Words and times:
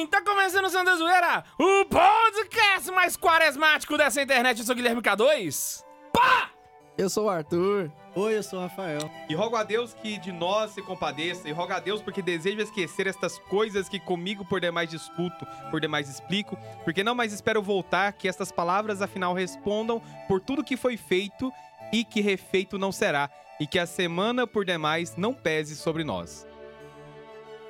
Sim, 0.00 0.06
tá 0.06 0.22
começando 0.22 0.64
o 0.64 0.70
Santa 0.70 0.96
Zoeira, 0.96 1.44
o 1.58 1.84
podcast 1.84 2.90
mais 2.90 3.18
quaresmático 3.18 3.98
dessa 3.98 4.22
internet. 4.22 4.58
Eu 4.58 4.64
sou 4.64 4.74
Guilherme 4.74 5.02
K2. 5.02 5.84
Pá! 6.10 6.48
Eu 6.96 7.10
sou 7.10 7.26
o 7.26 7.28
Arthur. 7.28 7.92
Oi, 8.14 8.34
eu 8.34 8.42
sou 8.42 8.60
o 8.60 8.62
Rafael. 8.62 9.10
E 9.28 9.34
rogo 9.34 9.56
a 9.56 9.62
Deus 9.62 9.92
que 9.92 10.16
de 10.16 10.32
nós 10.32 10.70
se 10.70 10.80
compadeça, 10.80 11.46
e 11.46 11.52
rogo 11.52 11.74
a 11.74 11.80
Deus 11.80 12.00
porque 12.00 12.22
desejo 12.22 12.62
esquecer 12.62 13.06
estas 13.06 13.38
coisas 13.40 13.90
que 13.90 14.00
comigo 14.00 14.42
por 14.42 14.58
demais 14.58 14.88
discuto, 14.88 15.46
por 15.70 15.82
demais 15.82 16.08
explico, 16.08 16.56
porque 16.82 17.04
não 17.04 17.14
mais 17.14 17.34
espero 17.34 17.60
voltar, 17.60 18.14
que 18.14 18.26
estas 18.26 18.50
palavras 18.50 19.02
afinal 19.02 19.34
respondam 19.34 20.00
por 20.26 20.40
tudo 20.40 20.64
que 20.64 20.78
foi 20.78 20.96
feito 20.96 21.52
e 21.92 22.06
que 22.06 22.22
refeito 22.22 22.78
não 22.78 22.90
será, 22.90 23.28
e 23.60 23.66
que 23.66 23.78
a 23.78 23.84
semana 23.84 24.46
por 24.46 24.64
demais 24.64 25.14
não 25.14 25.34
pese 25.34 25.76
sobre 25.76 26.04
nós. 26.04 26.46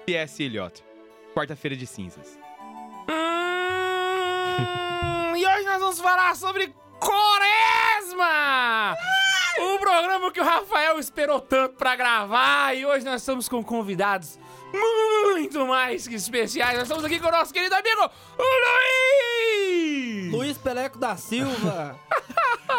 P.S. 0.07 0.41
Eliot, 0.41 0.85
quarta-feira 1.35 1.77
de 1.77 1.87
cinzas. 1.87 2.39
Hum, 3.09 3.13
e 5.37 5.47
hoje 5.47 5.65
nós 5.65 5.81
vamos 5.81 6.01
falar 6.01 6.35
sobre 6.37 6.75
Quaresma! 6.99 8.97
O 9.59 9.79
programa 9.79 10.31
que 10.33 10.41
o 10.41 10.45
Rafael 10.45 10.99
esperou 10.99 11.41
tanto 11.41 11.77
pra 11.77 11.97
gravar 11.97 12.75
e 12.77 12.85
hoje 12.87 13.05
nós 13.05 13.21
estamos 13.23 13.49
com 13.49 13.63
convidados 13.63 14.39
muito 14.73 15.67
mais 15.67 16.07
que 16.07 16.15
especiais. 16.15 16.75
Nós 16.75 16.85
estamos 16.85 17.05
aqui 17.05 17.19
com 17.19 17.29
o 17.29 17.33
nosso 17.33 17.53
querido 17.53 17.75
amigo, 17.75 18.11
o 18.39 19.63
Luiz! 19.63 20.33
Luiz 20.33 20.59
Peleco 20.59 20.99
da 20.99 21.17
Silva. 21.17 21.99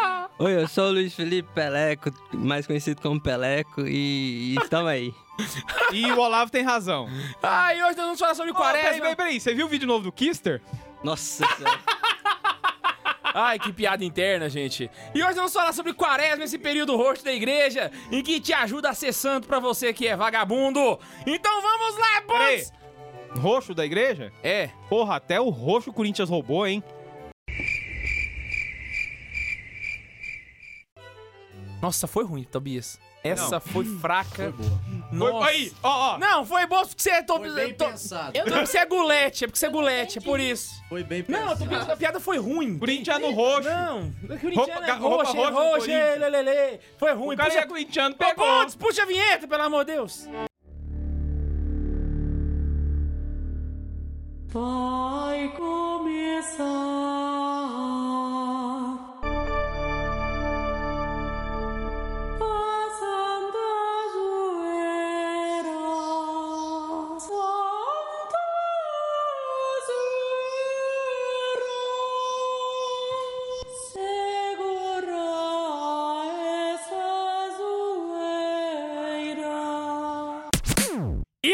Oi, 0.42 0.56
eu 0.60 0.66
sou 0.66 0.86
o 0.86 0.90
Luiz 0.90 1.14
Felipe 1.14 1.48
Peleco, 1.54 2.10
mais 2.32 2.66
conhecido 2.66 3.00
como 3.00 3.20
Peleco, 3.20 3.82
e, 3.82 4.54
e 4.54 4.56
estamos 4.56 4.88
aí. 4.88 5.14
E 5.92 6.10
o 6.10 6.18
Olavo 6.18 6.50
tem 6.50 6.62
razão. 6.62 7.06
Ah, 7.42 7.74
e 7.74 7.82
hoje 7.82 7.96
nós 7.96 8.04
vamos 8.06 8.18
falar 8.18 8.34
sobre 8.34 8.50
Oh, 8.52 8.54
peraí, 8.54 8.72
Quaresma. 8.82 9.00
peraí, 9.00 9.16
peraí, 9.16 9.40
você 9.40 9.54
viu 9.54 9.66
o 9.66 9.68
vídeo 9.68 9.86
novo 9.86 10.04
do 10.04 10.10
Kister? 10.12 10.60
Nossa 11.04 11.44
senhora. 11.46 11.80
Ai, 13.34 13.58
que 13.58 13.72
piada 13.72 14.04
interna, 14.04 14.48
gente. 14.48 14.90
E 15.14 15.22
hoje 15.22 15.34
vamos 15.34 15.52
falar 15.52 15.72
sobre 15.72 15.92
quaresma, 15.94 16.44
esse 16.44 16.58
período 16.58 16.96
roxo 16.96 17.24
da 17.24 17.32
igreja, 17.32 17.90
em 18.10 18.22
que 18.22 18.40
te 18.40 18.52
ajuda 18.52 18.90
a 18.90 18.94
ser 18.94 19.12
santo 19.12 19.46
pra 19.46 19.58
você 19.60 19.92
que 19.92 20.06
é 20.08 20.16
vagabundo. 20.16 20.98
Então 21.26 21.62
vamos 21.62 21.98
lá, 21.98 22.22
Peraí. 22.26 22.56
boys! 22.56 22.72
Roxo 23.38 23.74
da 23.74 23.84
igreja? 23.84 24.32
É, 24.42 24.68
Porra, 24.88 25.16
até 25.16 25.40
o 25.40 25.48
roxo 25.50 25.92
Corinthians 25.92 26.28
roubou, 26.28 26.66
hein? 26.66 26.82
Nossa, 31.82 32.06
foi 32.06 32.24
ruim, 32.24 32.44
Tobias. 32.44 32.98
Essa 33.24 33.50
Não. 33.56 33.60
foi 33.60 33.84
fraca. 33.84 34.52
Foi 34.52 34.52
boa. 34.52 34.80
Nossa. 35.12 35.44
Foi, 35.46 35.54
aí, 35.54 35.72
ó, 35.82 36.14
ó. 36.14 36.18
Não, 36.18 36.44
foi 36.46 36.66
boa 36.66 36.86
porque 36.86 37.02
você 37.02 37.10
é... 37.10 37.22
To... 37.22 37.34
Foi 37.36 37.50
bem 37.52 37.74
to- 37.74 37.84
pensado. 37.84 38.36
Eu 38.36 38.46
não, 38.46 38.64
você 38.66 38.78
é 38.78 38.86
gulete, 38.86 39.44
é 39.44 39.46
porque 39.46 39.58
você 39.58 39.66
é 39.66 39.68
gulete, 39.68 40.18
é 40.18 40.20
por 40.20 40.40
isso. 40.40 40.72
Foi 40.88 41.04
bem 41.04 41.24
Não, 41.28 41.38
pensado. 41.40 41.58
Tobias, 41.60 41.88
a 41.90 41.96
piada 41.96 42.18
foi 42.18 42.38
ruim. 42.38 42.78
Corintiano 42.78 43.30
roxo. 43.32 43.68
Não, 43.68 44.12
Corinthians 44.26 44.54
Roupa- 44.56 44.86
é 44.86 44.92
roxo, 44.92 45.32
roxo, 45.36 45.52
Corinthians. 45.52 46.18
lelele. 46.18 46.80
Foi 46.98 47.12
ruim. 47.12 47.34
O 47.34 47.36
cara 47.38 47.50
puxa... 47.50 47.62
é 47.62 47.66
corintiano, 47.66 48.14
Ô, 48.14 48.18
pegou. 48.18 48.44
Pontes, 48.44 48.74
puxa 48.74 49.02
a 49.02 49.06
vinheta, 49.06 49.46
pelo 49.46 49.62
amor 49.62 49.84
de 49.84 49.92
Deus. 49.92 50.26
Vai 54.48 55.48
começar 55.56 56.64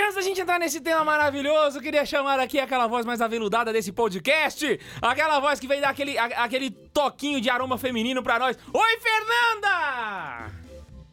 antes 0.09 0.15
da 0.15 0.23
gente 0.23 0.41
entrar 0.41 0.59
nesse 0.59 0.81
tema 0.81 1.05
maravilhoso, 1.05 1.79
eu 1.79 1.83
queria 1.83 2.05
chamar 2.07 2.41
aqui 2.41 2.59
aquela 2.59 2.87
voz 2.87 3.05
mais 3.05 3.21
aveludada 3.21 3.71
desse 3.73 3.93
podcast. 3.93 4.81
Aquela 5.03 5.39
voz 5.39 5.61
que 5.61 5.67
vem 5.69 5.81
dar 5.83 5.91
aquele, 5.91 6.17
a- 6.17 6.45
aquele 6.45 6.71
toquinho 6.71 7.41
de 7.43 7.51
aroma 7.51 7.77
feminino 7.77 8.23
pra 8.23 8.39
nós. 8.39 8.57
Oi, 8.73 8.99
Fernanda! 9.01 10.51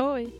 Oi. 0.02 0.34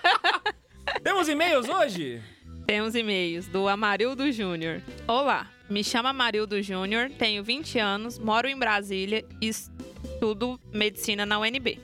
Temos 1.04 1.28
e-mails 1.28 1.68
hoje? 1.68 2.22
Temos 2.66 2.94
e-mails 2.94 3.46
do 3.48 3.68
Amarildo 3.68 4.32
Júnior. 4.32 4.80
Olá, 5.06 5.46
me 5.68 5.84
chamo 5.84 6.08
Amarildo 6.08 6.62
Júnior, 6.62 7.10
tenho 7.18 7.44
20 7.44 7.78
anos, 7.78 8.18
moro 8.18 8.48
em 8.48 8.56
Brasília 8.58 9.26
e 9.42 9.48
estudo 9.48 10.58
medicina 10.72 11.26
na 11.26 11.38
UNB. 11.38 11.78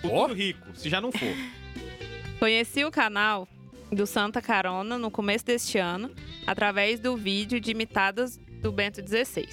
Tudo 0.00 0.32
rico, 0.32 0.74
se 0.74 0.88
já 0.88 0.98
não 1.00 1.12
for. 1.12 1.20
Conheci 2.40 2.84
o 2.84 2.90
canal 2.90 3.46
do 3.92 4.06
Santa 4.06 4.40
Carona 4.40 4.96
no 4.98 5.10
começo 5.10 5.44
deste 5.44 5.78
ano, 5.78 6.10
através 6.46 6.98
do 6.98 7.16
vídeo 7.16 7.60
de 7.60 7.70
imitadas 7.70 8.38
do 8.60 8.72
Bento 8.72 9.00
XVI. 9.06 9.46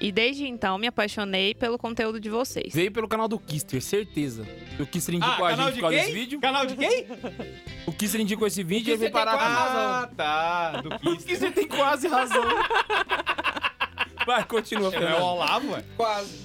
E 0.00 0.10
desde 0.10 0.46
então 0.46 0.78
me 0.78 0.86
apaixonei 0.86 1.54
pelo 1.54 1.76
conteúdo 1.76 2.18
de 2.18 2.30
vocês. 2.30 2.72
Veio 2.72 2.90
pelo 2.90 3.06
canal 3.06 3.28
do 3.28 3.38
Kister, 3.38 3.82
certeza. 3.82 4.46
O 4.78 4.86
Kister 4.86 5.14
indicou 5.14 5.44
a 5.44 5.54
gente 5.54 5.74
por 5.74 5.80
causa 5.82 5.96
desse 5.98 6.12
vídeo. 6.12 6.40
Canal 6.40 6.64
de 6.64 6.74
quem? 6.76 7.06
O 7.86 7.92
Kister 7.92 8.20
indicou 8.20 8.46
esse 8.46 8.62
vídeo 8.62 8.90
e 8.90 8.92
ele 8.92 8.98
veio 8.98 9.10
Kister 9.10 9.24
parar 9.26 9.38
com 9.38 9.44
Ah, 9.44 10.10
tá. 10.16 10.80
Do 10.80 10.88
O 11.10 11.16
Kister. 11.16 11.26
Kister 11.26 11.52
tem 11.52 11.66
quase 11.68 12.08
razão. 12.08 12.44
Vai, 14.26 14.44
continua, 14.44 14.94
É 14.94 15.14
o. 15.16 15.22
Olavo, 15.22 15.72
ué. 15.72 15.84
Quase. 15.96 16.38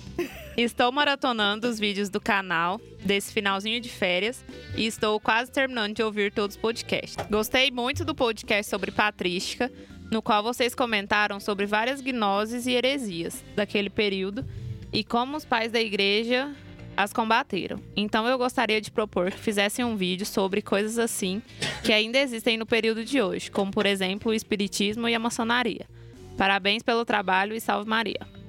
Estou 0.57 0.89
maratonando 0.89 1.67
os 1.67 1.77
vídeos 1.77 2.09
do 2.09 2.21
canal 2.21 2.79
desse 3.03 3.33
finalzinho 3.33 3.81
de 3.81 3.89
férias 3.89 4.43
e 4.77 4.85
estou 4.85 5.19
quase 5.19 5.51
terminando 5.51 5.95
de 5.95 6.01
ouvir 6.01 6.31
todos 6.31 6.55
os 6.55 6.61
podcasts. 6.61 7.17
Gostei 7.29 7.69
muito 7.69 8.05
do 8.05 8.15
podcast 8.15 8.69
sobre 8.69 8.89
patrística, 8.89 9.69
no 10.09 10.21
qual 10.21 10.41
vocês 10.41 10.73
comentaram 10.73 11.41
sobre 11.41 11.65
várias 11.65 11.99
gnoses 11.99 12.65
e 12.67 12.71
heresias 12.71 13.43
daquele 13.53 13.89
período 13.89 14.45
e 14.93 15.03
como 15.03 15.35
os 15.35 15.43
pais 15.43 15.73
da 15.73 15.81
igreja 15.81 16.55
as 16.95 17.11
combateram. 17.11 17.81
Então 17.93 18.25
eu 18.25 18.37
gostaria 18.37 18.79
de 18.79 18.89
propor 18.89 19.31
que 19.31 19.37
fizessem 19.37 19.83
um 19.83 19.97
vídeo 19.97 20.25
sobre 20.25 20.61
coisas 20.61 20.97
assim 20.97 21.41
que 21.83 21.91
ainda 21.91 22.17
existem 22.17 22.57
no 22.57 22.65
período 22.65 23.03
de 23.03 23.21
hoje, 23.21 23.51
como 23.51 23.71
por 23.71 23.85
exemplo 23.85 24.31
o 24.31 24.33
espiritismo 24.33 25.09
e 25.09 25.15
a 25.15 25.19
maçonaria. 25.19 25.85
Parabéns 26.37 26.81
pelo 26.81 27.03
trabalho 27.03 27.53
e 27.53 27.59
salve 27.59 27.89
Maria. 27.89 28.44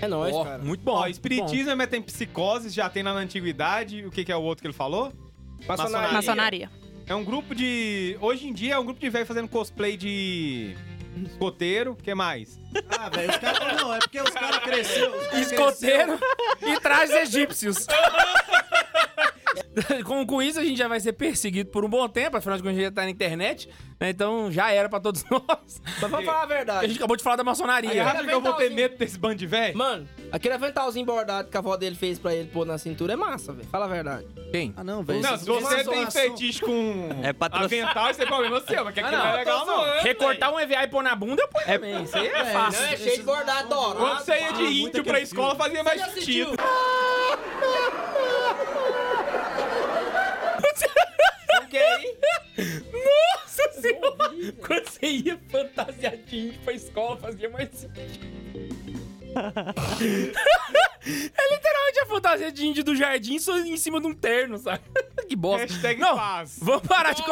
É 0.00 0.08
nóis, 0.08 0.34
Ó, 0.34 0.44
cara. 0.44 0.58
muito 0.62 0.82
bom. 0.82 0.92
Ó, 0.92 1.06
espiritismo 1.06 1.70
é 1.70 1.74
metempsicose, 1.74 2.68
já 2.70 2.88
tem 2.88 3.02
lá 3.02 3.14
na 3.14 3.20
antiguidade. 3.20 4.04
O 4.04 4.10
que, 4.10 4.24
que 4.24 4.32
é 4.32 4.36
o 4.36 4.42
outro 4.42 4.62
que 4.62 4.66
ele 4.66 4.74
falou? 4.74 5.12
Maçonaria. 5.66 6.12
Maçonaria. 6.12 6.70
É 7.06 7.14
um 7.14 7.24
grupo 7.24 7.54
de. 7.54 8.16
Hoje 8.20 8.46
em 8.48 8.52
dia 8.52 8.74
é 8.74 8.78
um 8.78 8.84
grupo 8.84 9.00
de 9.00 9.08
velho 9.08 9.26
fazendo 9.26 9.48
cosplay 9.48 9.96
de. 9.96 10.76
Escoteiro. 11.24 11.92
O 11.92 11.96
que 11.96 12.14
mais? 12.14 12.60
Ah, 12.90 13.08
velho, 13.08 13.30
os 13.30 13.36
caras. 13.38 13.80
Não, 13.80 13.94
é 13.94 13.98
porque 13.98 14.20
os 14.20 14.30
caras 14.30 14.58
cresceram. 14.58 15.12
cara 15.12 15.40
Escoteiro 15.40 16.18
e 16.62 16.80
trajes 16.80 17.14
egípcios. 17.14 17.86
com, 20.04 20.26
com 20.26 20.42
isso, 20.42 20.58
a 20.58 20.64
gente 20.64 20.76
já 20.76 20.88
vai 20.88 20.98
ser 21.00 21.12
perseguido 21.12 21.70
por 21.70 21.84
um 21.84 21.88
bom 21.88 22.08
tempo, 22.08 22.36
afinal 22.36 22.56
de 22.56 22.62
contas, 22.62 22.76
a 22.76 22.80
gente 22.80 22.88
já 22.88 22.92
tá 22.94 23.02
na 23.02 23.10
internet, 23.10 23.68
né? 24.00 24.10
Então 24.10 24.50
já 24.50 24.70
era 24.70 24.88
pra 24.88 25.00
todos 25.00 25.24
nós. 25.30 25.80
Mas 26.00 26.10
vamos 26.10 26.24
falar 26.26 26.40
a 26.40 26.42
A 26.42 26.46
verdade. 26.46 26.86
gente 26.88 26.96
acabou 26.96 27.16
de 27.16 27.22
falar 27.22 27.36
da 27.36 27.42
Aí, 27.42 27.46
maçonaria. 27.46 28.04
acha 28.04 28.24
que 28.24 28.30
eu 28.32 28.40
vou 28.40 28.52
ter 28.54 28.70
medo 28.70 28.96
desse 28.96 29.18
bando 29.18 29.36
de 29.36 29.46
velho? 29.46 29.76
Mano, 29.76 30.08
aquele 30.32 30.54
aventalzinho 30.54 31.04
bordado 31.06 31.48
que 31.48 31.56
a 31.56 31.60
avó 31.60 31.76
dele 31.76 31.94
fez 31.96 32.18
pra 32.18 32.34
ele 32.34 32.48
pôr 32.48 32.66
na 32.66 32.78
cintura 32.78 33.12
é 33.12 33.16
massa, 33.16 33.52
velho. 33.52 33.68
Fala 33.68 33.84
a 33.84 33.88
verdade. 33.88 34.26
Quem? 34.50 34.72
Ah, 34.76 34.84
não, 34.84 35.02
velho. 35.02 35.20
Não, 35.22 35.36
se 35.36 35.44
você 35.44 35.74
é 35.76 35.84
tem 35.84 36.10
fetiche 36.10 36.60
com 36.60 37.08
É 37.22 37.34
avental, 37.56 38.10
isso 38.10 38.22
é 38.22 38.26
problema 38.26 38.60
seu, 38.60 38.84
mas 38.84 38.94
que 38.94 39.00
aquilo 39.00 39.16
não, 39.16 39.24
não 39.24 39.32
é 39.32 39.36
legal, 39.36 39.66
não. 39.66 40.02
Recortar 40.02 40.52
um 40.52 40.58
EVA 40.60 40.82
e 40.84 40.88
pôr 40.88 41.02
na 41.02 41.14
bunda, 41.14 41.42
eu 41.42 41.48
ponho 41.48 41.66
também. 41.66 42.02
Isso 42.02 42.16
aí 42.16 42.26
é 42.26 42.38
É, 42.38 42.44
fácil. 42.46 42.82
Não, 42.82 42.88
é 42.88 42.96
cheio 42.96 43.16
de 43.16 43.22
bordado 43.22 43.68
dourado. 43.68 43.96
Quando 43.98 44.18
você 44.20 44.32
ia 44.40 44.52
de 44.52 44.62
Ah, 44.64 44.70
índio 44.70 45.04
pra 45.04 45.20
escola, 45.20 45.54
fazia 45.54 45.82
mais 45.82 46.00
sentido. 46.12 46.52
O 51.62 51.68
que 51.68 51.76
Nossa 52.58 53.80
senhora! 53.80 54.52
Quando 54.66 54.88
você 54.88 55.06
ia 55.06 55.40
fantasiadinho 55.48 56.54
pra 56.64 56.72
escola, 56.72 57.16
fazia 57.16 57.48
mais 57.50 57.68
sentido. 57.70 58.36
é 59.36 61.54
literalmente 61.54 62.00
a 62.02 62.06
fantasia 62.06 62.50
de 62.50 62.66
índio 62.66 62.82
do 62.82 62.96
jardim 62.96 63.38
só 63.38 63.58
em 63.58 63.76
cima 63.76 64.00
de 64.00 64.06
um 64.06 64.14
terno, 64.14 64.56
sabe? 64.56 64.80
que 65.28 65.36
bosta. 65.36 65.66
Hashtag 65.66 66.00
Não, 66.00 66.16
paz. 66.16 66.58
vamos 66.60 66.86
parar, 66.86 67.12
de, 67.12 67.22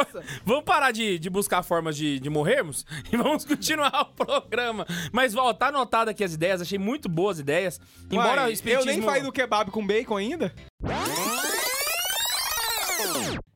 vamos 0.44 0.64
parar 0.64 0.90
de, 0.90 1.18
de 1.18 1.30
buscar 1.30 1.62
formas 1.62 1.96
de, 1.96 2.20
de 2.20 2.28
morrermos 2.28 2.84
e 3.10 3.16
vamos 3.16 3.44
continuar 3.44 4.02
o 4.02 4.24
programa. 4.24 4.86
Mas, 5.12 5.34
ó, 5.34 5.52
tá 5.54 5.68
anotado 5.68 6.10
aqui 6.10 6.22
as 6.22 6.34
ideias, 6.34 6.60
achei 6.60 6.78
muito 6.78 7.08
boas 7.08 7.38
ideias. 7.38 7.80
Embora 8.10 8.42
Uai, 8.42 8.52
espiritismo... 8.52 8.90
Eu 8.90 8.94
nem 8.94 9.02
falei 9.02 9.22
do 9.22 9.32
kebab 9.32 9.70
com 9.70 9.86
bacon 9.86 10.16
ainda. 10.16 10.54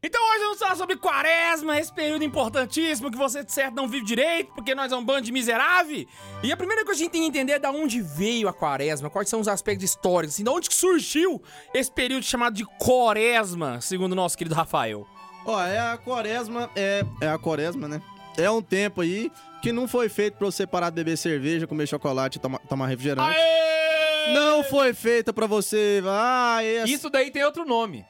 Então 0.09 0.27
hoje 0.31 0.41
vamos 0.41 0.59
falar 0.59 0.75
sobre 0.75 0.97
quaresma, 0.97 1.79
esse 1.79 1.93
período 1.93 2.25
importantíssimo 2.25 3.11
que 3.11 3.19
você 3.19 3.45
de 3.45 3.53
certo 3.53 3.75
não 3.75 3.87
vive 3.87 4.07
direito, 4.07 4.51
porque 4.55 4.75
nós 4.75 4.91
é 4.91 4.97
um 4.97 5.05
bando 5.05 5.21
de 5.21 5.31
miserável. 5.31 6.07
E 6.43 6.51
a 6.51 6.57
primeira 6.57 6.83
coisa 6.83 6.99
que 6.99 7.03
a 7.03 7.05
gente 7.05 7.13
tem 7.13 7.21
que 7.21 7.29
entender 7.29 7.53
é 7.53 7.59
da 7.59 7.71
onde 7.71 8.01
veio 8.01 8.49
a 8.49 8.53
quaresma, 8.55 9.11
quais 9.11 9.29
são 9.29 9.39
os 9.39 9.47
aspectos 9.47 9.85
históricos, 9.85 10.35
assim, 10.35 10.45
de 10.45 10.49
onde 10.49 10.71
que 10.71 10.75
surgiu 10.75 11.43
esse 11.75 11.91
período 11.91 12.23
chamado 12.23 12.55
de 12.55 12.65
quaresma, 12.79 13.83
segundo 13.83 14.13
o 14.13 14.15
nosso 14.15 14.39
querido 14.39 14.55
Rafael. 14.55 15.07
Ó, 15.45 15.63
é 15.63 15.79
a 15.79 15.99
quaresma, 15.99 16.71
é, 16.75 17.05
é 17.21 17.29
a 17.29 17.37
quaresma, 17.37 17.87
né? 17.87 18.01
É 18.39 18.51
um 18.51 18.63
tempo 18.63 19.03
aí 19.03 19.31
que 19.61 19.73
não 19.73 19.87
foi 19.87 20.09
feito 20.09 20.39
pra 20.39 20.47
você 20.47 20.67
parar 20.67 20.89
de 20.89 20.97
beber 20.97 21.19
cerveja, 21.19 21.67
comer 21.67 21.87
chocolate 21.87 22.39
e 22.39 22.41
tomar, 22.41 22.61
tomar 22.61 22.87
refrigerante. 22.87 23.37
Aê! 23.37 24.33
Não 24.33 24.65
foi 24.65 24.95
feita 24.95 25.35
pra 25.35 25.47
você. 25.47 26.03
Ah, 26.07 26.65
esse... 26.65 26.95
Isso 26.95 27.11
daí 27.11 27.31
tem 27.31 27.45
outro 27.45 27.67
nome. 27.67 28.07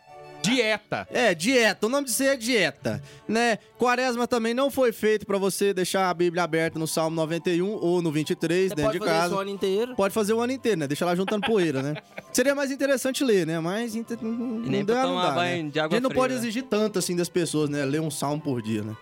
Dieta. 0.48 1.06
É, 1.10 1.34
dieta. 1.34 1.86
O 1.86 1.88
nome 1.90 2.06
disso 2.06 2.22
aí 2.22 2.28
é 2.30 2.36
dieta, 2.36 3.02
né? 3.26 3.58
Quaresma 3.78 4.26
também 4.26 4.54
não 4.54 4.70
foi 4.70 4.92
feito 4.92 5.26
pra 5.26 5.38
você 5.38 5.72
deixar 5.74 6.08
a 6.10 6.14
Bíblia 6.14 6.42
aberta 6.42 6.78
no 6.78 6.86
Salmo 6.86 7.14
91 7.16 7.66
ou 7.70 8.00
no 8.02 8.10
23, 8.10 8.68
Você 8.70 8.74
dentro 8.74 8.82
pode 8.84 8.98
de 8.98 9.04
fazer 9.04 9.10
casa. 9.12 9.26
isso 9.26 9.36
o 9.36 9.38
ano 9.40 9.50
inteiro. 9.50 9.94
Pode 9.96 10.14
fazer 10.14 10.32
o 10.32 10.40
ano 10.40 10.52
inteiro, 10.52 10.80
né? 10.80 10.86
Deixa 10.86 11.04
lá 11.04 11.14
juntando 11.14 11.46
poeira, 11.46 11.82
né? 11.82 11.94
Seria 12.32 12.54
mais 12.54 12.70
interessante 12.70 13.22
ler, 13.24 13.46
né? 13.46 13.58
Mas 13.60 13.94
inte- 13.94 14.16
não, 14.22 14.64
E 14.64 14.68
nem 14.68 14.84
dá, 14.84 14.94
pra 14.94 15.02
não 15.06 15.16
dá, 15.22 15.30
banho 15.32 15.64
né? 15.64 15.70
de 15.70 15.80
A 15.80 15.84
água 15.84 15.96
gente 15.96 16.02
não 16.02 16.10
fria, 16.10 16.20
pode 16.22 16.34
né? 16.34 16.38
exigir 16.40 16.62
tanto 16.64 16.98
assim 16.98 17.14
das 17.16 17.28
pessoas, 17.28 17.68
né? 17.68 17.84
Ler 17.84 18.00
um 18.00 18.10
salmo 18.10 18.40
por 18.42 18.62
dia, 18.62 18.82
né? 18.82 18.96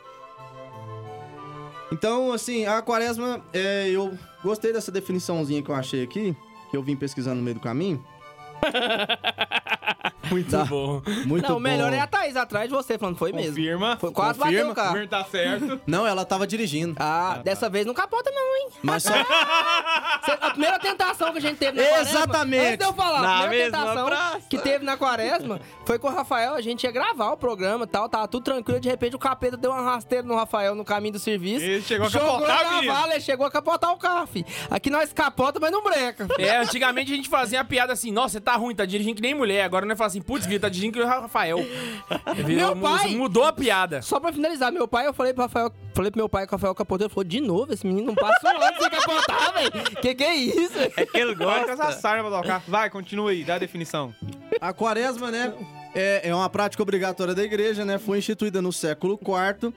Então, 1.93 2.33
assim, 2.33 2.67
a 2.67 2.83
quaresma, 2.83 3.41
é, 3.53 3.89
eu 3.89 4.17
gostei 4.43 4.73
dessa 4.73 4.91
definiçãozinha 4.91 5.63
que 5.63 5.69
eu 5.71 5.75
achei 5.75 6.03
aqui, 6.03 6.35
que 6.71 6.77
eu 6.77 6.83
vim 6.83 6.97
pesquisando 6.97 7.37
no 7.37 7.43
meio 7.43 7.55
do 7.55 7.61
caminho. 7.61 8.05
Muito 10.31 10.51
Tá. 10.51 10.65
bom. 10.65 11.01
Muito 11.25 11.49
Não, 11.49 11.57
o 11.57 11.61
melhor 11.61 11.91
bom. 11.91 11.97
é 11.97 12.01
a 12.01 12.07
Thaís 12.07 12.35
atrás 12.37 12.69
de 12.69 12.75
você 12.75 12.99
falando, 12.99 13.17
foi 13.17 13.33
mesmo. 13.33 13.51
Confirma. 13.51 13.97
Foi, 13.97 14.11
quase 14.11 14.39
Confirma. 14.39 14.59
bateu 14.59 14.73
o 14.73 14.75
carro. 14.75 14.89
Confirma, 14.89 15.09
tá 15.09 15.25
certo. 15.25 15.81
Não, 15.87 16.05
ela 16.07 16.25
tava 16.25 16.47
dirigindo. 16.47 16.97
Ah, 16.99 17.41
dessa 17.45 17.69
vez 17.71 17.87
não 17.87 17.95
capota 17.95 18.31
não, 18.33 18.57
hein? 18.57 18.69
Mas 18.83 19.05
só... 19.05 19.13
A 20.41 20.51
primeira 20.51 20.79
tentação 20.81 21.31
que 21.33 21.39
a 21.39 21.41
gente 21.41 21.59
teve 21.59 21.81
na 21.81 21.87
quaresma... 21.89 22.11
Exatamente. 22.19 22.65
Antes 22.67 22.79
de 22.79 22.85
eu 22.85 22.93
falar, 22.93 23.23
Na 23.23 23.37
a 23.37 23.41
primeira 23.43 23.65
tentação 23.71 24.07
praça. 24.07 24.41
que 24.51 24.59
teve 24.59 24.85
na 24.85 24.97
quaresma 24.97 25.61
foi 25.85 25.99
com 25.99 26.09
o 26.09 26.11
Rafael, 26.11 26.55
a 26.55 26.61
gente 26.61 26.83
ia 26.85 26.91
gravar 26.91 27.31
o 27.33 27.37
programa 27.37 27.85
e 27.85 27.87
tal, 27.87 28.09
tava 28.09 28.27
tudo 28.27 28.43
tranquilo, 28.45 28.81
de 28.81 28.89
repente 28.89 29.15
o 29.15 29.19
capeta 29.19 29.57
deu 29.57 29.71
uma 29.71 29.83
rasteira 29.83 30.25
no 30.27 30.35
Rafael 30.35 30.75
no 30.75 30.85
caminho 30.85 31.13
do 31.13 31.19
serviço. 31.19 31.65
Ele 31.65 31.83
chegou 31.83 32.07
a 32.07 32.11
capotar, 32.11 32.65
na 32.65 32.81
menino. 32.81 33.21
chegou 33.21 33.47
a 33.47 33.51
capotar 33.51 33.93
o 33.93 33.97
carro, 33.97 34.27
fi. 34.27 34.45
Aqui 34.71 34.91
nós 34.91 35.13
capota, 35.13 35.61
mas 35.61 35.71
não 35.71 35.83
breca. 35.85 36.27
É, 36.39 36.57
antigamente 36.59 37.13
a 37.13 37.17
gente 37.17 37.29
fazia 37.29 37.61
a 37.61 37.65
piada 37.65 37.93
assim, 37.93 38.11
nossa, 38.11 38.39
tá 38.47 38.57
ruim, 38.57 38.75
tá 38.77 38.85
dirigindo 38.85 39.17
que 39.17 39.23
nem 39.23 39.35
mulher. 39.35 39.65
Agora 39.65 39.85
nós 39.85 39.99
fala 39.99 40.07
assim, 40.07 40.23
putz, 40.23 40.47
Vitor, 40.47 40.61
tá 40.61 40.69
dirigindo 40.69 40.93
que 40.97 41.01
o 41.03 41.07
Rafael. 41.07 41.59
Virou- 42.47 42.75
Meu 42.75 42.77
pai- 42.77 43.09
Mudou 43.17 43.45
a 43.45 43.53
piada. 43.53 44.01
Só 44.03 44.21
pra 44.21 44.33
finalizar, 44.33 44.71
meu 44.73 44.87
pai, 44.87 45.07
eu 45.09 45.13
falei 45.13 45.35
pro 45.35 45.43
Rafael, 45.43 45.73
falei 45.93 46.11
pro 46.13 46.19
meu 46.21 46.29
pai 46.29 46.47
que 46.47 46.53
o 46.53 46.57
Rafael 46.57 46.75
capotou, 46.75 47.07
ele 47.07 47.13
falou, 47.13 47.25
de 47.25 47.41
novo, 47.41 47.73
esse 47.73 47.85
menino 47.85 48.07
não 48.07 48.15
passa 48.15 48.47
um 48.47 48.63
ano 48.63 48.77
sem 48.81 48.91
capotar, 48.91 49.53
velho. 49.55 49.73
Que 50.01 50.15
que 50.15 50.23
é 50.25 50.35
isso? 50.37 50.79
É 50.97 51.05
que 51.05 51.19
ele 51.19 51.35
Vai 51.35 51.67
gosta. 51.67 51.93
sarna 51.93 52.29
pra 52.29 52.41
tocar. 52.41 52.63
Vai, 52.69 52.89
continua 52.89 53.33
aí, 53.33 53.43
dá 53.43 53.57
a 53.57 53.59
definição. 53.59 54.15
A 54.61 54.73
quaresma, 54.73 55.31
né, 55.31 55.53
é, 55.95 56.29
é 56.29 56.35
uma 56.35 56.49
prática 56.49 56.83
obrigatória 56.83 57.35
da 57.35 57.43
igreja, 57.43 57.85
né? 57.85 57.99
Foi 57.99 58.19
instituída 58.19 58.63
no 58.63 58.73
século 58.73 59.19
IV. 59.21 59.73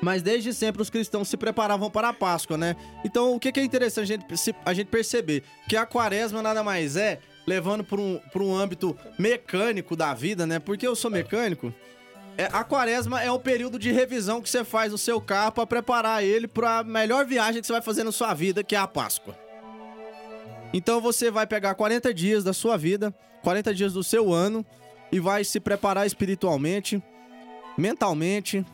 Mas 0.00 0.22
desde 0.22 0.54
sempre 0.54 0.80
os 0.80 0.88
cristãos 0.90 1.26
se 1.28 1.36
preparavam 1.36 1.90
para 1.90 2.10
a 2.10 2.12
Páscoa, 2.12 2.56
né? 2.56 2.76
Então, 3.04 3.34
o 3.34 3.40
que 3.40 3.50
que 3.50 3.58
é 3.58 3.64
interessante 3.64 4.12
a 4.12 4.16
gente, 4.16 4.54
a 4.64 4.72
gente 4.72 4.86
perceber? 4.86 5.42
Que 5.68 5.76
a 5.76 5.84
quaresma 5.84 6.40
nada 6.40 6.62
mais 6.62 6.94
é, 6.94 7.18
levando 7.48 7.82
para 7.82 7.98
um, 7.98 8.20
pra 8.30 8.42
um 8.42 8.54
âmbito 8.54 8.94
mecânico 9.18 9.96
da 9.96 10.12
vida, 10.12 10.46
né? 10.46 10.58
Porque 10.58 10.86
eu 10.86 10.94
sou 10.94 11.10
mecânico. 11.10 11.72
É, 12.36 12.44
a 12.52 12.62
quaresma 12.62 13.22
é 13.22 13.32
o 13.32 13.38
período 13.38 13.78
de 13.78 13.90
revisão 13.90 14.42
que 14.42 14.50
você 14.50 14.62
faz 14.62 14.92
no 14.92 14.98
seu 14.98 15.18
carro 15.18 15.52
para 15.52 15.66
preparar 15.66 16.22
ele 16.22 16.46
para 16.46 16.80
a 16.80 16.84
melhor 16.84 17.24
viagem 17.24 17.60
que 17.62 17.66
você 17.66 17.72
vai 17.72 17.80
fazer 17.82 18.04
na 18.04 18.12
sua 18.12 18.34
vida, 18.34 18.62
que 18.62 18.76
é 18.76 18.78
a 18.78 18.86
Páscoa. 18.86 19.34
Então 20.74 21.00
você 21.00 21.30
vai 21.30 21.46
pegar 21.46 21.74
40 21.74 22.12
dias 22.12 22.44
da 22.44 22.52
sua 22.52 22.76
vida, 22.76 23.14
40 23.42 23.74
dias 23.74 23.94
do 23.94 24.04
seu 24.04 24.30
ano, 24.32 24.64
e 25.10 25.18
vai 25.18 25.42
se 25.42 25.58
preparar 25.58 26.06
espiritualmente, 26.06 27.02
mentalmente, 27.78 28.64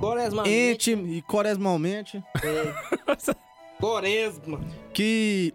Quaresma. 0.00 0.46
ente 0.46 0.90
e 0.90 1.22
coresmalmente, 1.22 2.22
Quaresma. 3.80 4.60
que 4.92 5.54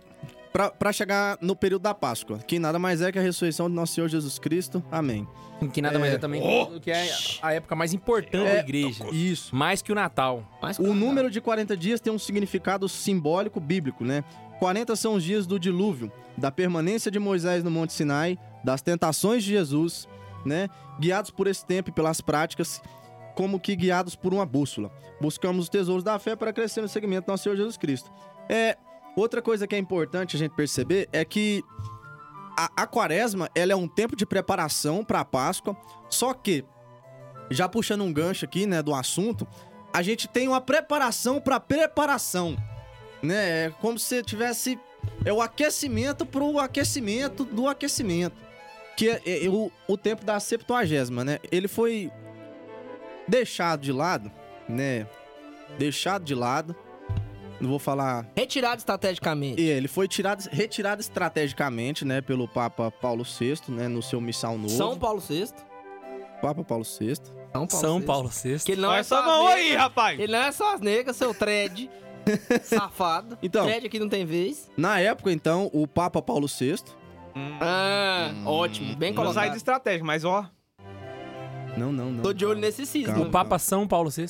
pra- 0.53 0.69
pra 0.69 0.93
chegar 0.93 1.37
no 1.41 1.55
período 1.55 1.81
da 1.81 1.93
Páscoa, 1.93 2.37
que 2.39 2.59
nada 2.59 2.77
mais 2.79 3.01
é 3.01 3.11
que 3.11 3.19
a 3.19 3.21
ressurreição 3.21 3.67
de 3.69 3.75
nosso 3.75 3.93
Senhor 3.95 4.07
Jesus 4.07 4.37
Cristo. 4.39 4.83
Amém. 4.91 5.27
Que 5.73 5.81
nada 5.81 5.97
mais 5.97 6.13
é 6.13 6.17
também 6.17 6.41
do 6.67 6.79
que 6.79 6.91
é 6.91 7.09
a 7.41 7.53
época 7.53 7.75
mais 7.75 7.93
importante 7.93 8.43
da 8.51 8.59
igreja. 8.59 9.05
Isso. 9.11 9.55
Mais 9.55 9.81
que 9.81 9.91
o 9.91 9.95
Natal. 9.95 10.43
Mas 10.61 10.77
O 10.77 10.93
número 10.93 11.31
de 11.31 11.39
40 11.41 11.75
dias 11.77 11.99
tem 12.01 12.11
um 12.11 12.19
significado 12.19 12.87
simbólico 12.89 13.59
bíblico, 13.59 14.03
né? 14.03 14.23
40 14.59 14.95
são 14.95 15.15
os 15.15 15.23
dias 15.23 15.45
do 15.47 15.57
dilúvio, 15.59 16.11
da 16.37 16.51
permanência 16.51 17.09
de 17.09 17.17
Moisés 17.19 17.63
no 17.63 17.71
Monte 17.71 17.93
Sinai, 17.93 18.37
das 18.63 18.81
tentações 18.81 19.43
de 19.43 19.51
Jesus, 19.51 20.07
né? 20.45 20.67
Guiados 20.99 21.31
por 21.31 21.47
esse 21.47 21.65
tempo 21.65 21.89
e 21.89 21.93
pelas 21.93 22.19
práticas, 22.21 22.81
como 23.35 23.59
que 23.59 23.75
guiados 23.75 24.15
por 24.15 24.33
uma 24.33 24.45
bússola. 24.45 24.91
Buscamos 25.21 25.63
os 25.63 25.69
tesouros 25.69 26.03
da 26.03 26.19
fé 26.19 26.35
para 26.35 26.51
crescer 26.53 26.81
no 26.81 26.87
segmento 26.89 27.25
do 27.27 27.31
nosso 27.31 27.43
Senhor 27.43 27.55
Jesus 27.55 27.77
Cristo. 27.77 28.11
É, 28.49 28.77
outra 29.15 29.41
coisa 29.41 29.67
que 29.67 29.75
é 29.75 29.77
importante 29.77 30.35
a 30.35 30.39
gente 30.39 30.53
perceber 30.53 31.07
é 31.11 31.23
que 31.23 31.63
a, 32.57 32.83
a 32.83 32.87
quaresma, 32.87 33.49
ela 33.55 33.73
é 33.73 33.75
um 33.75 33.87
tempo 33.87 34.15
de 34.15 34.25
preparação 34.25 35.03
para 35.03 35.21
a 35.21 35.25
Páscoa, 35.25 35.75
só 36.09 36.33
que 36.33 36.63
já 37.49 37.67
puxando 37.67 38.03
um 38.03 38.13
gancho 38.13 38.45
aqui, 38.45 38.65
né, 38.65 38.81
do 38.81 38.93
assunto, 38.93 39.47
a 39.93 40.01
gente 40.01 40.27
tem 40.27 40.47
uma 40.47 40.61
preparação 40.61 41.39
para 41.39 41.59
preparação, 41.59 42.57
né? 43.21 43.65
É 43.65 43.69
como 43.79 43.99
se 43.99 44.23
tivesse 44.23 44.79
é 45.25 45.31
o 45.31 45.41
aquecimento 45.41 46.25
pro 46.25 46.59
aquecimento 46.59 47.43
do 47.43 47.67
aquecimento, 47.67 48.35
que 48.97 49.09
é, 49.09 49.45
é 49.45 49.49
o, 49.49 49.71
o 49.87 49.97
tempo 49.97 50.25
da 50.25 50.39
Septuagésima, 50.39 51.23
né? 51.23 51.39
Ele 51.51 51.67
foi 51.67 52.11
deixado 53.27 53.81
de 53.81 53.91
lado, 53.91 54.31
né? 54.67 55.07
Deixado 55.77 56.23
de 56.23 56.33
lado. 56.33 56.75
Não 57.63 57.69
vou 57.69 57.79
falar 57.79 58.27
Retirado 58.35 58.77
estrategicamente. 58.79 59.61
e 59.61 59.69
ele 59.69 59.87
foi 59.87 60.05
tirado, 60.05 60.43
retirado 60.51 60.99
estrategicamente, 60.99 62.03
né, 62.03 62.19
pelo 62.19 62.45
Papa 62.45 62.91
Paulo 62.91 63.23
VI, 63.23 63.55
né, 63.69 63.87
no 63.87 64.03
seu 64.03 64.19
missal 64.19 64.57
novo. 64.57 64.67
São 64.69 64.99
Paulo 64.99 65.21
VI. 65.21 65.45
Papa 66.41 66.61
Paulo 66.61 66.83
VI. 66.83 67.15
São 67.15 67.65
Paulo 67.65 67.69
São 67.69 67.99
VI. 68.01 68.05
Paulo 68.05 68.27
VI. 68.29 68.59
Que 68.65 68.71
ele 68.73 68.81
não 68.81 68.89
Olha 68.89 68.97
é 68.99 69.03
só 69.03 69.15
essa 69.19 69.25
as 69.25 69.31
mão 69.37 69.45
negras. 69.45 69.65
aí, 69.65 69.75
rapaz. 69.77 70.19
Ele 70.19 70.31
não 70.33 70.39
é 70.39 70.51
só 70.51 70.75
as 70.75 70.81
negras, 70.81 71.15
seu 71.15 71.33
thread. 71.33 71.89
safado. 72.63 73.37
Então. 73.41 73.63
Thread 73.65 73.87
aqui 73.87 73.97
não 73.97 74.09
tem 74.09 74.25
vez. 74.25 74.69
Na 74.75 74.99
época, 74.99 75.31
então, 75.31 75.69
o 75.71 75.87
Papa 75.87 76.21
Paulo 76.21 76.47
VI, 76.47 76.75
Ah, 77.61 78.33
ótimo. 78.45 78.93
Bem 78.97 79.13
Vamos 79.13 79.31
usar 79.31 79.41
de 79.41 79.45
colocado. 79.47 79.57
estratégia, 79.57 80.03
mas 80.05 80.25
ó. 80.25 80.45
não, 81.77 81.93
não, 81.93 82.11
não. 82.11 82.23
Tô 82.23 82.33
de 82.33 82.45
olho 82.45 82.59
nesse 82.59 82.85
cisne. 82.85 83.13
Calma. 83.13 83.25
O 83.27 83.31
Papa 83.31 83.57
São 83.57 83.87
Paulo 83.87 84.09
VI. 84.09 84.25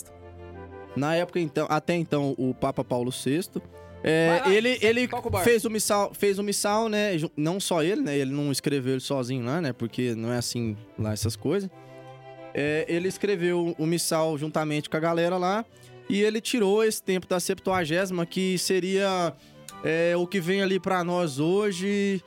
Na 0.95 1.15
época, 1.15 1.39
então, 1.39 1.65
até 1.69 1.95
então, 1.95 2.35
o 2.37 2.53
Papa 2.53 2.83
Paulo 2.83 3.11
VI, 3.11 3.61
é, 4.03 4.41
lá, 4.45 4.53
ele, 4.53 4.77
ele 4.81 5.09
fez 5.43 5.63
o 5.63 5.69
missal, 5.69 6.13
fez 6.13 6.37
o 6.37 6.43
missal, 6.43 6.89
né? 6.89 7.11
Não 7.37 7.59
só 7.59 7.81
ele, 7.81 8.01
né? 8.01 8.17
Ele 8.17 8.31
não 8.31 8.51
escreveu 8.51 8.93
ele 8.93 9.01
sozinho 9.01 9.45
lá, 9.45 9.61
né? 9.61 9.71
Porque 9.71 10.13
não 10.13 10.31
é 10.31 10.37
assim 10.37 10.75
lá 10.99 11.13
essas 11.13 11.35
coisas. 11.35 11.69
É, 12.53 12.85
ele 12.87 13.07
escreveu 13.07 13.73
o 13.77 13.85
missal 13.85 14.37
juntamente 14.37 14.89
com 14.89 14.97
a 14.97 14.99
galera 14.99 15.37
lá 15.37 15.65
e 16.09 16.21
ele 16.21 16.41
tirou 16.41 16.83
esse 16.83 17.01
tempo 17.01 17.27
da 17.27 17.39
Septuagésima, 17.39 18.25
que 18.25 18.57
seria 18.57 19.33
é, 19.83 20.15
o 20.17 20.27
que 20.27 20.39
vem 20.39 20.61
ali 20.61 20.79
pra 20.79 21.03
nós 21.03 21.39
hoje, 21.39 22.21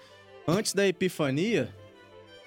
antes 0.49 0.73
da 0.73 0.87
Epifania. 0.87 1.69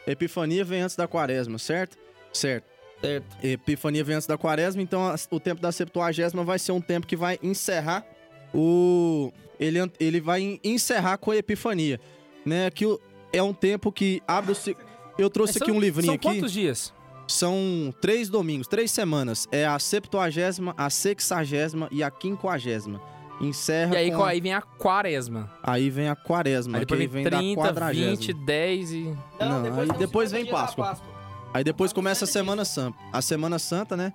Epifania 0.07 0.65
vem 0.65 0.81
antes 0.81 0.95
da 0.95 1.07
Quaresma, 1.07 1.59
certo? 1.59 1.97
Certo. 2.33 2.68
Certo. 3.01 3.38
Epifania 3.44 4.03
vem 4.03 4.15
antes 4.15 4.27
da 4.27 4.38
quaresma, 4.38 4.82
então 4.82 5.01
a- 5.08 5.15
o 5.32 5.39
tempo 5.39 5.62
da 5.62 5.72
Septuagésima 5.72 6.44
vai 6.44 6.60
ser 6.60 6.72
um 6.74 6.82
tempo 6.82 7.08
que 7.08 7.15
vai 7.15 7.39
encerrar 7.41 8.06
o... 8.53 9.32
Ele, 9.60 9.77
ele 10.00 10.22
vai 10.22 10.41
en- 10.41 10.60
encerrar 10.63 11.18
com 11.18 11.32
a 11.32 11.36
Epifania, 11.38 12.00
né? 12.46 12.70
Que 12.72 12.86
o- 12.86 13.00
é 13.32 13.41
um 13.44 13.53
tempo 13.53 13.91
que 13.91 14.22
abre 14.27 14.51
o... 14.53 14.56
Eu 15.18 15.29
trouxe 15.29 15.53
São- 15.53 15.65
aqui 15.65 15.72
um 15.72 15.79
livrinho 15.79 16.08
São 16.08 16.15
aqui. 16.15 16.27
quantos 16.27 16.51
dias? 16.51 16.94
São 17.27 17.94
três 18.01 18.27
domingos, 18.29 18.68
três 18.68 18.89
semanas. 18.89 19.48
É 19.51 19.65
a 19.65 19.77
septuagésima, 19.77 20.74
a 20.77 20.89
sexagésima 20.89 21.88
e 21.91 22.01
a 22.01 22.10
quinquagésima. 22.10 23.01
Encerra 23.41 23.94
E 23.96 23.98
aí, 23.98 24.12
com 24.12 24.24
aí 24.24 24.41
vem 24.41 24.53
a 24.53 24.62
quaresma. 24.62 25.50
aí 25.63 25.89
vem 25.89 26.10
a 26.10 26.15
quaresma, 26.15 26.77
Aí 26.77 26.82
depois 26.82 27.00
aí 27.01 27.08
vem 27.08 27.24
vem 27.24 27.32
30, 27.32 27.56
da 27.62 27.68
quadragésima. 27.68 28.10
20, 28.12 28.34
10 28.34 28.91
e... 28.91 29.03
Não, 29.39 29.58
aí 29.58 29.63
tem 29.63 29.72
uns 29.94 29.98
depois 29.98 30.29
50 30.29 30.29
vem 30.32 30.46
da 30.46 30.51
Páscoa. 30.51 31.18
Aí 31.53 31.63
depois 31.63 31.91
começa 31.91 32.25
a 32.25 32.27
Semana 32.27 32.63
Santa. 32.63 32.98
A 33.12 33.22
Semana 33.22 33.58
Santa, 33.58 33.98
né? 33.98 34.13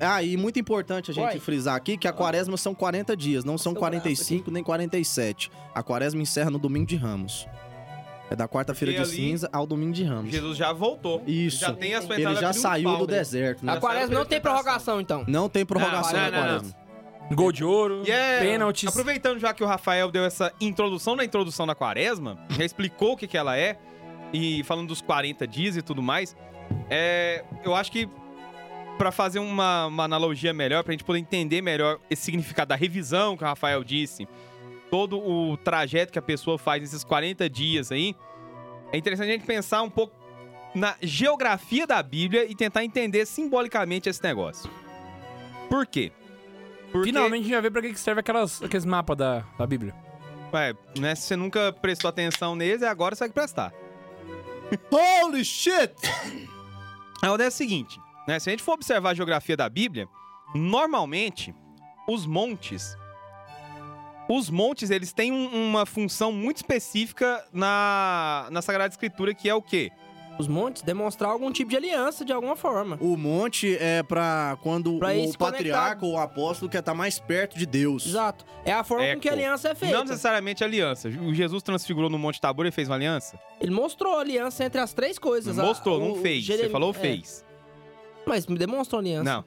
Ah, 0.00 0.22
e 0.22 0.36
muito 0.36 0.58
importante 0.58 1.10
a 1.10 1.14
gente 1.14 1.24
Uai. 1.24 1.38
frisar 1.40 1.74
aqui 1.74 1.96
que 1.96 2.06
a 2.06 2.12
quaresma 2.12 2.56
são 2.56 2.74
40 2.74 3.16
dias, 3.16 3.44
não 3.44 3.58
são 3.58 3.72
Seu 3.72 3.80
45 3.80 4.50
nem 4.50 4.62
47. 4.62 5.50
A 5.74 5.82
quaresma 5.82 6.22
encerra 6.22 6.50
no 6.50 6.58
domingo 6.58 6.86
de 6.86 6.96
Ramos. 6.96 7.46
É 8.30 8.36
da 8.36 8.48
quarta-feira 8.48 8.92
de 8.94 9.00
ali- 9.00 9.10
cinza 9.10 9.50
ao 9.52 9.66
domingo 9.66 9.92
de 9.92 10.04
Ramos. 10.04 10.30
Jesus 10.30 10.56
já 10.56 10.72
voltou. 10.72 11.22
Isso. 11.26 11.58
Já 11.58 11.72
tem 11.74 11.94
a 11.94 12.00
sua 12.00 12.14
Ele 12.14 12.34
já 12.36 12.52
saiu 12.52 12.96
do 12.96 13.06
né? 13.06 13.18
deserto, 13.18 13.66
né? 13.66 13.72
A 13.72 13.76
quaresma 13.76 14.14
não 14.14 14.24
tem 14.24 14.40
prorrogação, 14.40 15.00
então. 15.00 15.24
Não 15.28 15.48
tem 15.48 15.66
prorrogação 15.66 16.12
Não, 16.12 16.18
na 16.18 16.30
não, 16.30 16.38
não, 16.38 16.46
quaresma. 16.48 16.82
Gol 17.34 17.52
de 17.52 17.64
ouro, 17.64 18.02
E 18.06 18.10
é, 18.10 18.40
pênaltis. 18.40 18.88
Aproveitando 18.88 19.38
já 19.38 19.52
que 19.52 19.62
o 19.62 19.66
Rafael 19.66 20.10
deu 20.10 20.24
essa 20.24 20.52
introdução 20.60 21.16
na 21.16 21.24
introdução 21.24 21.66
da 21.66 21.74
quaresma, 21.74 22.38
já 22.50 22.64
explicou 22.64 23.12
o 23.12 23.16
que, 23.16 23.26
que 23.26 23.36
ela 23.36 23.56
é, 23.56 23.78
e 24.32 24.62
falando 24.64 24.88
dos 24.88 25.00
40 25.02 25.46
dias 25.46 25.76
e 25.76 25.82
tudo 25.82 26.02
mais, 26.02 26.34
é, 26.90 27.44
eu 27.64 27.74
acho 27.74 27.90
que 27.90 28.08
pra 28.98 29.10
fazer 29.10 29.38
uma, 29.38 29.86
uma 29.86 30.04
analogia 30.04 30.52
melhor, 30.52 30.84
pra 30.84 30.92
gente 30.92 31.04
poder 31.04 31.18
entender 31.18 31.60
melhor 31.62 31.98
esse 32.10 32.22
significado 32.22 32.68
da 32.68 32.76
revisão 32.76 33.36
que 33.36 33.42
o 33.42 33.46
Rafael 33.46 33.82
disse, 33.82 34.28
todo 34.90 35.18
o 35.18 35.56
trajeto 35.56 36.12
que 36.12 36.18
a 36.18 36.22
pessoa 36.22 36.58
faz 36.58 36.82
nesses 36.82 37.02
40 37.02 37.48
dias 37.48 37.90
aí, 37.90 38.14
é 38.92 38.98
interessante 38.98 39.30
a 39.30 39.32
gente 39.32 39.46
pensar 39.46 39.82
um 39.82 39.90
pouco 39.90 40.14
na 40.74 40.94
geografia 41.00 41.86
da 41.86 42.02
Bíblia 42.02 42.44
e 42.44 42.54
tentar 42.54 42.84
entender 42.84 43.26
simbolicamente 43.26 44.08
esse 44.08 44.22
negócio. 44.22 44.70
Por 45.68 45.86
quê? 45.86 46.12
Porque... 46.90 47.06
Finalmente 47.06 47.40
a 47.40 47.44
gente 47.44 47.52
vai 47.52 47.62
ver 47.62 47.70
pra 47.70 47.82
que 47.82 47.92
que 47.92 48.00
serve 48.00 48.20
aquelas, 48.20 48.62
aqueles 48.62 48.84
mapas 48.84 49.16
da, 49.16 49.44
da 49.58 49.66
Bíblia. 49.66 49.94
Ué, 50.52 50.74
né? 50.98 51.14
Se 51.14 51.22
você 51.22 51.36
nunca 51.36 51.72
prestou 51.72 52.08
atenção 52.10 52.54
neles, 52.54 52.82
é 52.82 52.88
agora 52.88 53.14
você 53.14 53.24
vai 53.24 53.32
prestar. 53.32 53.72
Holy 54.90 55.44
shit! 55.44 55.94
A 57.22 57.30
onda 57.32 57.44
é 57.44 57.50
seguinte, 57.50 58.00
né? 58.26 58.38
Se 58.40 58.50
a 58.50 58.52
gente 58.52 58.62
for 58.62 58.72
observar 58.72 59.10
a 59.10 59.14
geografia 59.14 59.56
da 59.56 59.68
Bíblia, 59.68 60.08
normalmente 60.54 61.54
os 62.08 62.26
montes 62.26 62.96
os 64.28 64.48
montes, 64.48 64.88
eles 64.88 65.12
têm 65.12 65.30
um- 65.32 65.68
uma 65.68 65.84
função 65.84 66.32
muito 66.32 66.58
específica 66.58 67.44
na, 67.52 68.46
na 68.50 68.62
Sagrada 68.62 68.90
Escritura, 68.94 69.34
que 69.34 69.46
é 69.48 69.54
o 69.54 69.60
quê? 69.60 69.90
Os 70.38 70.48
montes 70.48 70.82
demonstrar 70.82 71.30
algum 71.30 71.52
tipo 71.52 71.70
de 71.70 71.76
aliança 71.76 72.24
de 72.24 72.32
alguma 72.32 72.56
forma. 72.56 72.96
O 73.00 73.16
monte 73.16 73.76
é 73.78 74.02
pra 74.02 74.56
quando 74.62 74.98
Pra 74.98 75.12
o 75.14 75.38
patriarca 75.38 76.04
ou 76.06 76.12
o 76.14 76.18
apóstolo 76.18 76.70
quer 76.70 76.78
estar 76.80 76.94
mais 76.94 77.18
perto 77.18 77.56
de 77.56 77.66
Deus. 77.66 78.06
Exato. 78.06 78.44
É 78.64 78.72
a 78.72 78.82
forma 78.82 79.04
com 79.14 79.20
que 79.20 79.28
a 79.28 79.32
Eco. 79.32 79.40
aliança 79.40 79.68
é 79.68 79.74
feita. 79.74 79.94
Não 79.94 80.04
necessariamente 80.04 80.64
aliança. 80.64 81.08
O 81.08 81.34
Jesus 81.34 81.62
transfigurou 81.62 82.08
no 82.10 82.18
Monte 82.18 82.40
Tabor 82.40 82.66
e 82.66 82.70
fez 82.72 82.88
uma 82.88 82.94
aliança? 82.96 83.38
Ele 83.60 83.70
mostrou 83.70 84.16
a 84.16 84.20
aliança 84.20 84.64
entre 84.64 84.80
as 84.80 84.92
três 84.92 85.18
coisas. 85.18 85.56
Não 85.56 85.64
A- 85.64 85.68
mostrou, 85.68 86.00
não 86.00 86.12
o 86.12 86.16
fez. 86.16 86.44
Você 86.46 86.52
Jeremi- 86.52 86.72
falou 86.72 86.90
é, 86.90 86.94
fez. 86.94 87.44
Mas 88.26 88.46
me 88.46 88.56
demonstrou 88.58 88.98
a 88.98 89.02
aliança. 89.02 89.24
Não. 89.24 89.44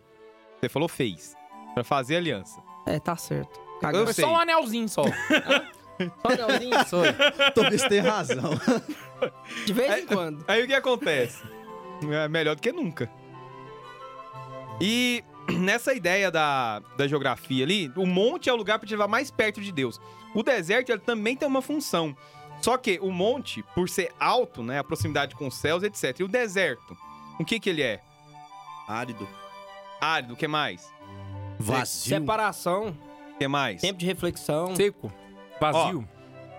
Você 0.62 0.70
falou 0.70 0.88
fez. 0.88 1.36
Pra 1.74 1.84
fazer 1.84 2.18
aliança. 2.18 2.62
É, 2.86 3.00
tá 3.00 3.16
certo. 3.18 3.60
Cagou. 3.82 4.06
Foi 4.06 4.14
sei. 4.14 4.24
só 4.24 4.32
um 4.32 4.38
anelzinho 4.38 4.88
só. 4.88 5.04
Só 6.22 6.46
anelzinho? 6.46 6.76
Talvez 7.54 7.84
tenha 7.84 8.04
razão. 8.04 8.52
De 9.66 9.74
vez 9.74 10.04
em 10.04 10.06
quando. 10.06 10.44
Aí 10.48 10.64
o 10.64 10.68
que 10.68 10.74
acontece? 10.74 11.42
É 12.12 12.28
melhor 12.28 12.56
do 12.56 12.62
que 12.62 12.72
nunca. 12.72 13.10
E 14.82 15.24
nessa 15.60 15.94
ideia 15.94 16.30
da, 16.30 16.80
da 16.98 17.08
geografia 17.08 17.64
ali, 17.64 17.92
o 17.96 18.06
monte 18.06 18.50
é 18.50 18.54
o 18.54 18.56
lugar 18.56 18.78
para 18.80 18.88
te 18.88 18.92
levar 18.92 19.08
mais 19.08 19.32
perto 19.32 19.62
de 19.62 19.72
Deus. 19.72 20.00
O 20.34 20.44
deserto 20.44 20.92
ele 20.92 21.00
também 21.00 21.36
tem 21.36 21.48
uma 21.48 21.62
função. 21.62 22.16
Só 22.62 22.78
que 22.78 23.00
o 23.02 23.12
monte, 23.12 23.64
por 23.74 23.88
ser 23.88 24.12
alto, 24.20 24.64
né, 24.64 24.80
a 24.80 24.84
proximidade 24.84 25.36
com 25.36 25.48
os 25.48 25.56
céus, 25.56 25.84
etc. 25.84 26.20
E 26.20 26.24
o 26.24 26.28
deserto, 26.28 26.98
o 27.40 27.46
que 27.46 27.60
que 27.60 27.70
ele 27.70 27.82
é? 27.82 28.02
Árido. 28.88 29.28
Árido, 30.02 30.34
o 30.34 30.38
que 30.38 30.48
mais? 30.48 30.92
Vazio. 31.60 32.10
Separação, 32.18 32.96
O 33.34 33.38
que 33.38 33.48
mais? 33.48 33.82
tempo 33.82 33.98
de 34.00 34.06
reflexão. 34.06 34.76
Seco. 34.76 35.12
Vazio. 35.60 36.08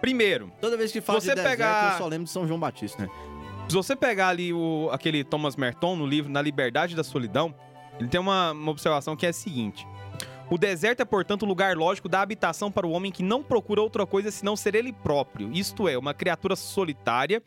Primeiro, 0.01 0.53
Toda 0.61 0.77
vez 0.77 0.93
que 0.93 1.01
fala 1.01 1.21
Você 1.21 1.31
de 1.31 1.37
deserto, 1.37 1.51
pegar- 1.51 1.93
eu 1.93 1.99
só 1.99 2.07
lembro 2.07 2.25
de 2.25 2.31
São 2.31 2.47
João 2.47 2.61
Batista, 2.61 3.03
né? 3.03 3.11
Se 3.69 3.75
você 3.75 3.97
pegar 3.97 4.29
ali 4.29 4.53
o, 4.53 4.89
aquele 4.93 5.25
Thomas 5.25 5.57
Merton 5.57 5.97
no 5.97 6.07
livro 6.07 6.31
Na 6.31 6.41
Liberdade 6.41 6.95
da 6.95 7.03
Solidão, 7.03 7.53
ele 7.99 8.09
tem 8.09 8.21
uma, 8.21 8.53
uma 8.53 8.71
observação 8.71 9.17
que 9.17 9.27
é 9.27 9.31
a 9.31 9.33
seguinte: 9.33 9.87
O 10.49 10.57
deserto 10.57 11.01
é, 11.01 11.05
portanto, 11.05 11.43
o 11.43 11.47
lugar 11.47 11.77
lógico 11.77 12.09
da 12.09 12.21
habitação 12.21 12.71
para 12.71 12.87
o 12.87 12.91
homem 12.93 13.11
que 13.11 13.23
não 13.23 13.43
procura 13.43 13.81
outra 13.81 14.07
coisa 14.07 14.31
senão 14.31 14.55
ser 14.55 14.75
ele 14.77 14.93
próprio, 14.93 15.51
isto 15.53 15.89
é, 15.89 15.99
uma 15.99 16.15
criatura 16.15 16.55
solitária 16.55 17.43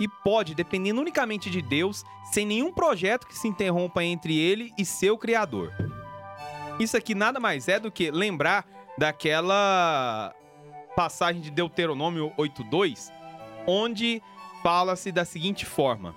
e 0.00 0.08
pode, 0.24 0.56
dependendo 0.56 1.00
unicamente 1.00 1.48
de 1.48 1.62
Deus, 1.62 2.02
sem 2.32 2.44
nenhum 2.44 2.72
projeto 2.72 3.28
que 3.28 3.38
se 3.38 3.46
interrompa 3.46 4.02
entre 4.02 4.36
ele 4.36 4.72
e 4.76 4.84
seu 4.84 5.16
Criador. 5.16 5.72
Isso 6.80 6.96
aqui 6.96 7.14
nada 7.14 7.38
mais 7.38 7.68
é 7.68 7.78
do 7.78 7.92
que 7.92 8.10
lembrar 8.10 8.66
daquela 8.98 10.34
passagem 10.94 11.40
de 11.40 11.50
Deuteronômio 11.50 12.32
8.2, 12.38 13.10
onde 13.66 14.22
fala-se 14.62 15.10
da 15.12 15.24
seguinte 15.24 15.64
forma: 15.66 16.14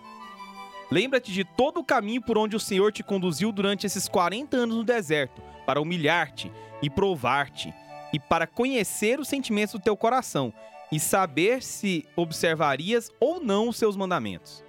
Lembra-te 0.89 1.31
de 1.31 1.43
todo 1.43 1.79
o 1.79 1.83
caminho 1.83 2.21
por 2.21 2.37
onde 2.37 2.55
o 2.55 2.59
Senhor 2.59 2.91
te 2.91 3.03
conduziu 3.03 3.51
durante 3.51 3.85
esses 3.85 4.07
40 4.07 4.55
anos 4.55 4.77
no 4.77 4.83
deserto, 4.83 5.41
para 5.65 5.81
humilhar-te 5.81 6.51
e 6.81 6.89
provar-te, 6.89 7.73
e 8.13 8.19
para 8.19 8.47
conhecer 8.47 9.19
os 9.19 9.27
sentimentos 9.27 9.73
do 9.73 9.79
teu 9.83 9.97
coração, 9.97 10.53
e 10.91 10.99
saber 10.99 11.61
se 11.61 12.07
observarias 12.15 13.11
ou 13.19 13.41
não 13.41 13.67
os 13.67 13.77
seus 13.77 13.95
mandamentos. 13.97 14.63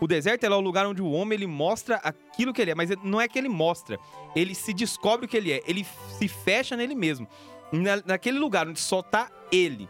O 0.00 0.06
deserto 0.08 0.42
é 0.42 0.50
o 0.50 0.60
lugar 0.60 0.84
onde 0.84 1.00
o 1.00 1.12
homem 1.12 1.36
ele 1.36 1.46
mostra 1.46 1.94
aquilo 2.02 2.52
que 2.52 2.60
ele 2.60 2.72
é, 2.72 2.74
mas 2.74 2.90
não 3.04 3.20
é 3.20 3.28
que 3.28 3.38
ele 3.38 3.48
mostra, 3.48 4.00
ele 4.34 4.52
se 4.52 4.74
descobre 4.74 5.26
o 5.26 5.28
que 5.28 5.36
ele 5.36 5.52
é, 5.52 5.62
ele 5.64 5.86
se 6.18 6.26
fecha 6.26 6.76
nele 6.76 6.96
mesmo. 6.96 7.28
Na- 7.70 8.02
naquele 8.04 8.36
lugar 8.40 8.66
onde 8.66 8.80
só 8.80 9.00
tá 9.00 9.30
ele, 9.52 9.88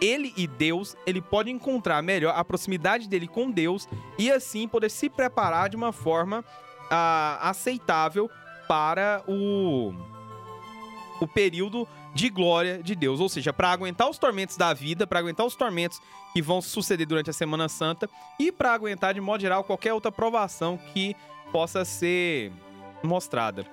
ele 0.00 0.32
e 0.36 0.46
Deus, 0.46 0.96
ele 1.04 1.20
pode 1.20 1.50
encontrar 1.50 2.00
melhor 2.02 2.34
a 2.36 2.44
proximidade 2.44 3.08
dele 3.08 3.26
com 3.26 3.50
Deus 3.50 3.88
e 4.18 4.30
assim 4.30 4.68
poder 4.68 4.90
se 4.90 5.10
preparar 5.10 5.68
de 5.68 5.76
uma 5.76 5.92
forma 5.92 6.44
ah, 6.90 7.38
aceitável 7.42 8.30
para 8.68 9.22
o, 9.26 9.92
o 11.20 11.26
período 11.26 11.86
de 12.14 12.28
glória 12.28 12.82
de 12.82 12.94
Deus. 12.94 13.20
Ou 13.20 13.28
seja, 13.28 13.52
para 13.52 13.70
aguentar 13.70 14.08
os 14.08 14.18
tormentos 14.18 14.56
da 14.56 14.72
vida, 14.72 15.06
para 15.06 15.18
aguentar 15.18 15.46
os 15.46 15.54
tormentos 15.54 16.00
que 16.32 16.40
vão 16.40 16.60
suceder 16.62 17.06
durante 17.06 17.30
a 17.30 17.32
Semana 17.32 17.68
Santa 17.68 18.08
e 18.38 18.50
para 18.50 18.72
aguentar, 18.72 19.14
de 19.14 19.20
modo 19.20 19.40
geral, 19.40 19.64
qualquer 19.64 19.92
outra 19.92 20.10
provação 20.10 20.78
que 20.92 21.14
possa 21.50 21.84
ser 21.84 22.52
mostrada. 23.02 23.66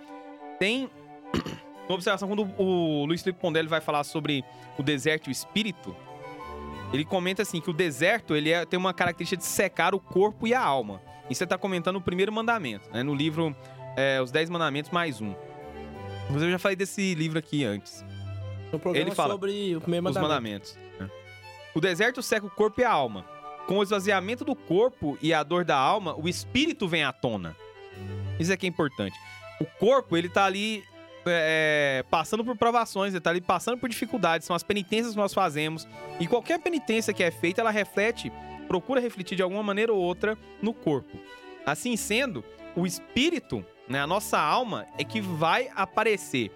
Tem 0.59 0.89
uma 1.89 1.96
observação 1.96 2.27
quando 2.27 2.43
o 2.58 3.05
Luiz 3.05 3.22
Felipe 3.24 3.41
Pondelli 3.41 3.67
vai 3.67 3.81
falar 3.81 4.03
sobre 4.03 4.46
o 4.77 4.84
deserto 4.84 5.27
e 5.27 5.29
o 5.29 5.31
espírito. 5.31 5.96
Ele 6.93 7.03
comenta 7.03 7.41
assim 7.41 7.60
que 7.60 7.69
o 7.69 7.74
deserto 7.74 8.36
ele 8.36 8.51
é- 8.51 8.65
tem 8.65 8.77
uma 8.79 8.93
característica 8.93 9.38
de 9.38 9.46
secar 9.46 9.93
o 9.96 10.00
corpo 10.00 10.48
e 10.48 10.53
a 10.53 10.62
alma. 10.62 11.01
Isso 11.29 11.39
você 11.39 11.43
está 11.43 11.58
comentando 11.58 11.96
no 11.96 12.01
primeiro 12.01 12.31
mandamento, 12.31 12.89
né? 12.91 13.03
no 13.03 13.13
livro 13.13 13.55
é, 13.98 14.22
Os 14.22 14.31
Dez 14.31 14.50
Mandamentos 14.50 14.91
mais 14.91 15.19
um. 15.19 15.34
Inclusive, 16.25 16.46
eu 16.48 16.51
já 16.51 16.60
falei 16.60 16.75
desse 16.75 17.15
livro 17.15 17.39
aqui 17.39 17.63
antes. 17.65 18.05
No 18.72 18.79
programa 18.79 19.08
Ele 19.10 19.15
fala, 19.15 19.34
sobre 19.34 19.75
o 19.75 19.81
primeiro 19.81 20.08
Os 20.08 20.15
mandamento. 20.15 20.22
mandamentos. 20.22 20.77
né? 21.00 21.10
O 21.74 21.81
deserto 21.81 22.22
seca 22.22 22.46
o 22.46 22.50
corpo 22.51 22.81
e 22.81 22.84
a 22.84 22.91
alma. 22.91 23.25
Com 23.67 23.77
o 23.79 23.84
esvaziamento 23.84 24.46
do 24.46 24.55
corpo 24.55 25.17
e 25.22 25.34
a 25.34 25.41
dor 25.43 25.65
da 25.65 25.75
alma, 25.77 26.15
o 26.15 26.27
espírito 26.29 26.88
vem 26.88 27.03
à 27.03 27.12
tona. 27.12 27.55
Isso 28.39 28.51
é 28.53 28.58
que 28.58 28.65
é 28.65 28.69
importante. 28.69 29.15
O 29.60 29.65
corpo, 29.65 30.15
ele 30.15 30.29
tá 30.29 30.46
ali 30.46 30.84
é, 31.25 32.03
passando 32.09 32.43
por 32.43 32.55
provações, 32.57 33.13
ele 33.13 33.21
tá 33.21 33.29
ali 33.29 33.41
passando 33.41 33.77
por 33.77 33.89
dificuldades, 33.89 34.45
são 34.47 34.55
as 34.55 34.63
penitências 34.63 35.13
que 35.13 35.19
nós 35.19 35.33
fazemos. 35.33 35.88
E 36.19 36.27
qualquer 36.27 36.59
penitência 36.59 37.13
que 37.13 37.23
é 37.23 37.31
feita, 37.31 37.61
ela 37.61 37.71
reflete, 37.71 38.31
procura 38.67 39.01
refletir 39.01 39.35
de 39.35 39.43
alguma 39.43 39.63
maneira 39.63 39.93
ou 39.93 39.99
outra 39.99 40.38
no 40.61 40.73
corpo. 40.73 41.17
Assim 41.65 41.95
sendo, 41.95 42.43
o 42.75 42.85
espírito, 42.85 43.65
né, 43.88 44.01
a 44.01 44.07
nossa 44.07 44.39
alma, 44.39 44.85
é 44.97 45.03
que 45.03 45.21
vai 45.21 45.69
aparecer. 45.75 46.51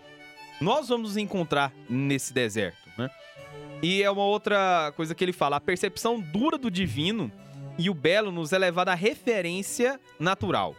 Nós 0.61 0.89
vamos 0.89 1.09
nos 1.09 1.17
encontrar 1.17 1.73
nesse 1.89 2.33
deserto, 2.33 2.89
né? 2.97 3.09
E 3.81 4.01
é 4.01 4.09
uma 4.09 4.23
outra 4.23 4.93
coisa 4.95 5.13
que 5.13 5.23
ele 5.23 5.33
fala: 5.33 5.57
a 5.57 5.61
percepção 5.61 6.19
dura 6.19 6.57
do 6.57 6.71
divino 6.71 7.31
e 7.77 7.89
o 7.89 7.93
belo 7.93 8.31
nos 8.31 8.53
é 8.53 8.57
levado 8.57 8.89
à 8.89 8.93
referência 8.93 9.99
natural. 10.19 10.75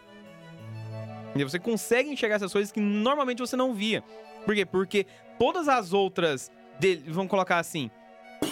Você 1.43 1.59
consegue 1.59 2.11
enxergar 2.11 2.37
essas 2.37 2.53
coisas 2.53 2.71
que 2.71 2.81
normalmente 2.81 3.39
você 3.39 3.57
não 3.57 3.75
via. 3.75 4.03
Por 4.45 4.55
quê? 4.55 4.65
Porque 4.65 5.07
todas 5.39 5.69
as 5.69 5.93
outras, 5.93 6.51
vamos 7.09 7.31
colocar 7.31 7.59
assim, 7.59 7.91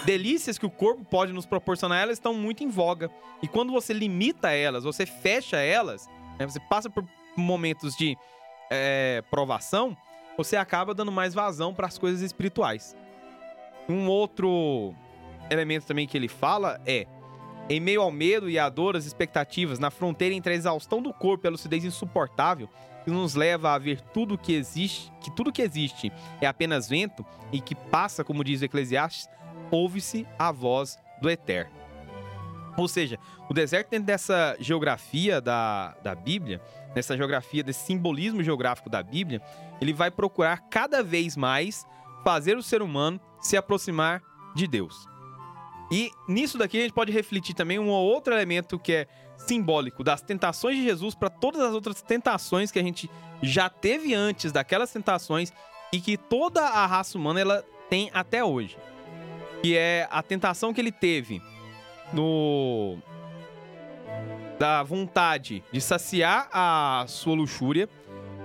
delícias 0.04 0.58
que 0.58 0.66
o 0.66 0.70
corpo 0.70 1.04
pode 1.04 1.32
nos 1.32 1.46
proporcionar, 1.46 2.02
elas 2.02 2.16
estão 2.16 2.34
muito 2.34 2.64
em 2.64 2.68
voga. 2.68 3.10
E 3.42 3.48
quando 3.48 3.72
você 3.72 3.92
limita 3.92 4.50
elas, 4.50 4.84
você 4.84 5.06
fecha 5.06 5.58
elas, 5.58 6.08
né, 6.38 6.46
você 6.46 6.60
passa 6.60 6.90
por 6.90 7.04
momentos 7.36 7.94
de 7.96 8.16
é, 8.70 9.22
provação, 9.30 9.96
você 10.36 10.56
acaba 10.56 10.94
dando 10.94 11.12
mais 11.12 11.34
vazão 11.34 11.74
para 11.74 11.86
as 11.86 11.98
coisas 11.98 12.20
espirituais. 12.20 12.96
Um 13.88 14.08
outro 14.08 14.94
elemento 15.50 15.86
também 15.86 16.06
que 16.06 16.16
ele 16.16 16.28
fala 16.28 16.80
é: 16.86 17.06
em 17.72 17.80
meio 17.80 18.02
ao 18.02 18.12
medo 18.12 18.50
e 18.50 18.58
à 18.58 18.68
dor, 18.68 18.96
as 18.96 19.06
expectativas, 19.06 19.78
na 19.78 19.90
fronteira 19.90 20.34
entre 20.34 20.52
a 20.52 20.56
exaustão 20.56 21.00
do 21.00 21.12
corpo 21.12 21.46
e 21.46 21.48
a 21.48 21.50
lucidez 21.50 21.84
insuportável, 21.84 22.68
que 23.04 23.10
nos 23.10 23.34
leva 23.34 23.72
a 23.72 23.78
ver 23.78 24.00
tudo 24.12 24.38
que 24.38 24.52
existe, 24.52 25.10
que 25.20 25.30
tudo 25.30 25.52
que 25.52 25.62
existe 25.62 26.12
é 26.40 26.46
apenas 26.46 26.88
vento 26.88 27.24
e 27.50 27.60
que 27.60 27.74
passa, 27.74 28.22
como 28.22 28.44
diz 28.44 28.60
o 28.60 28.64
Eclesiastes, 28.64 29.28
ouve-se 29.70 30.26
a 30.38 30.52
voz 30.52 30.98
do 31.20 31.30
Eterno. 31.30 31.72
Ou 32.76 32.88
seja, 32.88 33.18
o 33.48 33.54
deserto 33.54 33.90
dentro 33.90 34.06
dessa 34.06 34.56
geografia 34.60 35.40
da, 35.40 35.94
da 36.02 36.14
Bíblia, 36.14 36.60
nessa 36.94 37.16
geografia, 37.16 37.62
desse 37.62 37.86
simbolismo 37.86 38.42
geográfico 38.42 38.88
da 38.88 39.02
Bíblia, 39.02 39.42
ele 39.80 39.92
vai 39.92 40.10
procurar 40.10 40.58
cada 40.70 41.02
vez 41.02 41.36
mais 41.36 41.86
fazer 42.22 42.56
o 42.56 42.62
ser 42.62 42.82
humano 42.82 43.20
se 43.40 43.56
aproximar 43.56 44.22
de 44.54 44.66
Deus. 44.66 45.11
E 45.90 46.10
nisso 46.26 46.56
daqui 46.56 46.78
a 46.78 46.82
gente 46.82 46.92
pode 46.92 47.12
refletir 47.12 47.54
também 47.54 47.78
um 47.78 47.88
outro 47.88 48.32
elemento 48.32 48.78
que 48.78 48.92
é 48.92 49.06
simbólico 49.36 50.04
das 50.04 50.22
tentações 50.22 50.76
de 50.76 50.84
Jesus 50.84 51.14
para 51.14 51.28
todas 51.28 51.60
as 51.60 51.74
outras 51.74 52.00
tentações 52.02 52.70
que 52.70 52.78
a 52.78 52.82
gente 52.82 53.10
já 53.42 53.68
teve 53.68 54.14
antes 54.14 54.52
daquelas 54.52 54.92
tentações 54.92 55.52
e 55.92 56.00
que 56.00 56.16
toda 56.16 56.62
a 56.62 56.86
raça 56.86 57.18
humana 57.18 57.40
ela 57.40 57.64
tem 57.90 58.10
até 58.14 58.42
hoje. 58.42 58.76
Que 59.62 59.76
é 59.76 60.08
a 60.10 60.22
tentação 60.22 60.72
que 60.72 60.80
ele 60.80 60.92
teve 60.92 61.42
no 62.12 62.98
da 64.58 64.82
vontade 64.82 65.64
de 65.72 65.80
saciar 65.80 66.48
a 66.52 67.04
sua 67.08 67.34
luxúria, 67.34 67.88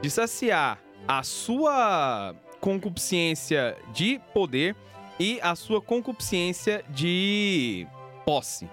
de 0.02 0.10
saciar 0.10 0.80
a 1.08 1.22
sua 1.22 2.36
concupiscência 2.60 3.78
de 3.94 4.20
poder 4.34 4.76
e 5.20 5.40
a 5.42 5.56
sua 5.56 5.82
concupiscência 5.82 6.84
de 6.90 7.88
posse. 8.26 8.66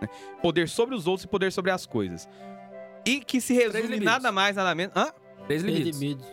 né? 0.00 0.08
Poder 0.42 0.68
sobre 0.68 0.94
os 0.94 1.06
outros 1.06 1.24
e 1.24 1.28
poder 1.28 1.52
sobre 1.52 1.70
as 1.70 1.86
coisas. 1.86 2.28
E 3.06 3.20
que 3.20 3.40
se 3.40 3.52
resume 3.54 4.00
nada 4.00 4.32
mais, 4.32 4.56
nada 4.56 4.74
menos. 4.74 4.94
Hã? 4.96 5.12
Três 5.46 5.62
libidos. 5.62 6.00
Libidos. 6.00 6.26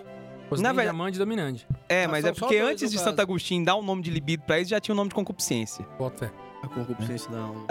Os 0.49 0.59
Na 0.59 0.69
Na 0.69 0.73
verdade- 0.73 0.95
diamante 0.95 1.17
dominante. 1.17 1.67
É, 1.87 2.07
mas 2.07 2.21
são 2.21 2.31
é 2.31 2.33
porque 2.33 2.59
dois, 2.59 2.71
antes 2.73 2.91
de 2.91 2.97
caso. 2.97 3.09
Santo 3.09 3.19
Agostinho 3.21 3.63
dar 3.65 3.75
o 3.75 3.81
nome 3.81 4.01
de 4.01 4.09
libido 4.11 4.43
pra 4.43 4.57
eles, 4.57 4.67
já 4.69 4.79
tinha 4.79 4.93
o 4.93 4.95
nome 4.97 5.09
de 5.09 5.15
concupiscência. 5.15 5.85
Bota 5.97 6.27
fé. 6.27 6.33
A 6.63 6.67
concupiscência 6.67 7.29
da 7.31 7.39
alma. 7.39 7.65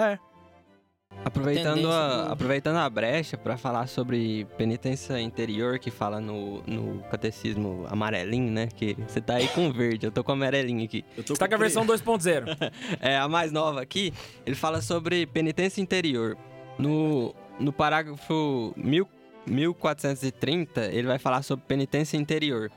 Aproveitando 1.31 1.91
a, 1.91 2.25
do- 2.25 2.33
aproveitando 2.33 2.77
a 2.77 2.89
brecha 2.89 3.37
para 3.37 3.57
falar 3.59 3.87
sobre 3.89 4.47
penitência 4.57 5.21
interior, 5.21 5.79
que 5.79 5.91
fala 5.91 6.19
no, 6.21 6.63
no 6.63 7.03
catecismo 7.11 7.85
amarelinho, 7.91 8.51
né? 8.51 8.69
Que 8.75 8.97
você 9.07 9.21
tá 9.21 9.35
aí 9.35 9.47
com 9.49 9.71
verde, 9.71 10.07
eu 10.07 10.13
tô 10.13 10.25
com 10.25 10.33
amarelinho 10.33 10.83
aqui. 10.85 11.05
Eu 11.17 11.23
tô 11.23 11.35
Você 11.35 11.39
tá 11.41 11.47
com 11.49 11.55
a 11.55 11.59
versão 11.59 11.87
2.0. 11.87 12.45
É, 13.01 13.19
a 13.19 13.29
mais 13.29 13.53
nova 13.53 13.83
aqui, 13.83 14.15
ele 14.47 14.57
fala 14.57 14.81
sobre 14.81 15.27
penitência 15.27 15.81
interior. 15.83 16.37
No, 16.79 17.35
no 17.59 17.73
parágrafo 17.73 18.73
mil, 18.77 19.07
1430, 19.47 20.87
ele 20.87 21.07
vai 21.07 21.19
falar 21.19 21.43
sobre 21.43 21.65
penitência 21.67 22.17
interior. 22.17 22.71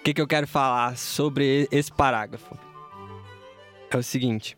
O 0.00 0.02
que, 0.02 0.12
que 0.14 0.20
eu 0.20 0.26
quero 0.26 0.48
falar 0.48 0.96
sobre 0.96 1.68
esse 1.70 1.92
parágrafo? 1.92 2.58
É 3.90 3.96
o 3.96 4.02
seguinte: 4.02 4.56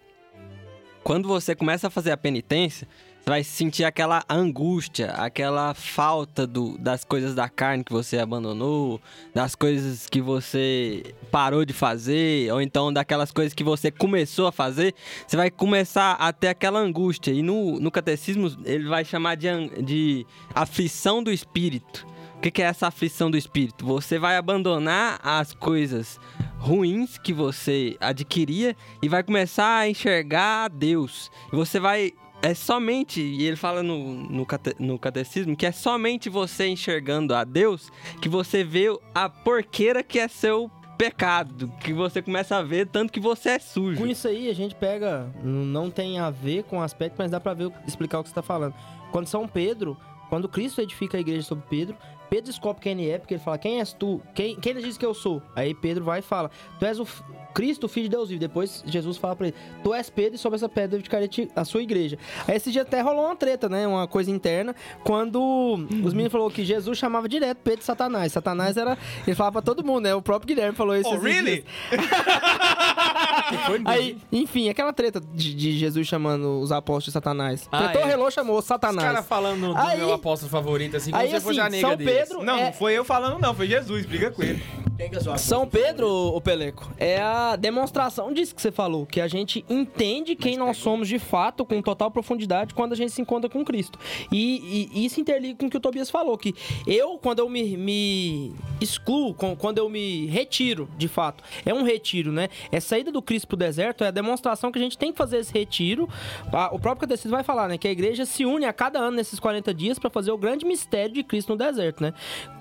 quando 1.03 1.29
você 1.29 1.55
começa 1.55 1.87
a 1.87 1.91
fazer 1.91 2.11
a 2.11 2.17
penitência, 2.17 2.87
você 3.21 3.31
vai 3.31 3.45
sentir 3.45 3.85
aquela 3.85 4.25
angústia, 4.29 5.11
aquela 5.11 5.75
falta 5.75 6.47
do, 6.47 6.79
das 6.79 7.05
coisas 7.05 7.35
da 7.35 7.49
carne 7.49 7.85
que 7.85 7.93
você 7.93 8.19
abandonou, 8.19 9.01
das 9.35 9.55
coisas 9.55 10.09
que 10.09 10.23
você 10.23 11.15
parou 11.31 11.65
de 11.65 11.75
fazer, 11.75 12.51
ou 12.53 12.63
então 12.63 12.93
daquelas 12.93 13.31
coisas 13.31 13.53
que 13.53 13.63
você 13.63 13.91
começou 13.91 14.47
a 14.47 14.53
fazer, 14.53 14.95
você 15.27 15.37
vai 15.37 15.51
começar 15.51 16.13
a 16.13 16.33
ter 16.33 16.49
aquela 16.49 16.81
angústia. 16.81 17.31
E 17.31 17.43
no, 17.43 17.79
no 17.79 17.91
catecismo 17.91 18.51
ele 18.65 18.89
vai 18.89 19.05
chamar 19.05 19.37
de, 19.37 19.49
de 19.83 20.27
aflição 20.55 21.23
do 21.23 21.31
espírito. 21.31 22.07
O 22.37 22.41
que, 22.41 22.51
que 22.51 22.63
é 22.63 22.65
essa 22.65 22.87
aflição 22.87 23.31
do 23.31 23.37
espírito? 23.37 23.85
Você 23.85 24.19
vai 24.19 24.39
abandonar 24.39 25.21
as 25.23 25.53
coisas 25.53 26.19
ruins 26.61 27.17
que 27.17 27.33
você 27.33 27.97
adquiria 27.99 28.77
e 29.03 29.09
vai 29.09 29.23
começar 29.23 29.79
a 29.79 29.89
enxergar 29.89 30.69
Deus. 30.69 31.31
E 31.53 31.57
você 31.57 31.81
vai. 31.81 32.13
É 32.43 32.55
somente, 32.55 33.21
e 33.21 33.43
ele 33.43 33.57
fala 33.57 33.83
no, 33.83 34.15
no, 34.15 34.47
no 34.79 34.99
catecismo, 34.99 35.55
que 35.55 35.67
é 35.67 35.73
somente 35.73 36.31
você 36.31 36.69
enxergando 36.69 37.35
a 37.35 37.45
Deus 37.45 37.91
que 38.19 38.31
você 38.31 38.65
vê 38.65 38.87
a 39.15 39.29
porqueira 39.29 40.03
que 40.03 40.19
é 40.19 40.27
seu 40.27 40.71
pecado. 40.97 41.71
Que 41.81 41.93
você 41.93 42.23
começa 42.23 42.57
a 42.57 42.63
ver 42.63 42.87
tanto 42.87 43.13
que 43.13 43.21
você 43.21 43.51
é 43.51 43.59
sujo. 43.59 43.99
Com 43.99 44.07
isso 44.07 44.27
aí, 44.27 44.49
a 44.49 44.55
gente 44.55 44.75
pega. 44.75 45.31
Não 45.43 45.91
tem 45.91 46.19
a 46.19 46.31
ver 46.31 46.65
com 46.65 46.79
o 46.79 46.83
aspecto, 46.83 47.17
mas 47.19 47.31
dá 47.31 47.39
pra 47.39 47.53
ver, 47.53 47.71
explicar 47.87 48.21
o 48.21 48.23
que 48.23 48.31
você 48.31 48.35
tá 48.35 48.43
falando. 48.43 48.75
Quando 49.13 49.27
São 49.27 49.47
Pedro, 49.47 49.95
quando 50.31 50.49
Cristo 50.49 50.81
edifica 50.81 51.19
a 51.19 51.21
igreja 51.21 51.43
sobre 51.43 51.67
Pedro, 51.69 51.95
Pedro 52.31 52.47
descobre 52.47 52.81
quem 52.81 52.93
ele 52.93 53.11
é, 53.11 53.19
porque 53.19 53.35
ele 53.35 53.43
fala: 53.43 53.59
Quem 53.59 53.81
és 53.81 53.93
tu? 53.93 54.23
Quem, 54.35 54.55
quem 54.55 54.71
ele 54.73 54.83
diz 54.83 54.97
que 54.97 55.05
eu 55.05 55.13
sou? 55.13 55.43
Aí 55.55 55.75
Pedro 55.75 56.05
vai 56.05 56.21
e 56.21 56.23
fala: 56.23 56.51
Tu 56.79 56.87
és 56.87 56.99
o 57.01 57.07
Cristo, 57.53 57.89
filho 57.89 58.05
de 58.05 58.11
Deus 58.11 58.29
vivo. 58.29 58.39
Depois 58.41 58.83
Jesus 58.87 59.17
fala 59.17 59.35
pra 59.35 59.49
ele: 59.49 59.57
Tu 59.83 59.93
és 59.93 60.09
Pedro, 60.09 60.37
e 60.37 60.39
sobre 60.39 60.57
essa 60.57 60.69
pedra 60.69 60.95
eu 60.97 61.01
edificarei 61.01 61.27
ti- 61.29 61.49
a 61.57 61.65
sua 61.65 61.83
igreja. 61.83 62.17
Aí 62.47 62.57
esse 62.57 62.71
dia 62.71 62.83
até 62.83 63.01
rolou 63.01 63.25
uma 63.27 63.35
treta, 63.37 63.69
né? 63.69 63.87
Uma 63.87 64.07
coisa 64.07 64.31
interna, 64.31 64.75
quando 65.05 65.75
os 66.05 66.13
meninos 66.15 66.31
falaram 66.33 66.51
que 66.51 66.65
Jesus 66.65 66.97
chamava 66.97 67.29
direto 67.29 67.59
Pedro 67.65 67.81
de 67.81 67.85
Satanás. 67.85 68.33
Satanás 68.33 68.77
era. 68.77 68.97
Ele 69.27 69.35
falava 69.35 69.55
pra 69.55 69.63
todo 69.63 69.85
mundo, 69.85 70.05
né? 70.05 70.15
O 70.15 70.23
próprio 70.23 70.47
Guilherme 70.47 70.77
falou 70.77 70.95
isso. 70.97 71.11
Oh, 71.11 71.19
really? 71.19 71.65
Aí, 73.85 74.17
enfim, 74.33 74.69
aquela 74.69 74.93
treta 74.93 75.21
de, 75.21 75.55
de 75.55 75.79
Jesus 75.79 76.07
chamando 76.07 76.61
os 76.61 76.71
apóstolos 76.73 77.05
de 77.07 77.13
Satanás. 77.13 77.69
Ah, 77.73 77.85
Tretou, 77.89 78.03
é. 78.03 78.05
relou, 78.07 78.31
chamou 78.31 78.59
Os 78.59 78.65
Satanás. 78.65 79.07
caras 79.07 79.27
falando 79.27 79.73
do 79.73 79.77
Aí- 79.77 79.99
meu 79.99 80.13
apóstolo 80.13 80.51
favorito, 80.51 80.97
assim, 80.97 81.11
como 81.11 81.23
aí, 81.23 81.31
se 81.31 81.41
fosse 81.41 81.61
assim, 81.61 81.67
a 81.67 81.71
nega 81.71 81.89
São 81.89 81.97
deles. 81.97 82.13
Pedro- 82.29 82.43
Não, 82.43 82.57
É. 82.59 82.65
não 82.67 82.73
foi 82.73 82.93
eu 82.95 83.05
falando, 83.05 83.39
não, 83.41 83.55
foi 83.55 83.67
Jesus, 83.67 84.05
briga 84.07 84.31
com 84.31 84.43
ele. 84.43 84.63
São 85.39 85.67
Pedro, 85.67 86.07
o 86.07 86.41
Peleco, 86.43 86.91
é 86.99 87.19
a 87.23 87.57
demonstração 87.57 88.35
disso 88.35 88.55
que 88.55 88.61
você 88.61 88.71
falou, 88.71 89.07
que 89.07 89.19
a 89.19 89.27
gente 89.27 89.65
entende 89.67 90.37
quem 90.37 90.59
nós 90.59 90.77
somos 90.77 91.09
de 91.09 91.19
fato, 91.19 91.65
com 91.65 91.81
total 91.81 92.11
profundidade, 92.11 92.75
quando 92.75 92.93
a 92.93 92.97
gente 92.97 93.11
se 93.11 93.23
encontra 93.23 93.49
com 93.49 93.65
Cristo. 93.65 93.99
E, 94.31 94.91
e 94.93 95.07
isso 95.07 95.19
interliga 95.19 95.57
com 95.59 95.67
o 95.67 95.71
que 95.71 95.77
o 95.79 95.81
Tobias 95.81 96.11
falou, 96.11 96.37
que 96.37 96.55
eu, 96.87 97.17
quando 97.17 97.39
eu 97.39 97.49
me, 97.49 97.79
me 97.79 98.53
excluo, 98.79 99.33
quando 99.35 99.79
eu 99.79 99.89
me 99.89 100.27
retiro, 100.27 100.87
de 100.99 101.09
fato, 101.09 101.43
é 101.65 101.73
um 101.73 101.83
retiro, 101.83 102.31
né? 102.31 102.51
É 102.71 102.79
saída 102.79 103.11
do 103.11 103.23
Cristo 103.23 103.40
pro 103.47 103.57
deserto, 103.57 104.05
é 104.05 104.09
a 104.09 104.11
demonstração 104.11 104.71
que 104.73 104.79
a 104.79 104.83
gente 104.83 104.97
tem 104.99 105.13
que 105.13 105.19
fazer 105.19 105.39
esse 105.39 105.53
retiro. 105.53 106.09
A- 106.53 106.75
O 106.75 106.79
próprio 106.79 107.09
Catecismo 107.09 107.33
vai 107.37 107.43
falar, 107.45 107.69
né, 107.69 107.79
que 107.79 107.89
a 107.89 107.91
igreja 107.91 108.25
se 108.27 108.45
une 108.45 108.65
a 108.65 108.73
cada 108.73 108.99
ano 108.99 109.17
nesses 109.17 109.39
40 109.41 109.73
dias 109.75 109.99
para 109.99 110.11
fazer 110.11 110.31
o 110.33 110.39
grande 110.39 110.65
mistério 110.65 111.15
de 111.15 111.23
Cristo 111.23 111.51
no 111.51 111.57
deserto, 111.57 112.03
né? 112.03 112.13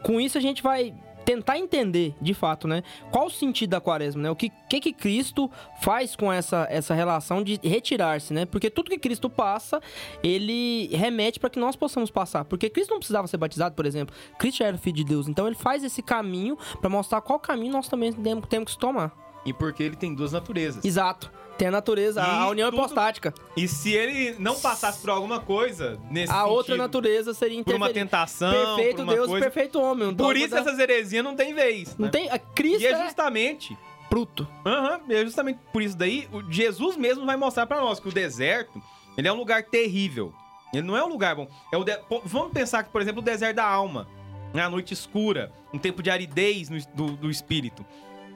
Com 0.04 0.20
isso 0.20 0.38
a 0.38 0.42
gente 0.42 0.62
vai 0.64 0.94
tentar 1.26 1.60
entender, 1.60 2.16
de 2.20 2.34
fato, 2.34 2.68
né? 2.68 2.82
Qual 3.12 3.28
o 3.28 3.30
sentido 3.30 3.70
da 3.72 3.80
quaresma, 3.82 4.20
né? 4.24 4.32
O 4.32 4.36
que, 4.36 4.52
que, 4.68 4.80
que 4.80 4.92
Cristo 4.92 5.52
faz 5.80 6.16
com 6.16 6.34
essa, 6.34 6.66
essa 6.72 6.96
relação 6.96 7.44
de 7.44 7.60
retirar-se, 7.64 8.34
né? 8.34 8.46
Porque 8.46 8.68
tudo 8.70 8.90
que 8.90 8.98
Cristo 8.98 9.30
passa, 9.30 9.80
ele 10.24 10.88
remete 10.96 11.40
para 11.40 11.50
que 11.52 11.60
nós 11.60 11.76
possamos 11.76 12.10
passar. 12.10 12.46
Porque 12.46 12.68
Cristo 12.70 12.90
não 12.92 12.98
precisava 12.98 13.28
ser 13.28 13.38
batizado, 13.38 13.76
por 13.76 13.86
exemplo. 13.86 14.16
Cristo 14.40 14.64
era 14.64 14.76
filho 14.78 14.96
de 14.96 15.04
Deus. 15.04 15.28
Então 15.28 15.46
ele 15.46 15.56
faz 15.56 15.84
esse 15.84 16.02
caminho 16.02 16.58
para 16.82 16.90
mostrar 16.90 17.22
qual 17.22 17.40
caminho 17.40 17.74
nós 17.74 17.88
também 17.88 18.12
temos 18.50 18.74
que 18.74 18.80
tomar. 18.80 19.12
E 19.46 19.54
porque 19.54 19.84
ele 19.84 19.96
tem 19.96 20.14
duas 20.14 20.32
naturezas. 20.32 20.84
Exato. 20.84 21.32
Tem 21.58 21.68
a 21.68 21.72
natureza, 21.72 22.24
a 22.24 22.48
E 22.48 22.52
união 22.52 22.70
tudo- 22.72 22.80
hipostática. 22.80 23.34
E 23.58 23.68
se 23.68 23.92
ele 23.92 24.34
não 24.40 24.58
passasse 24.58 25.00
por 25.02 25.10
alguma 25.10 25.40
coisa 25.42 26.00
nesse 26.10 26.32
A 26.32 26.46
outra 26.46 26.68
sentido, 26.74 26.78
natureza 26.78 27.34
seria 27.34 27.62
por 27.64 27.76
uma 27.76 27.90
tentação, 27.90 28.52
Perfeito 28.78 28.96
por 28.98 29.04
uma 29.04 29.14
Deus 29.14 29.26
e 29.28 29.30
coisa... 29.32 29.46
perfeito 29.50 29.82
homem. 29.82 30.08
Um 30.08 30.16
Por 30.16 30.28
dogma 30.34 30.38
isso 30.40 30.50
da- 30.52 30.60
essas 30.62 30.80
heresias 30.80 31.22
não 31.24 31.36
tem 31.36 31.54
vez. 31.54 31.98
Não 31.98 32.06
né? 32.06 32.12
tem... 32.12 32.30
A 32.30 32.40
Cristo 32.40 32.82
E 32.82 32.86
é 32.88 32.92
é 32.92 33.04
justamente 33.04 33.78
bruto. 34.10 34.48
Aham, 34.66 35.02
é 35.10 35.24
justamente 35.26 35.60
por 35.74 35.82
isso 35.82 35.98
daí, 35.98 36.30
o 36.32 36.42
Jesus 36.50 36.96
mesmo 36.96 37.26
vai 37.26 37.36
mostrar 37.36 37.66
pra 37.68 37.82
nós 37.82 38.00
que 38.00 38.08
o 38.08 38.12
deserto, 38.12 38.82
ele 39.18 39.28
é 39.28 39.34
um 39.34 39.38
lugar 39.38 39.62
terrível. 39.64 40.34
Ele 40.74 40.84
não 40.84 40.96
é 40.96 41.04
um 41.04 41.10
lugar 41.10 41.36
bom. 41.36 41.48
É 41.74 41.78
o 41.78 41.84
de- 41.84 41.98
pô, 42.08 42.22
Vamos 42.24 42.54
pensar 42.54 42.84
que, 42.84 42.90
por 42.90 43.02
exemplo, 43.02 43.22
o 43.22 43.26
deserto 43.26 43.58
da 43.58 43.66
alma, 43.66 44.08
né? 44.54 44.64
a 44.64 44.70
noite 44.70 44.94
escura, 44.94 45.52
um 45.74 45.78
tempo 45.78 46.02
de 46.02 46.10
aridez 46.10 46.70
no 46.70 46.78
es- 46.78 46.86
do, 46.86 47.18
do 47.18 47.30
espírito. 47.30 47.86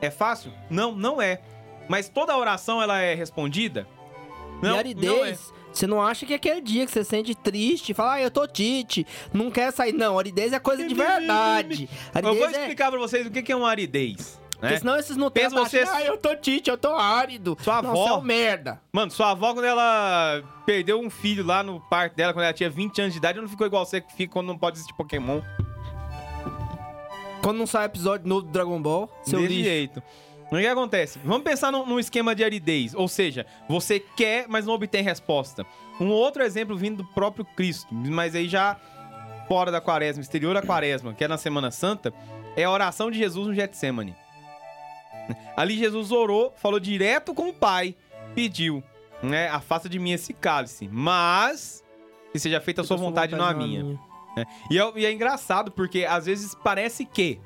É 0.06 0.12
fácil? 0.12 0.52
Não, 0.70 0.92
não 0.94 1.22
é. 1.22 1.40
Mas 1.88 2.10
toda 2.10 2.36
oração 2.38 2.82
ela 2.82 3.00
é 3.00 3.14
respondida? 3.14 3.88
Não, 4.62 4.70
e 4.70 4.72
não 4.72 4.76
é. 4.76 4.80
aridez, 4.80 5.54
você 5.72 5.88
não 5.88 6.02
acha 6.02 6.26
que 6.26 6.34
é 6.34 6.36
aquele 6.36 6.62
dia 6.62 6.86
que 6.86 6.92
você 6.92 7.04
sente 7.04 7.34
triste, 7.36 7.94
fala, 7.94 8.14
ah, 8.14 8.22
eu 8.22 8.30
tô 8.32 8.46
tite, 8.48 9.06
não 9.34 9.50
quer 9.52 9.72
sair. 9.72 9.92
Não, 9.94 10.18
aridez 10.20 10.54
é 10.54 10.60
coisa 10.60 10.86
de 10.88 10.94
verdade. 10.94 11.90
Eu 12.14 12.20
Aridez 12.30 12.38
vou 12.38 12.48
é... 12.48 12.52
explicar 12.62 12.90
pra 12.92 13.00
vocês 13.00 13.26
o 13.28 13.32
que 13.32 13.52
é 13.52 13.56
uma 13.56 13.70
aridez. 13.70 14.40
né? 14.62 14.70
Porque 14.70 14.78
senão 14.80 14.96
esses 14.98 15.18
Nutella 15.18 15.50
Pensa 15.50 15.62
tá 15.62 15.68
achando, 15.68 15.88
você- 15.98 16.04
ah, 16.04 16.06
eu 16.06 16.18
tô 16.18 16.36
tite, 16.36 16.70
eu 16.70 16.78
tô 16.78 16.96
árido. 16.96 17.58
Sua 17.62 17.82
Nossa, 17.82 18.02
avó- 18.04 18.16
é 18.16 18.20
um 18.20 18.22
merda. 18.22 18.82
Mano, 18.94 19.12
sua 19.12 19.32
avó, 19.32 19.54
quando 19.54 19.66
ela 19.66 20.42
perdeu 20.66 21.00
um 21.02 21.10
filho 21.10 21.46
lá 21.46 21.62
no 21.64 21.82
parto 21.82 22.16
dela, 22.16 22.32
quando 22.34 22.44
ela 22.46 22.54
tinha 22.54 22.70
20 22.70 23.02
anos 23.02 23.14
de 23.14 23.20
idade, 23.20 23.42
não 23.42 23.50
ficou 23.50 23.68
igual 23.68 23.86
você 23.86 24.00
que 24.00 24.14
fica 24.14 24.32
quando 24.34 24.48
não 24.48 24.58
pode 24.58 24.76
assistir 24.78 24.94
Pokémon. 24.96 25.42
Quando 27.44 27.58
não 27.58 27.68
sai 27.68 27.86
episódio 27.86 28.26
novo 28.26 28.44
do 28.44 28.52
Dragon 28.52 28.82
Ball, 28.82 29.10
seu 29.22 29.42
Desse 29.42 29.54
lixo. 29.54 29.70
jeito. 29.70 30.04
O 30.50 30.56
que 30.56 30.66
acontece? 30.66 31.20
Vamos 31.26 31.44
pensar 31.44 31.72
num, 31.72 31.86
num 31.86 32.00
esquema 32.00 32.34
de 32.34 32.44
aridez. 32.44 32.94
Ou 32.96 33.08
seja, 33.08 33.46
você 33.68 34.00
quer, 34.00 34.46
mas 34.48 34.66
não 34.66 34.74
obtém 34.74 35.04
resposta. 35.04 35.66
Um 36.00 36.08
outro 36.10 36.42
exemplo 36.42 36.78
vindo 36.78 37.04
do 37.04 37.06
próprio 37.10 37.44
Cristo, 37.44 37.94
mas 37.94 38.34
aí 38.34 38.48
já 38.48 38.78
fora 39.48 39.72
da 39.72 39.82
quaresma, 39.82 40.22
exterior 40.22 40.56
à 40.56 40.62
quaresma, 40.62 41.14
que 41.14 41.24
é 41.24 41.28
na 41.28 41.38
Semana 41.38 41.70
Santa, 41.70 42.14
é 42.56 42.64
a 42.64 42.72
oração 42.72 43.12
de 43.12 43.18
Jesus 43.18 43.48
no 43.48 43.54
Getsemane. 43.54 44.16
Ali 45.58 45.78
Jesus 45.78 46.12
orou, 46.12 46.54
falou 46.56 46.80
direto 46.80 47.34
com 47.34 47.50
o 47.50 47.54
Pai, 47.54 47.96
pediu, 48.34 48.82
né? 49.22 49.50
Afasta 49.50 49.90
de 49.90 50.00
mim 50.00 50.12
esse 50.12 50.34
cálice. 50.34 50.88
Mas 50.90 51.84
que 52.32 52.40
seja 52.40 52.62
feita 52.62 52.82
a 52.82 52.84
sua 52.84 52.98
vontade, 52.98 53.36
não 53.36 53.46
a 53.46 53.54
minha. 53.54 54.00
E 54.70 54.80
é, 54.80 54.92
e 54.96 55.06
é 55.06 55.12
engraçado 55.12 55.72
porque 55.72 56.06
às 56.06 56.26
vezes 56.26 56.56
parece 56.56 57.06
que 57.06 57.40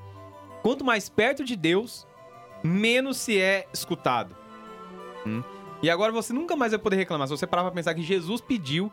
quanto 0.62 0.84
mais 0.86 1.10
perto 1.10 1.44
de 1.44 1.56
Deus, 1.56 2.08
menos 2.64 3.18
se 3.18 3.40
é 3.40 3.68
escutado. 3.74 4.36
Hum? 5.26 5.44
E 5.82 5.90
agora 5.90 6.12
você 6.12 6.34
nunca 6.34 6.56
mais 6.56 6.72
vai 6.72 6.80
poder 6.80 6.96
reclamar. 6.96 7.28
Se 7.28 7.38
você 7.38 7.46
parar 7.46 7.64
pra 7.64 7.72
pensar 7.72 7.94
que 7.94 8.02
Jesus 8.02 8.42
pediu 8.42 8.92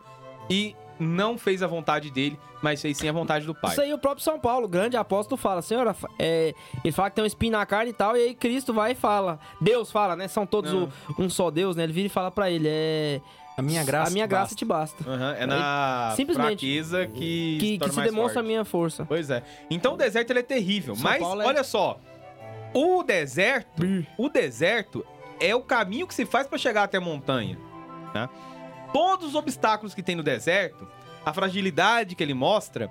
e 0.51 0.77
não 1.01 1.37
fez 1.39 1.63
a 1.63 1.67
vontade 1.67 2.11
dele, 2.11 2.39
mas 2.63 2.81
fez 2.83 2.97
sim 2.99 3.09
a 3.09 3.13
vontade 3.13 3.47
do 3.47 3.55
Pai. 3.55 3.73
Isso 3.73 3.81
aí 3.81 3.93
o 3.93 3.99
próprio 3.99 4.23
São 4.23 4.39
Paulo, 4.39 4.69
grande 4.69 4.97
apóstolo, 4.97 5.37
fala, 5.41 5.61
senhora, 5.63 5.97
é, 6.19 6.55
ele 6.85 6.93
fala 6.93 7.11
que 7.11 7.17
tem 7.17 7.25
um 7.25 7.27
espinho 7.27 7.53
na 7.53 7.65
carne 7.67 7.91
e 7.91 7.95
tal, 7.95 8.17
e 8.17 8.21
aí 8.23 8.35
Cristo 8.35 8.73
vai 8.73 8.93
e 8.93 8.95
fala. 8.95 9.41
Deus 9.61 9.91
fala, 9.91 10.15
né? 10.15 10.29
São 10.29 10.47
todos 10.47 10.73
o- 10.73 10.89
um 11.19 11.29
só 11.29 11.51
Deus, 11.51 11.75
né? 11.75 11.83
Ele 11.85 11.93
vira 11.93 12.07
e 12.07 12.11
fala 12.11 12.31
pra 12.31 12.51
ele, 12.51 12.69
é... 12.69 13.21
A 13.57 13.63
minha 13.63 13.85
graça. 13.85 14.11
a 14.11 14.13
minha 14.13 14.27
te 14.27 14.31
graça 14.31 14.43
basta. 14.45 14.57
te 14.57 14.65
basta. 14.65 15.11
Aham, 15.11 15.35
é 15.39 15.47
na 15.47 16.13
Simplesmente. 16.17 16.49
fraqueza 16.67 17.07
que, 17.07 17.57
Que, 17.61 17.79
que 17.79 17.91
se 17.91 18.01
demonstra 18.03 18.41
a 18.41 18.43
forte. 18.43 18.47
minha 18.47 18.65
força. 18.65 19.05
Pois 19.07 19.31
é. 19.31 19.43
Então 19.71 19.95
o 19.95 19.97
deserto 19.97 20.31
ele 20.31 20.41
é 20.41 20.43
terrível. 20.43 20.95
São 20.97 21.05
mas 21.05 21.21
Paulo 21.21 21.41
é- 21.43 21.47
olha 21.47 21.63
só. 21.65 22.01
O 22.75 23.03
deserto, 23.05 23.85
o 24.19 24.29
deserto 24.29 25.07
é 25.39 25.55
o 25.55 25.63
caminho 25.63 26.07
que 26.09 26.15
se 26.15 26.27
faz 26.27 26.47
para 26.49 26.59
chegar 26.59 26.83
até 26.85 26.99
a 26.99 27.01
montanha. 27.01 27.57
né? 28.13 28.29
Todos 28.93 29.29
os 29.29 29.35
obstáculos 29.35 29.95
que 29.95 30.03
tem 30.03 30.15
no 30.17 30.23
deserto, 30.23 30.87
a 31.25 31.33
fragilidade 31.33 32.15
que 32.17 32.23
ele 32.23 32.35
mostra, 32.35 32.91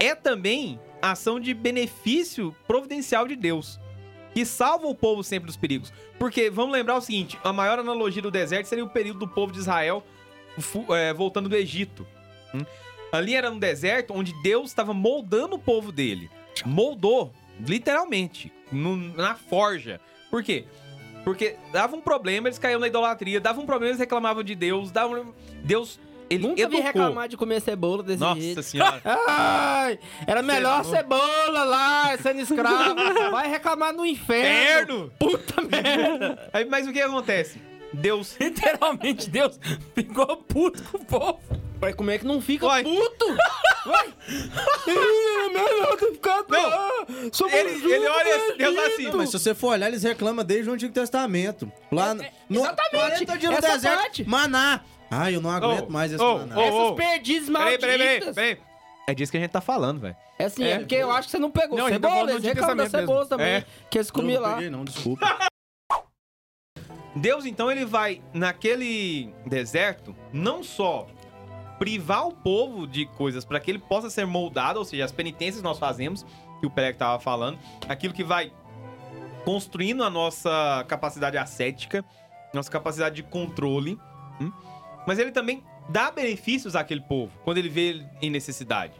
é 0.00 0.14
também 0.14 0.80
ação 1.00 1.38
de 1.38 1.54
benefício 1.54 2.54
providencial 2.66 3.26
de 3.28 3.36
Deus. 3.36 3.78
Que 4.34 4.44
salva 4.44 4.86
o 4.88 4.94
povo 4.94 5.22
sempre 5.24 5.46
dos 5.46 5.56
perigos. 5.56 5.92
Porque 6.18 6.50
vamos 6.50 6.72
lembrar 6.72 6.96
o 6.96 7.00
seguinte: 7.00 7.38
a 7.42 7.52
maior 7.52 7.78
analogia 7.78 8.20
do 8.20 8.30
deserto 8.30 8.66
seria 8.66 8.84
o 8.84 8.90
período 8.90 9.20
do 9.20 9.28
povo 9.28 9.52
de 9.52 9.60
Israel 9.60 10.04
é, 10.90 11.12
voltando 11.14 11.48
do 11.48 11.56
Egito. 11.56 12.06
Hum? 12.54 12.64
Ali 13.12 13.34
era 13.34 13.50
um 13.50 13.58
deserto 13.58 14.12
onde 14.12 14.32
Deus 14.42 14.66
estava 14.70 14.92
moldando 14.92 15.54
o 15.54 15.58
povo 15.58 15.92
dele. 15.92 16.28
Moldou, 16.66 17.32
literalmente, 17.60 18.52
no- 18.72 18.96
na 18.96 19.34
forja. 19.36 20.00
Por 20.30 20.42
quê? 20.42 20.64
Porque 21.22 21.56
dava 21.72 21.96
um 21.96 22.00
problema, 22.00 22.48
eles 22.48 22.58
caíam 22.58 22.78
na 22.80 22.86
idolatria, 22.88 23.40
dava 23.40 23.60
um 23.60 23.66
problema, 23.66 23.90
eles 23.92 24.00
reclamavam 24.00 24.42
de 24.42 24.54
Deus, 24.54 24.90
dava 24.90 25.18
um- 25.20 25.32
Deus, 25.62 25.98
ele 26.30 26.42
Nunca 26.42 26.56
vi 26.56 26.62
educou. 26.62 26.82
reclamar 26.82 27.28
de 27.28 27.36
comer 27.36 27.60
cebola 27.60 28.02
desse 28.02 28.20
Nossa 28.20 28.40
jeito. 28.40 28.62
senhora. 28.62 29.00
Ai, 29.28 29.98
era 30.26 30.42
melhor 30.42 30.80
a 30.80 30.84
cebola 30.84 31.64
lá, 31.64 32.16
sendo 32.18 32.40
escravo. 32.40 32.94
Vai 33.30 33.48
reclamar 33.48 33.92
no 33.92 34.04
inferno. 34.04 35.06
Inferno! 35.06 35.12
Puta 35.18 35.62
merda! 35.62 36.48
Aí, 36.52 36.64
mas 36.64 36.86
o 36.86 36.92
que 36.92 37.00
acontece? 37.00 37.60
Deus 37.92 38.36
Literalmente, 38.40 39.30
Deus 39.30 39.58
ficou 39.94 40.36
puto 40.38 40.82
com 40.90 40.98
o 40.98 41.04
povo. 41.04 41.40
Vai 41.78 41.92
como 41.92 42.10
é 42.10 42.18
que 42.18 42.24
não 42.26 42.40
fica 42.40 42.66
Vai. 42.66 42.82
puto? 42.82 43.36
Vai. 43.86 44.08
É 44.86 45.48
melhor 45.48 45.96
tu 45.96 46.12
ficar... 46.12 46.44
Não. 46.48 47.30
Somos 47.32 47.52
Ele, 47.52 47.70
ele 47.92 48.06
olha, 48.08 48.38
juntos, 48.38 48.56
Deus 48.58 48.74
Egito. 48.76 48.92
assim. 48.94 49.02
Não, 49.04 49.16
mas 49.18 49.30
se 49.30 49.38
você 49.38 49.54
for 49.54 49.68
olhar, 49.68 49.88
eles 49.88 50.02
reclamam 50.02 50.44
desde 50.44 50.70
o 50.70 50.72
Antigo 50.72 50.92
Testamento. 50.92 51.70
Lá 51.92 52.14
no, 52.14 52.24
exatamente, 52.50 53.26
40 53.26 53.38
dias 53.38 53.54
no 53.54 53.60
deserto, 53.60 53.96
parte. 54.02 54.24
maná. 54.28 54.80
Ai, 55.20 55.34
eu 55.36 55.40
não 55.40 55.50
aguento 55.50 55.86
Oh, 55.88 55.92
mais 55.92 56.12
esse 56.12 56.22
oh, 56.22 56.40
oh. 56.54 56.60
Essas 56.60 56.96
perdizes 56.96 57.50
Peraí, 57.50 57.78
peraí, 57.78 57.98
peraí, 57.98 58.08
malditas. 58.08 58.34
peraí. 58.34 58.58
É 59.06 59.14
disso 59.14 59.30
que 59.30 59.36
a 59.38 59.40
gente 59.40 59.50
tá 59.50 59.60
falando, 59.60 60.00
velho. 60.00 60.16
É 60.38 60.44
assim, 60.46 60.64
É. 60.64 60.70
é 60.72 60.78
porque 60.78 60.94
eu 60.94 61.10
acho 61.10 61.28
que 61.28 61.32
você 61.32 61.38
não 61.38 61.50
pegou. 61.50 61.76
Não, 61.78 61.86
a 61.86 61.90
gente 61.90 62.00
tá 62.00 62.08
cebola, 62.08 62.30
eles 62.30 62.42
das 62.42 62.52
Testamento 62.54 62.90
cebolas 62.90 63.28
também. 63.28 63.46
É. 63.46 63.64
Que 63.90 63.98
eles 63.98 64.08
Não, 64.08 64.14
comiam 64.14 64.40
não 64.42 64.48
lá. 64.48 64.54
peguei, 64.56 64.70
não, 64.70 64.84
desculpa. 64.84 65.38
Deus, 67.16 67.46
então, 67.46 67.70
ele 67.70 67.84
vai 67.84 68.20
naquele 68.32 69.32
deserto 69.46 70.16
não 70.32 70.64
só 70.64 71.06
privar 71.78 72.26
o 72.26 72.32
povo 72.32 72.86
de 72.86 73.06
coisas 73.06 73.44
para 73.44 73.60
que 73.60 73.70
ele 73.70 73.78
possa 73.78 74.10
ser 74.10 74.26
moldado, 74.26 74.78
ou 74.78 74.84
seja, 74.84 75.04
as 75.04 75.12
penitências 75.12 75.58
que 75.58 75.62
nós 75.62 75.78
fazemos, 75.78 76.24
que 76.60 76.66
o 76.66 76.70
Pelé 76.70 76.92
tava 76.92 77.20
falando, 77.20 77.58
aquilo 77.88 78.12
que 78.14 78.24
vai 78.24 78.52
construindo 79.44 80.02
a 80.02 80.10
nossa 80.10 80.84
capacidade 80.88 81.36
ascética, 81.36 82.04
nossa 82.52 82.70
capacidade 82.70 83.16
de 83.16 83.22
controle, 83.22 83.98
hum? 84.40 84.50
Mas 85.06 85.18
ele 85.18 85.30
também 85.32 85.62
dá 85.88 86.10
benefícios 86.10 86.74
àquele 86.76 87.00
povo 87.02 87.32
quando 87.44 87.58
ele 87.58 87.68
vê 87.68 87.88
ele 87.88 88.06
em 88.22 88.30
necessidade, 88.30 88.94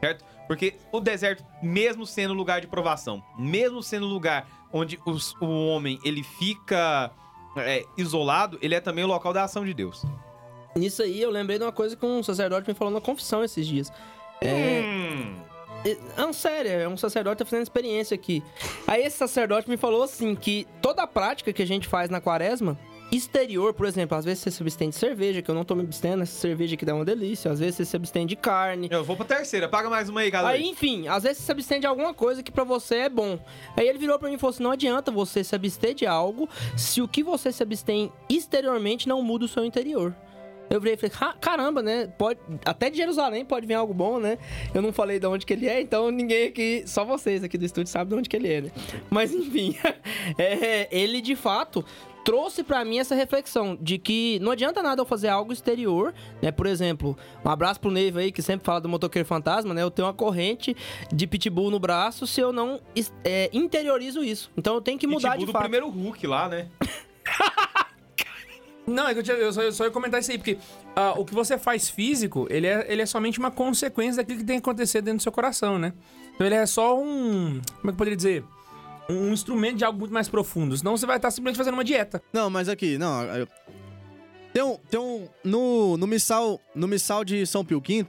certo? 0.00 0.24
Porque 0.46 0.74
o 0.92 1.00
deserto, 1.00 1.44
mesmo 1.62 2.04
sendo 2.06 2.34
lugar 2.34 2.60
de 2.60 2.66
provação, 2.66 3.22
mesmo 3.38 3.82
sendo 3.82 4.06
lugar 4.06 4.46
onde 4.72 4.98
os- 5.06 5.34
o 5.40 5.46
homem 5.68 5.98
ele 6.04 6.22
fica 6.22 7.10
é, 7.56 7.84
isolado, 7.96 8.58
ele 8.62 8.74
é 8.76 8.80
também 8.80 9.02
o 9.02 9.08
local 9.08 9.32
da 9.32 9.42
ação 9.42 9.64
de 9.64 9.74
Deus. 9.74 10.04
Nisso 10.76 11.02
aí, 11.02 11.20
eu 11.20 11.30
lembrei 11.30 11.58
de 11.58 11.64
uma 11.64 11.72
coisa 11.72 11.96
que 11.96 12.06
um 12.06 12.22
sacerdote 12.22 12.68
me 12.68 12.74
falou 12.74 12.94
na 12.94 13.00
confissão 13.00 13.42
esses 13.42 13.66
dias. 13.66 13.92
É, 14.40 14.82
Hum. 14.84 15.36
é, 15.84 15.96
não, 16.16 16.32
sério, 16.32 16.70
é 16.70 16.88
um 16.88 16.96
sacerdote 16.96 17.38
tá 17.38 17.44
fazendo 17.44 17.62
experiência 17.64 18.14
aqui. 18.14 18.40
Aí 18.86 19.02
esse 19.04 19.16
sacerdote 19.16 19.68
me 19.68 19.76
falou 19.76 20.04
assim, 20.04 20.34
que 20.36 20.64
toda 20.80 21.02
a 21.02 21.06
prática 21.08 21.52
que 21.52 21.60
a 21.60 21.66
gente 21.66 21.88
faz 21.88 22.08
na 22.08 22.20
quaresma, 22.20 22.78
exterior, 23.10 23.74
por 23.74 23.86
exemplo, 23.86 24.16
às 24.16 24.24
vezes 24.24 24.42
você 24.42 24.50
se 24.50 24.62
abstém 24.62 24.90
de 24.90 24.96
cerveja, 24.96 25.42
que 25.42 25.50
eu 25.50 25.54
não 25.54 25.64
tô 25.64 25.74
me 25.74 25.82
abstendo, 25.82 26.22
essa 26.22 26.38
cerveja 26.38 26.76
que 26.76 26.84
dá 26.84 26.94
uma 26.94 27.04
delícia, 27.04 27.50
às 27.50 27.58
vezes 27.58 27.76
você 27.76 27.84
se 27.84 27.96
abstém 27.96 28.26
de 28.26 28.36
carne, 28.36 28.88
Eu 28.90 29.02
vou 29.04 29.16
pra 29.16 29.24
terceira, 29.24 29.68
paga 29.68 29.90
mais 29.90 30.08
uma 30.08 30.20
aí, 30.20 30.30
galera. 30.30 30.56
Aí, 30.56 30.66
enfim, 30.66 31.08
às 31.08 31.22
vezes 31.24 31.38
você 31.38 31.44
se 31.44 31.52
abstém 31.52 31.80
de 31.80 31.86
alguma 31.86 32.14
coisa 32.14 32.42
que 32.42 32.52
pra 32.52 32.64
você 32.64 32.96
é 32.96 33.08
bom. 33.08 33.38
Aí 33.76 33.88
ele 33.88 33.98
virou 33.98 34.18
pra 34.18 34.28
mim 34.28 34.34
e 34.34 34.38
falou 34.38 34.54
assim: 34.54 34.62
não 34.62 34.70
adianta 34.70 35.10
você 35.10 35.42
se 35.42 35.54
abster 35.54 35.94
de 35.94 36.06
algo 36.06 36.48
se 36.76 37.02
o 37.02 37.08
que 37.08 37.22
você 37.22 37.50
se 37.50 37.62
abstém 37.62 38.12
exteriormente 38.28 39.08
não 39.08 39.22
muda 39.22 39.44
o 39.44 39.48
seu 39.48 39.64
interior. 39.64 40.14
Eu 40.68 40.80
virei 40.80 40.94
e 40.94 40.96
falei, 40.96 41.16
"Ah, 41.20 41.34
caramba, 41.40 41.82
né? 41.82 42.06
Pode, 42.16 42.38
até 42.64 42.88
de 42.90 42.96
Jerusalém 42.96 43.44
pode 43.44 43.66
vir 43.66 43.74
algo 43.74 43.92
bom, 43.92 44.20
né? 44.20 44.38
Eu 44.72 44.80
não 44.80 44.92
falei 44.92 45.18
de 45.18 45.26
onde 45.26 45.44
que 45.44 45.52
ele 45.52 45.66
é, 45.66 45.80
então 45.80 46.12
ninguém 46.12 46.46
aqui, 46.46 46.84
só 46.86 47.04
vocês 47.04 47.42
aqui 47.42 47.58
do 47.58 47.64
estúdio 47.64 47.90
sabem 47.90 48.10
de 48.10 48.14
onde 48.14 48.28
que 48.28 48.36
ele 48.36 48.52
é, 48.52 48.60
né? 48.60 48.70
Mas 49.10 49.32
enfim, 49.34 49.76
é, 50.38 50.86
ele 50.96 51.20
de 51.20 51.34
fato 51.34 51.84
trouxe 52.24 52.62
pra 52.62 52.84
mim 52.84 52.98
essa 52.98 53.14
reflexão 53.14 53.76
de 53.80 53.98
que 53.98 54.38
não 54.40 54.52
adianta 54.52 54.82
nada 54.82 55.00
eu 55.00 55.06
fazer 55.06 55.28
algo 55.28 55.52
exterior, 55.52 56.12
né? 56.42 56.50
Por 56.52 56.66
exemplo, 56.66 57.16
um 57.44 57.48
abraço 57.48 57.80
pro 57.80 57.90
Neiva 57.90 58.20
aí 58.20 58.30
que 58.32 58.42
sempre 58.42 58.64
fala 58.66 58.80
do 58.80 58.88
motoqueiro 58.88 59.26
fantasma, 59.26 59.72
né? 59.74 59.82
Eu 59.82 59.90
tenho 59.90 60.06
uma 60.06 60.14
corrente 60.14 60.76
de 61.12 61.26
pitbull 61.26 61.70
no 61.70 61.78
braço 61.78 62.26
se 62.26 62.40
eu 62.40 62.52
não 62.52 62.80
é, 63.24 63.48
interiorizo 63.52 64.22
isso. 64.22 64.50
Então 64.56 64.74
eu 64.74 64.80
tenho 64.80 64.98
que 64.98 65.06
mudar 65.06 65.30
Pitbull 65.30 65.40
de 65.40 65.46
do 65.46 65.52
fato. 65.52 65.62
primeiro 65.62 65.88
Hulk 65.88 66.26
lá, 66.26 66.48
né? 66.48 66.68
Não, 68.86 69.06
é 69.06 69.12
que 69.12 69.20
eu, 69.20 69.22
tinha- 69.22 69.36
eu 69.36 69.52
só, 69.52 69.62
eu 69.62 69.72
só 69.72 69.84
ia 69.84 69.90
comentar 69.90 70.18
isso 70.18 70.32
aí, 70.32 70.38
porque 70.38 70.58
ah, 70.96 71.14
o 71.16 71.24
que 71.24 71.32
você 71.32 71.56
faz 71.56 71.88
físico, 71.88 72.48
ele 72.50 72.66
é, 72.66 72.86
ele 72.88 73.02
é 73.02 73.06
somente 73.06 73.38
uma 73.38 73.50
consequência 73.50 74.16
daquilo 74.16 74.40
que 74.40 74.44
tem 74.44 74.56
que 74.56 74.68
acontecer 74.68 75.00
dentro 75.00 75.18
do 75.18 75.22
seu 75.22 75.30
coração, 75.30 75.78
né? 75.78 75.92
Então 76.34 76.44
ele 76.46 76.56
é 76.56 76.66
só 76.66 76.98
um. 76.98 77.60
Como 77.60 77.60
é 77.60 77.82
que 77.82 77.88
eu 77.90 77.94
poderia 77.94 78.16
dizer? 78.16 78.44
Um 79.10 79.32
instrumento 79.32 79.76
de 79.78 79.84
algo 79.84 79.98
muito 79.98 80.12
mais 80.12 80.28
profundo. 80.28 80.76
Senão 80.76 80.96
você 80.96 81.06
vai 81.06 81.16
estar 81.16 81.30
simplesmente 81.30 81.56
fazendo 81.58 81.74
uma 81.74 81.84
dieta. 81.84 82.22
Não, 82.32 82.48
mas 82.50 82.68
aqui, 82.68 82.96
não. 82.98 83.22
eu- 83.24 83.48
Tem 84.52 84.62
um. 84.62 84.76
Tem 84.90 84.98
um 85.00 85.28
no, 85.44 85.96
no, 85.96 86.06
missal, 86.06 86.60
no 86.74 86.86
missal 86.88 87.24
de 87.24 87.46
São 87.46 87.64
Pio 87.64 87.80
V, 87.80 88.06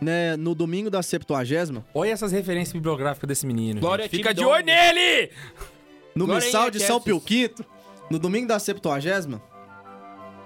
né? 0.00 0.36
No 0.36 0.54
domingo 0.54 0.90
da 0.90 1.02
Septuagésima, 1.02 1.84
Olha 1.94 2.10
essas 2.10 2.32
referências 2.32 2.72
bibliográficas 2.72 3.26
desse 3.28 3.46
menino. 3.46 3.80
Glória 3.80 4.04
gente. 4.04 4.14
a 4.14 4.16
Fica 4.16 4.34
de 4.34 4.42
Dom. 4.42 4.48
olho 4.50 4.64
nele! 4.64 5.30
no 6.14 6.26
Glória 6.26 6.44
missal 6.44 6.68
em 6.68 6.70
de 6.72 6.80
São 6.80 7.00
Pio. 7.00 7.18
V, 7.18 7.54
no 8.10 8.18
domingo 8.18 8.46
da 8.46 8.58
Septuagésima, 8.58 9.42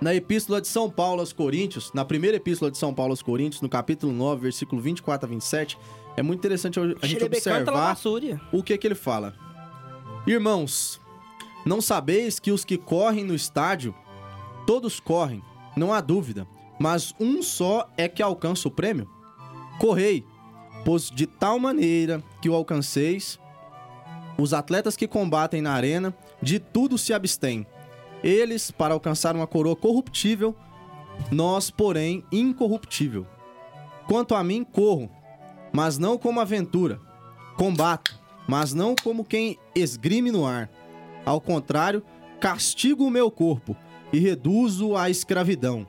na 0.01 0.15
epístola 0.15 0.61
de 0.61 0.69
São 0.69 0.89
Paulo 0.89 1.21
aos 1.21 1.33
Coríntios, 1.33 1.93
na 1.93 2.05
primeira 2.05 2.37
epístola 2.37 2.71
de 2.71 2.79
São 2.79 2.95
Paulo 2.95 3.13
aos 3.13 3.21
Coríntios, 3.21 3.61
no 3.61 3.69
capítulo 3.69 4.13
9, 4.13 4.43
versículo 4.43 4.81
24 4.81 5.27
a 5.27 5.29
27, 5.29 5.77
é 6.19 6.23
muito 6.23 6.41
interessante 6.41 6.81
a 6.81 6.83
gente 6.83 7.21
Xerebecanta 7.21 7.71
observar 7.73 8.41
o 8.53 8.61
que 8.61 8.77
que 8.77 8.87
ele 8.87 8.97
fala. 8.97 9.37
Irmãos, 10.27 11.01
não 11.65 11.81
sabeis 11.81 12.41
que 12.41 12.51
os 12.51 12.65
que 12.65 12.77
correm 12.77 13.25
no 13.25 13.37
estádio, 13.37 13.95
todos 14.67 14.99
correm, 14.99 15.41
não 15.77 15.93
há 15.93 16.01
dúvida, 16.01 16.45
mas 16.77 17.15
um 17.21 17.41
só 17.41 17.89
é 17.97 18.09
que 18.09 18.21
alcança 18.21 18.67
o 18.67 18.71
prêmio? 18.71 19.09
Correi, 19.79 20.25
pois 20.85 21.09
de 21.09 21.25
tal 21.25 21.57
maneira 21.61 22.21
que 22.43 22.49
o 22.49 22.55
alcanceis, 22.55 23.39
os 24.37 24.53
atletas 24.53 24.97
que 24.97 25.07
combatem 25.07 25.63
na 25.63 25.73
arena, 25.73 26.13
de 26.43 26.59
tudo 26.59 26.99
se 26.99 27.15
abstêm. 27.15 27.65
Eles 28.25 28.73
para 28.73 28.93
alcançar 28.93 29.37
uma 29.37 29.47
coroa 29.47 29.77
corruptível, 29.77 30.53
nós, 31.31 31.71
porém, 31.71 32.25
incorruptível. 32.33 33.25
Quanto 34.09 34.35
a 34.35 34.43
mim, 34.43 34.65
corro, 34.65 35.09
mas 35.79 35.97
não 35.97 36.19
como 36.19 36.41
aventura. 36.41 37.01
Combato, 37.57 38.19
mas 38.49 38.75
não 38.75 38.97
como 39.01 39.25
quem 39.25 39.57
esgrime 39.77 40.33
no 40.33 40.45
ar. 40.45 40.69
Ao 41.25 41.41
contrário, 41.41 42.03
castigo 42.41 43.05
o 43.05 43.11
meu 43.11 43.31
corpo 43.31 43.77
e 44.13 44.19
reduzo 44.19 44.97
à 44.97 45.09
escravidão. 45.09 45.87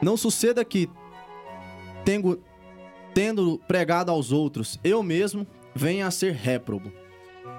Não 0.00 0.16
suceda 0.16 0.64
que, 0.64 0.88
tenho, 2.04 2.40
tendo 3.12 3.58
pregado 3.66 4.12
aos 4.12 4.30
outros, 4.30 4.78
eu 4.84 5.02
mesmo 5.02 5.44
venha 5.74 6.06
a 6.06 6.12
ser 6.12 6.32
réprobo. 6.32 6.92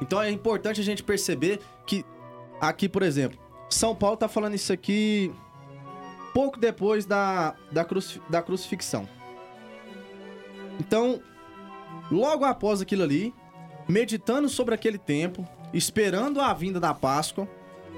Então 0.02 0.22
é 0.22 0.32
importante 0.32 0.80
a 0.80 0.84
gente 0.84 1.04
perceber 1.04 1.60
que 1.86 2.06
aqui, 2.62 2.88
por 2.88 3.04
exemplo, 3.04 3.38
São 3.70 3.94
Paulo 3.94 4.16
tá 4.16 4.30
falando 4.30 4.54
isso 4.56 4.72
aqui 4.72 5.30
pouco 6.34 6.58
depois 6.58 7.06
da, 7.06 7.54
da, 7.70 7.84
cruci- 7.84 8.22
da 8.30 8.42
crucifixão. 8.42 9.10
Então, 10.80 11.20
logo 12.12 12.46
após 12.46 12.82
aquilo 12.82 13.04
ali, 13.04 13.34
meditando 13.88 14.50
sobre 14.50 14.76
aquele 14.76 14.98
tempo, 14.98 15.48
esperando 15.74 16.42
a 16.42 16.54
vinda 16.54 16.80
da 16.80 16.94
Páscoa, 16.94 17.48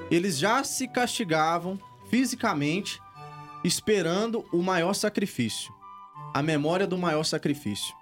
eles 0.10 0.38
já 0.38 0.63
se 0.63 0.88
castigavam 0.88 1.80
fisicamente, 2.10 3.00
esperando 3.63 4.45
o 4.52 4.62
maior 4.62 4.93
sacrifício, 4.93 5.74
a 6.34 6.41
memória 6.41 6.86
do 6.86 6.97
maior 6.97 7.24
sacrifício. 7.24 7.95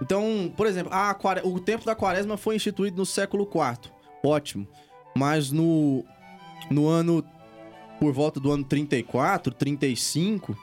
Então, 0.00 0.52
por 0.56 0.66
exemplo, 0.66 0.92
a 0.92 1.16
o 1.44 1.58
tempo 1.58 1.84
da 1.84 1.94
quaresma 1.94 2.36
foi 2.36 2.56
instituído 2.56 2.96
no 2.96 3.06
século 3.06 3.44
IV. 3.44 3.90
Ótimo. 4.22 4.66
Mas 5.16 5.50
no, 5.50 6.04
no 6.70 6.88
ano, 6.88 7.24
por 8.00 8.12
volta 8.12 8.40
do 8.40 8.50
ano 8.50 8.64
34, 8.64 9.54
35, 9.54 10.56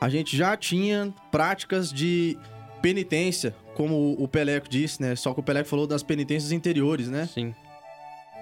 a 0.00 0.08
gente 0.08 0.36
já 0.36 0.56
tinha 0.56 1.14
práticas 1.30 1.92
de 1.92 2.38
penitência, 2.80 3.54
como 3.78 4.16
o 4.18 4.26
Peleco 4.28 4.68
disse, 4.68 5.00
né? 5.00 5.14
Só 5.16 5.32
que 5.32 5.38
o 5.40 5.42
Peleco 5.42 5.68
falou 5.68 5.86
das 5.86 6.02
penitências 6.02 6.50
interiores, 6.52 7.08
né? 7.08 7.26
Sim. 7.32 7.54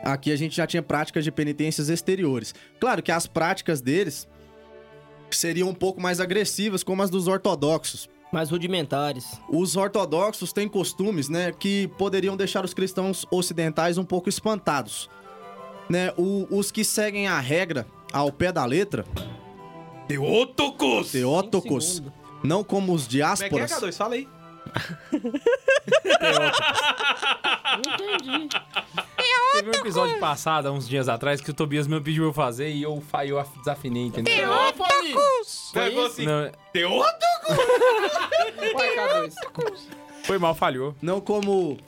Aqui 0.02 0.32
a 0.32 0.36
gente 0.36 0.56
já 0.56 0.66
tinha 0.66 0.82
práticas 0.82 1.22
de 1.24 1.30
penitências 1.30 1.88
exteriores. 1.90 2.54
Claro 2.80 3.02
que 3.02 3.12
as 3.12 3.26
práticas 3.26 3.80
deles 3.82 4.26
seriam 5.30 5.68
um 5.68 5.74
pouco 5.74 6.00
mais 6.00 6.20
agressivas, 6.20 6.82
como 6.82 7.02
as 7.02 7.10
dos 7.10 7.28
ortodoxos. 7.28 8.08
Mais 8.32 8.50
rudimentares. 8.50 9.38
Os 9.48 9.76
ortodoxos 9.76 10.52
têm 10.52 10.68
costumes, 10.68 11.28
né, 11.28 11.52
que 11.52 11.86
poderiam 11.98 12.36
deixar 12.36 12.64
os 12.64 12.72
cristãos 12.74 13.24
ocidentais 13.30 13.98
um 13.98 14.04
pouco 14.04 14.28
espantados. 14.28 15.08
Né, 15.88 16.12
o- 16.16 16.46
os 16.50 16.70
que 16.72 16.82
seguem 16.82 17.28
a 17.28 17.38
regra 17.38 17.86
ao 18.12 18.32
pé 18.32 18.50
da 18.50 18.64
letra, 18.64 19.04
Teotocos! 20.08 21.12
teótocos, 21.12 22.02
não 22.42 22.62
como 22.64 22.92
os 22.94 23.06
Como 23.06 23.08
é 23.08 23.08
que 23.08 23.16
é, 23.16 23.18
diásporas, 23.18 23.72
K2? 23.72 23.92
Fala 23.96 24.14
aí. 24.14 24.28
Entendi. 27.78 28.48
Teve 29.52 29.68
um 29.68 29.72
episódio 29.80 30.18
passado, 30.20 30.68
há 30.68 30.72
uns 30.72 30.88
dias 30.88 31.08
atrás, 31.08 31.40
que 31.40 31.50
o 31.50 31.54
Tobias 31.54 31.86
me 31.86 32.00
pediu 32.00 32.24
eu 32.24 32.32
fazer 32.32 32.70
e 32.70 32.82
eu, 32.82 33.00
fa- 33.00 33.24
eu 33.26 33.38
af- 33.38 33.56
desafinei, 33.58 34.04
entendeu? 34.06 34.34
Foi 35.72 35.88
isso? 35.88 36.00
assim, 36.06 36.24
Não, 36.26 36.50
Teotocos! 36.72 37.16
Vai, 38.74 38.96
K2. 38.96 39.32
foi 40.24 40.38
mal, 40.38 40.54
falhou. 40.54 40.94
não 41.00 41.20
como 41.20 41.78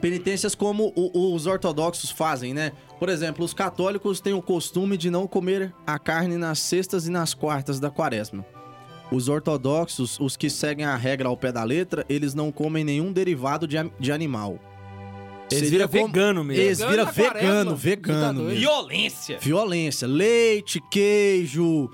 penitências 0.00 0.54
como 0.54 0.92
o- 0.96 1.34
os 1.34 1.46
ortodoxos 1.46 2.10
fazem, 2.10 2.54
né? 2.54 2.72
Por 2.98 3.08
exemplo, 3.08 3.44
os 3.44 3.52
católicos 3.54 4.20
têm 4.20 4.32
o 4.34 4.42
costume 4.42 4.96
de 4.96 5.10
não 5.10 5.26
comer 5.26 5.74
a 5.86 5.98
carne 5.98 6.36
nas 6.36 6.58
sextas 6.58 7.06
e 7.06 7.10
nas 7.10 7.32
quartas 7.34 7.78
da 7.80 7.90
quaresma. 7.90 8.44
Os 9.12 9.28
ortodoxos, 9.28 10.18
os 10.20 10.36
que 10.36 10.48
seguem 10.48 10.84
a 10.86 10.94
regra 10.96 11.28
ao 11.28 11.36
pé 11.36 11.50
da 11.50 11.64
letra, 11.64 12.04
eles 12.08 12.32
não 12.34 12.52
comem 12.52 12.84
nenhum 12.84 13.12
derivado 13.12 13.66
de, 13.66 13.76
de 13.98 14.12
animal. 14.12 14.58
Eles 15.50 15.64
Seria 15.68 15.86
viram 15.86 15.88
como- 15.88 16.14
vegano 16.14 16.44
mesmo. 16.44 16.62
Eles 16.62 16.78
Vegano 16.78 16.96
quaresma. 17.12 17.12
vegano, 17.42 17.70
tá 17.70 17.76
vegano. 17.76 18.32
doido? 18.34 18.48
mesmo. 18.50 18.60
Violência! 18.60 19.38
Violência. 19.40 20.06
Leite, 20.06 20.80
queijo, 20.88 21.90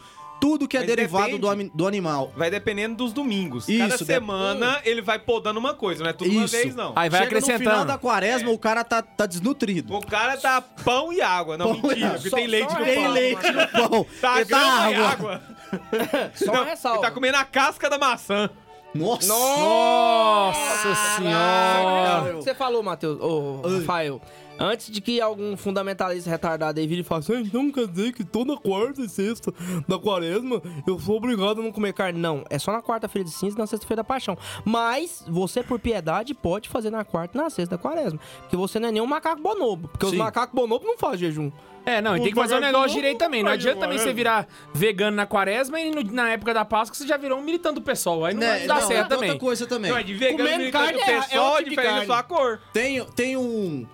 tudo 0.46 0.68
que 0.68 0.76
é 0.76 0.80
Mas 0.80 0.86
derivado 0.88 1.38
depende. 1.38 1.70
do, 1.70 1.76
do 1.76 1.86
animal. 1.88 2.32
Vai 2.36 2.48
dependendo 2.50 2.94
dos 2.96 3.12
domingos. 3.12 3.66
Cada 3.66 3.94
Isso, 3.96 4.04
dep- 4.04 4.16
semana 4.20 4.80
ele 4.84 5.02
vai 5.02 5.18
podando 5.18 5.58
uma 5.58 5.74
coisa, 5.74 6.04
não 6.04 6.10
é 6.10 6.12
tudo 6.12 6.30
uma 6.30 6.44
Isso. 6.44 6.54
vez, 6.56 6.74
não. 6.76 6.92
Aí 6.94 7.08
vai 7.10 7.24
Chega 7.24 7.34
no 7.34 7.42
final 7.42 7.56
acrescentando. 7.56 7.84
da 7.86 7.98
quaresma, 7.98 8.50
o 8.50 8.58
cara 8.58 8.84
tá, 8.84 9.02
tá 9.02 9.26
desnutrido. 9.26 9.92
O 9.94 10.06
cara 10.06 10.36
tá 10.36 10.60
pão 10.60 11.12
e 11.12 11.20
água. 11.20 11.58
Não, 11.58 11.74
Pão 11.74 11.90
e 11.90 11.94
mentira, 11.94 12.06
água. 12.06 12.14
porque 12.18 12.30
Só- 12.30 12.36
tem 12.36 12.46
leite 12.46 12.72
só 12.72 12.78
no 12.78 12.84
tem 12.84 13.02
pão. 13.02 13.12
leite 13.12 13.50
no 13.50 13.68
pão. 13.68 14.06
Tá 14.20 14.40
E 14.40 14.44
tá 14.44 14.58
grama 14.58 14.90
e 14.90 14.94
água. 14.94 15.10
água. 15.10 15.42
Só 16.36 16.52
Não, 16.52 16.64
ressalva. 16.64 16.98
Ele 16.98 17.06
tá 17.06 17.10
comendo 17.10 17.36
a 17.38 17.44
casca 17.44 17.90
da 17.90 17.98
maçã. 17.98 18.48
Nossa. 18.94 19.26
Nossa 19.28 20.94
senhora! 21.16 22.32
Você 22.34 22.54
falou, 22.54 22.82
Matheus, 22.82 23.20
ô, 23.20 23.60
Rafael. 23.78 24.20
Antes 24.58 24.90
de 24.90 25.00
que 25.00 25.20
algum 25.20 25.56
fundamentalista 25.56 26.30
retardado 26.30 26.80
aí 26.80 26.86
vire 26.86 27.02
e 27.02 27.04
fale 27.04 27.20
assim, 27.20 27.34
"Ah, 27.34 27.40
então 27.40 27.70
quer 27.70 27.86
dizer 27.86 28.12
que 28.12 28.24
toda 28.24 28.56
quarta 28.56 29.02
e 29.02 29.08
sexta 29.08 29.52
da 29.86 29.98
quaresma 29.98 30.62
eu 30.86 30.98
sou 30.98 31.16
obrigado 31.16 31.60
a 31.60 31.64
não 31.64 31.70
comer 31.72 31.92
carne. 31.92 32.18
Não, 32.18 32.44
é 32.48 32.58
só 32.58 32.72
na 32.72 32.82
quarta-feira 32.82 33.24
de 33.28 33.34
cinza 33.34 33.56
e 33.56 33.58
na 33.58 33.66
sexta-feira 33.66 34.00
da 34.02 34.04
paixão. 34.04 34.36
Mas 34.64 35.24
você, 35.28 35.62
por 35.62 35.78
piedade, 35.78 36.32
pode 36.34 36.68
fazer 36.68 36.90
na 36.90 37.04
quarta 37.04 37.36
e 37.36 37.40
na 37.40 37.50
sexta 37.50 37.76
da 37.76 37.82
quaresma. 37.82 38.18
Porque 38.42 38.56
você 38.56 38.78
não 38.80 38.88
é 38.88 38.92
nem 38.92 39.02
um 39.02 39.06
macaco 39.06 39.40
bonobo. 39.42 39.88
Porque 39.88 40.06
Sim. 40.06 40.12
os 40.12 40.18
macacos 40.18 40.54
bonobos 40.54 40.86
não 40.86 40.96
fazem 40.96 41.18
jejum. 41.18 41.50
É, 41.84 42.00
não, 42.00 42.16
e 42.16 42.20
tem 42.20 42.30
que 42.30 42.34
fazer 42.34 42.56
o 42.56 42.60
negócio 42.60 42.90
direito 42.96 43.18
também. 43.18 43.44
Não 43.44 43.52
adianta 43.52 43.78
também 43.80 43.96
você 43.96 44.12
virar 44.12 44.48
vegano 44.74 45.16
na 45.16 45.24
quaresma 45.24 45.78
e 45.80 45.90
no- 45.92 46.02
na 46.12 46.30
época 46.30 46.52
da 46.52 46.64
Páscoa 46.64 46.96
você 46.96 47.06
já 47.06 47.16
virou 47.16 47.38
um 47.38 47.42
militante 47.42 47.76
do 47.76 47.82
pessoal. 47.82 48.24
Aí 48.24 48.34
não 48.34 48.40
Né, 48.40 48.58
vai 48.58 48.66
dar 48.66 48.80
não, 48.80 48.88
certo 48.88 49.02
outra 49.12 49.16
também. 49.18 49.38
coisa 49.38 49.66
também. 49.68 49.90
Não, 49.92 49.98
é 49.98 50.02
de 50.02 50.14
vegano 50.14 50.38
Comendo 50.38 50.58
militante 50.58 50.84
carne 50.84 50.98
do 51.04 51.10
é- 51.10 51.14
é 51.14 51.20
pessoal, 51.20 51.56
tipo 51.58 51.70
diferente 51.70 51.86
da 51.86 51.92
carne. 51.92 52.06
sua 52.06 52.22
cor. 52.24 52.60
Tem, 52.72 53.04
tem 53.14 53.36
um. 53.36 53.86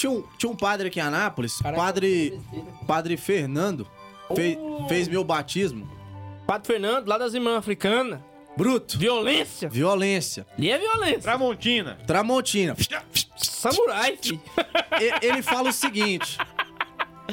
Tinha, 0.00 0.10
um. 0.10 0.24
tinha 0.38 0.50
um 0.50 0.56
padre 0.56 0.88
aqui 0.88 0.98
em 0.98 1.02
Anápolis, 1.02 1.60
padre, 1.60 2.40
padre 2.86 3.16
Fernando, 3.18 3.86
fe- 4.34 4.56
fez 4.88 5.06
meu 5.08 5.22
batismo. 5.22 5.86
Padre 6.46 6.66
Fernando, 6.66 7.06
lá 7.06 7.18
das 7.18 7.34
irmãs 7.34 7.56
africanas. 7.58 8.18
Bruto. 8.56 8.98
Violência. 8.98 9.68
Violência. 9.68 10.46
E 10.58 10.70
é 10.70 10.78
violência. 10.78 11.20
Tramontina. 11.20 11.98
Tramontina. 12.06 12.76
Samurai, 13.36 14.16
filho. 14.20 14.40
E- 14.98 15.26
Ele 15.26 15.42
fala 15.42 15.68
o 15.68 15.72
seguinte. 15.72 16.38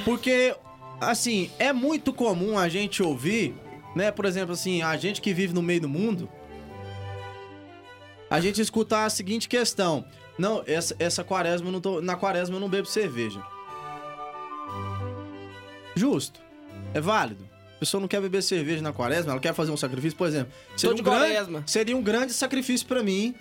Porque, 0.05 0.53
assim, 0.99 1.49
é 1.57 1.71
muito 1.71 2.11
comum 2.13 2.57
a 2.57 2.67
gente 2.67 3.01
ouvir, 3.01 3.55
né? 3.95 4.11
Por 4.11 4.25
exemplo, 4.25 4.53
assim, 4.53 4.81
a 4.81 4.95
gente 4.97 5.21
que 5.21 5.33
vive 5.33 5.53
no 5.53 5.61
meio 5.61 5.81
do 5.81 5.89
mundo. 5.89 6.29
A 8.29 8.39
gente 8.41 8.61
escutar 8.61 9.05
a 9.05 9.09
seguinte 9.09 9.47
questão. 9.47 10.05
Não, 10.37 10.63
essa, 10.67 10.95
essa 10.99 11.23
quaresma 11.23 11.67
eu 11.67 11.71
não 11.71 11.81
tô. 11.81 12.01
Na 12.01 12.15
quaresma 12.15 12.55
eu 12.55 12.59
não 12.59 12.69
bebo 12.69 12.87
cerveja. 12.87 13.41
Justo. 15.95 16.39
É 16.93 17.01
válido. 17.01 17.47
A 17.75 17.79
pessoa 17.79 18.01
não 18.01 18.07
quer 18.07 18.21
beber 18.21 18.41
cerveja 18.41 18.81
na 18.81 18.91
quaresma, 18.91 19.31
ela 19.31 19.39
quer 19.39 19.53
fazer 19.53 19.71
um 19.71 19.77
sacrifício, 19.77 20.17
por 20.17 20.27
exemplo. 20.27 20.51
Seria, 20.75 20.95
de 20.95 21.01
um, 21.01 21.03
grande, 21.03 21.19
quaresma. 21.19 21.63
seria 21.67 21.97
um 21.97 22.01
grande 22.01 22.33
sacrifício 22.33 22.87
pra 22.87 23.03
mim 23.03 23.35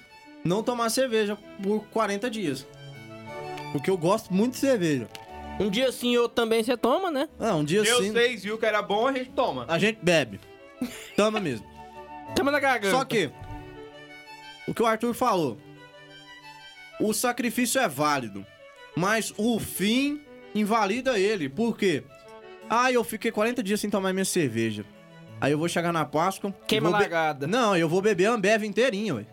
não 0.45 0.63
tomar 0.63 0.91
cerveja 0.91 1.39
por 1.63 1.85
40 1.87 2.31
dias. 2.31 2.67
Porque 3.73 3.91
eu 3.91 3.97
gosto 3.97 4.33
muito 4.33 4.53
de 4.53 4.59
cerveja. 4.59 5.09
Um 5.59 5.71
dia 5.71 5.91
sim, 5.91 6.17
outro 6.19 6.35
também 6.35 6.63
você 6.63 6.77
toma, 6.77 7.11
né? 7.11 7.29
Ah, 7.41 7.55
um 7.55 7.65
dia 7.65 7.83
Deu 7.83 8.03
sim. 8.03 8.13
seis, 8.13 8.43
viu 8.43 8.59
que 8.59 8.67
era 8.67 8.83
bom, 8.83 9.07
a 9.07 9.13
gente 9.13 9.31
toma. 9.31 9.65
A 9.69 9.79
gente 9.79 9.99
bebe. 10.03 10.39
Toma 11.17 11.41
mesmo. 11.41 11.67
Toma 12.37 12.51
na 12.51 12.61
garganta. 12.61 12.95
Só 12.95 13.05
que, 13.05 13.31
o 14.69 14.75
que 14.75 14.83
o 14.83 14.87
Arthur 14.87 15.15
falou, 15.15 15.57
o 17.01 17.13
sacrifício 17.13 17.81
é 17.81 17.89
válido, 17.89 18.45
mas 18.97 19.33
o 19.37 19.59
fim 19.59 20.21
invalida 20.55 21.19
ele. 21.19 21.49
Por 21.49 21.77
quê? 21.77 22.03
Ah, 22.69 22.91
eu 22.91 23.05
fiquei 23.05 23.31
40 23.31 23.63
dias 23.63 23.81
sem 23.81 23.91
tomar 23.91 24.13
minha 24.13 24.25
cerveja. 24.25 24.85
Aí 25.41 25.53
eu 25.53 25.59
vou 25.59 25.69
chegar 25.69 25.93
na 25.93 26.05
Páscoa. 26.05 26.55
Queima 26.67 26.89
be- 26.91 26.95
largada. 26.95 27.47
Não, 27.47 27.77
eu 27.77 27.89
vou 27.89 28.01
beber 28.01 28.27
a 28.27 28.33
Ambev 28.33 28.65
inteirinho, 28.65 29.17
ué. 29.17 29.27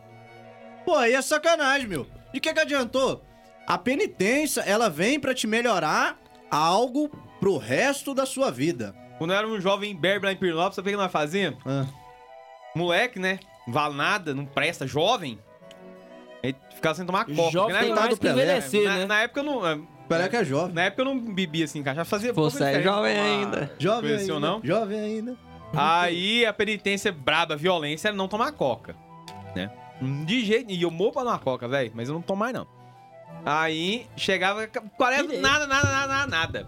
Pô, 0.85 0.95
aí 0.95 1.13
é 1.13 1.21
sacanagem, 1.21 1.87
meu. 1.87 2.05
E 2.33 2.37
o 2.37 2.41
que, 2.41 2.53
que 2.53 2.59
adiantou? 2.59 3.23
A 3.65 3.77
penitência, 3.77 4.61
ela 4.61 4.89
vem 4.89 5.17
pra 5.19 5.33
te 5.33 5.47
melhorar 5.47 6.19
algo 6.51 7.07
pro 7.39 7.57
resto 7.57 8.13
da 8.13 8.25
sua 8.25 8.51
vida. 8.51 8.93
Quando 9.17 9.31
eu 9.31 9.37
era 9.37 9.47
um 9.47 9.61
jovem 9.61 9.95
berbe 9.95 10.25
lá 10.25 10.33
em 10.33 10.35
Pirlópolis, 10.35 10.75
sabe 10.75 10.89
o 10.89 10.91
que 10.91 10.97
nós 10.97 11.11
fazíamos? 11.11 11.59
Ah. 11.65 11.85
Moleque, 12.75 13.19
né? 13.19 13.39
Vale 13.67 13.95
nada, 13.95 14.33
não 14.33 14.45
presta, 14.45 14.85
jovem. 14.85 15.39
Ele 16.43 16.55
ficava 16.75 16.93
sem 16.95 17.05
tomar 17.05 17.25
coca. 17.25 17.51
Jovem 17.51 17.73
porque 17.73 17.85
tem 17.85 17.95
na, 17.95 18.01
mais 18.01 18.13
que 18.15 18.19
Pelé, 18.19 18.43
envelhecer, 18.43 18.83
na, 18.83 18.95
né? 18.97 19.05
na 19.05 19.21
época 19.21 19.39
eu 19.39 19.43
não. 19.45 19.65
é, 19.65 19.79
Parece 20.09 20.29
que 20.29 20.35
é 20.35 20.43
jovem. 20.45 20.75
Na 20.75 20.83
época 20.83 21.01
eu 21.01 21.05
não 21.05 21.17
bebia 21.19 21.63
assim, 21.65 21.81
cara. 21.81 21.95
Já 21.95 22.05
fazia 22.05 22.33
Você 22.33 22.63
é 22.63 22.81
jovem 22.81 23.17
ainda. 23.17 23.73
Jovem 23.79 24.15
ainda. 24.15 24.39
não? 24.39 24.61
Jovem 24.63 24.99
ainda. 24.99 25.37
Aí 25.75 26.45
a 26.45 26.51
penitência 26.53 27.11
braba, 27.11 27.53
a 27.53 27.57
violência 27.57 28.09
era 28.09 28.15
não 28.17 28.27
tomar 28.27 28.51
coca, 28.51 28.95
né? 29.55 29.71
De 30.25 30.43
jeito 30.45 30.69
E 30.71 30.81
eu 30.81 30.91
morro 30.91 31.13
pra 31.13 31.23
tomar 31.23 31.39
coca, 31.39 31.67
velho, 31.67 31.91
mas 31.95 32.09
eu 32.09 32.13
não 32.13 32.21
tomo 32.21 32.41
mais, 32.41 32.53
não. 32.53 32.67
Aí 33.45 34.05
chegava. 34.17 34.67
Quaresma, 34.67 35.23
Direito. 35.23 35.41
nada, 35.41 35.65
nada, 35.65 35.87
nada, 35.89 36.07
nada, 36.07 36.27
nada. 36.27 36.67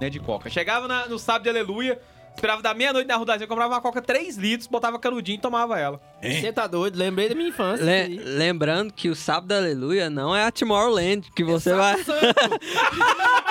Né, 0.00 0.10
de 0.10 0.18
coca. 0.18 0.50
Chegava 0.50 0.88
na- 0.88 1.06
no 1.06 1.18
sábado 1.18 1.44
de 1.44 1.48
aleluia, 1.50 2.00
esperava 2.34 2.60
da 2.62 2.74
meia-noite 2.74 3.06
na 3.08 3.16
Rudazinha, 3.16 3.44
eu 3.44 3.48
comprava 3.48 3.74
uma 3.74 3.80
coca 3.80 4.02
3 4.02 4.36
litros, 4.36 4.66
botava 4.66 4.98
canudinho 4.98 5.36
e 5.36 5.40
tomava 5.40 5.78
ela. 5.78 6.00
Você 6.22 6.52
tá 6.52 6.66
doido? 6.66 6.96
Lembrei 6.98 7.28
da 7.28 7.34
minha 7.34 7.48
infância. 7.48 7.84
Le- 7.84 8.18
lembrando 8.24 8.92
que 8.92 9.08
o 9.08 9.14
sábado 9.14 9.48
da 9.48 9.56
aleluia 9.58 10.08
não 10.10 10.34
é 10.34 10.44
a 10.44 10.50
Tomorrowland, 10.50 11.30
que 11.34 11.44
você 11.44 11.72
vai. 11.74 11.96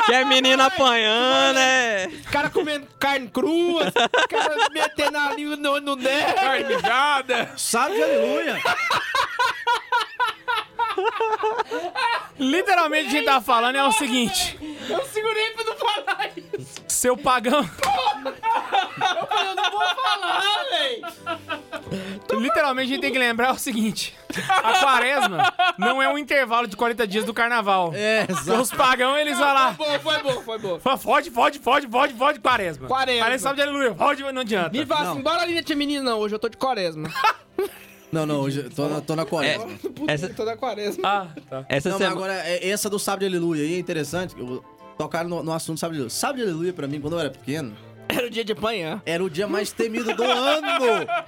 Que 0.06 0.12
é 0.14 0.26
menina 0.26 0.66
apanhando, 0.66 1.58
é. 1.58 2.08
Os 2.08 2.28
caras 2.30 2.52
comendo 2.52 2.86
carne 3.00 3.30
crua, 3.30 3.86
os 3.88 4.26
caras 4.28 4.68
metendo 4.74 5.18
a 5.18 5.32
língua 5.34 5.56
no, 5.56 5.80
no 5.80 5.96
dedo. 5.96 6.34
Carne 6.36 6.76
mijada! 6.76 7.52
Sábado 7.56 7.96
de 7.96 8.04
aleluia. 8.04 8.58
Literalmente 12.38 13.08
o 13.08 13.10
que 13.12 13.16
a 13.16 13.20
gente 13.20 13.26
tá 13.26 13.42
falando 13.42 13.76
é 13.78 13.84
o 13.84 13.92
seguinte: 13.94 14.58
Eu 14.90 15.06
segurei 15.06 15.52
pra 15.52 15.64
não 15.64 15.76
falar. 15.78 16.03
Seu 17.04 17.18
pagão. 17.18 17.60
Eu 18.24 19.56
não 19.56 19.72
vou 19.72 19.82
falar. 19.82 20.42
Então 22.16 22.40
Literalmente 22.40 22.92
a 22.92 22.94
gente 22.94 23.02
tem 23.02 23.12
que 23.12 23.20
lembrar 23.20 23.52
o 23.52 23.60
seguinte: 23.60 24.16
a 24.48 24.80
quaresma 24.80 25.54
não 25.78 26.02
é 26.02 26.08
um 26.08 26.18
intervalo 26.18 26.66
de 26.66 26.78
40 26.78 27.06
dias 27.06 27.26
do 27.26 27.34
carnaval. 27.34 27.92
É, 27.94 28.26
exato. 28.30 28.62
Os 28.62 28.72
pagãos 28.72 29.18
eles 29.18 29.38
vão 29.38 29.54
lá. 29.54 29.74
Foi 29.74 29.86
bom, 29.86 30.00
foi 30.00 30.24
bom, 30.24 30.42
foi 30.44 30.60
bom. 30.60 30.80
Fode, 30.80 31.30
fode, 31.30 31.60
fode, 31.60 31.88
fode, 31.90 32.14
fode, 32.14 32.40
quaresma. 32.40 32.88
Quaresma. 32.88 33.26
Quaresma 33.26 33.54
de 33.54 33.62
aleluia. 33.62 33.96
Fode, 33.96 34.24
não 34.32 34.42
adianta. 34.42 34.70
Me 34.70 34.86
fala 34.86 35.12
assim, 35.12 35.22
bora 35.22 35.42
ali 35.42 35.62
tia 35.62 35.76
menina, 35.76 36.04
não. 36.04 36.20
Hoje 36.20 36.36
eu 36.36 36.40
tô 36.40 36.48
de 36.48 36.56
quaresma. 36.56 37.12
Não, 38.14 38.28
não, 38.28 38.42
hoje 38.42 38.60
eu 38.60 38.70
tô 38.70 38.88
na, 38.88 39.02
tô 39.02 39.16
na 39.16 39.26
quaresma. 39.26 39.72
É, 40.08 40.14
essa... 40.14 40.30
tô 40.30 40.46
na 40.46 40.56
quaresma. 40.56 41.02
Ah, 41.04 41.28
tá. 41.50 41.66
Essa 41.68 41.90
não, 41.90 41.98
mas 41.98 42.12
agora, 42.12 42.34
é, 42.48 42.70
essa 42.70 42.88
do 42.88 43.00
sábado 43.00 43.22
de 43.22 43.26
aleluia 43.26 43.64
aí 43.64 43.74
é 43.74 43.80
interessante. 43.80 44.36
Eu, 44.38 44.64
tocaram 44.98 45.30
no, 45.30 45.44
no 45.44 45.52
assunto 45.54 45.80
sábado 45.80 45.94
de 45.94 46.00
aleluia. 46.00 46.10
Sábado 46.10 46.38
de 46.38 46.44
aleluia, 46.44 46.74
pra 46.74 46.88
mim, 46.88 47.00
quando 47.02 47.14
eu 47.14 47.20
era 47.20 47.30
pequeno, 47.30 47.76
Era 48.10 48.28
o 48.28 48.30
dia 48.30 48.44
de 48.44 48.52
apanhar. 48.54 49.02
era 49.06 49.24
o 49.24 49.30
dia 49.30 49.48
mais 49.48 49.72
temido 49.72 50.14
do 50.14 50.24
ano. 50.24 50.68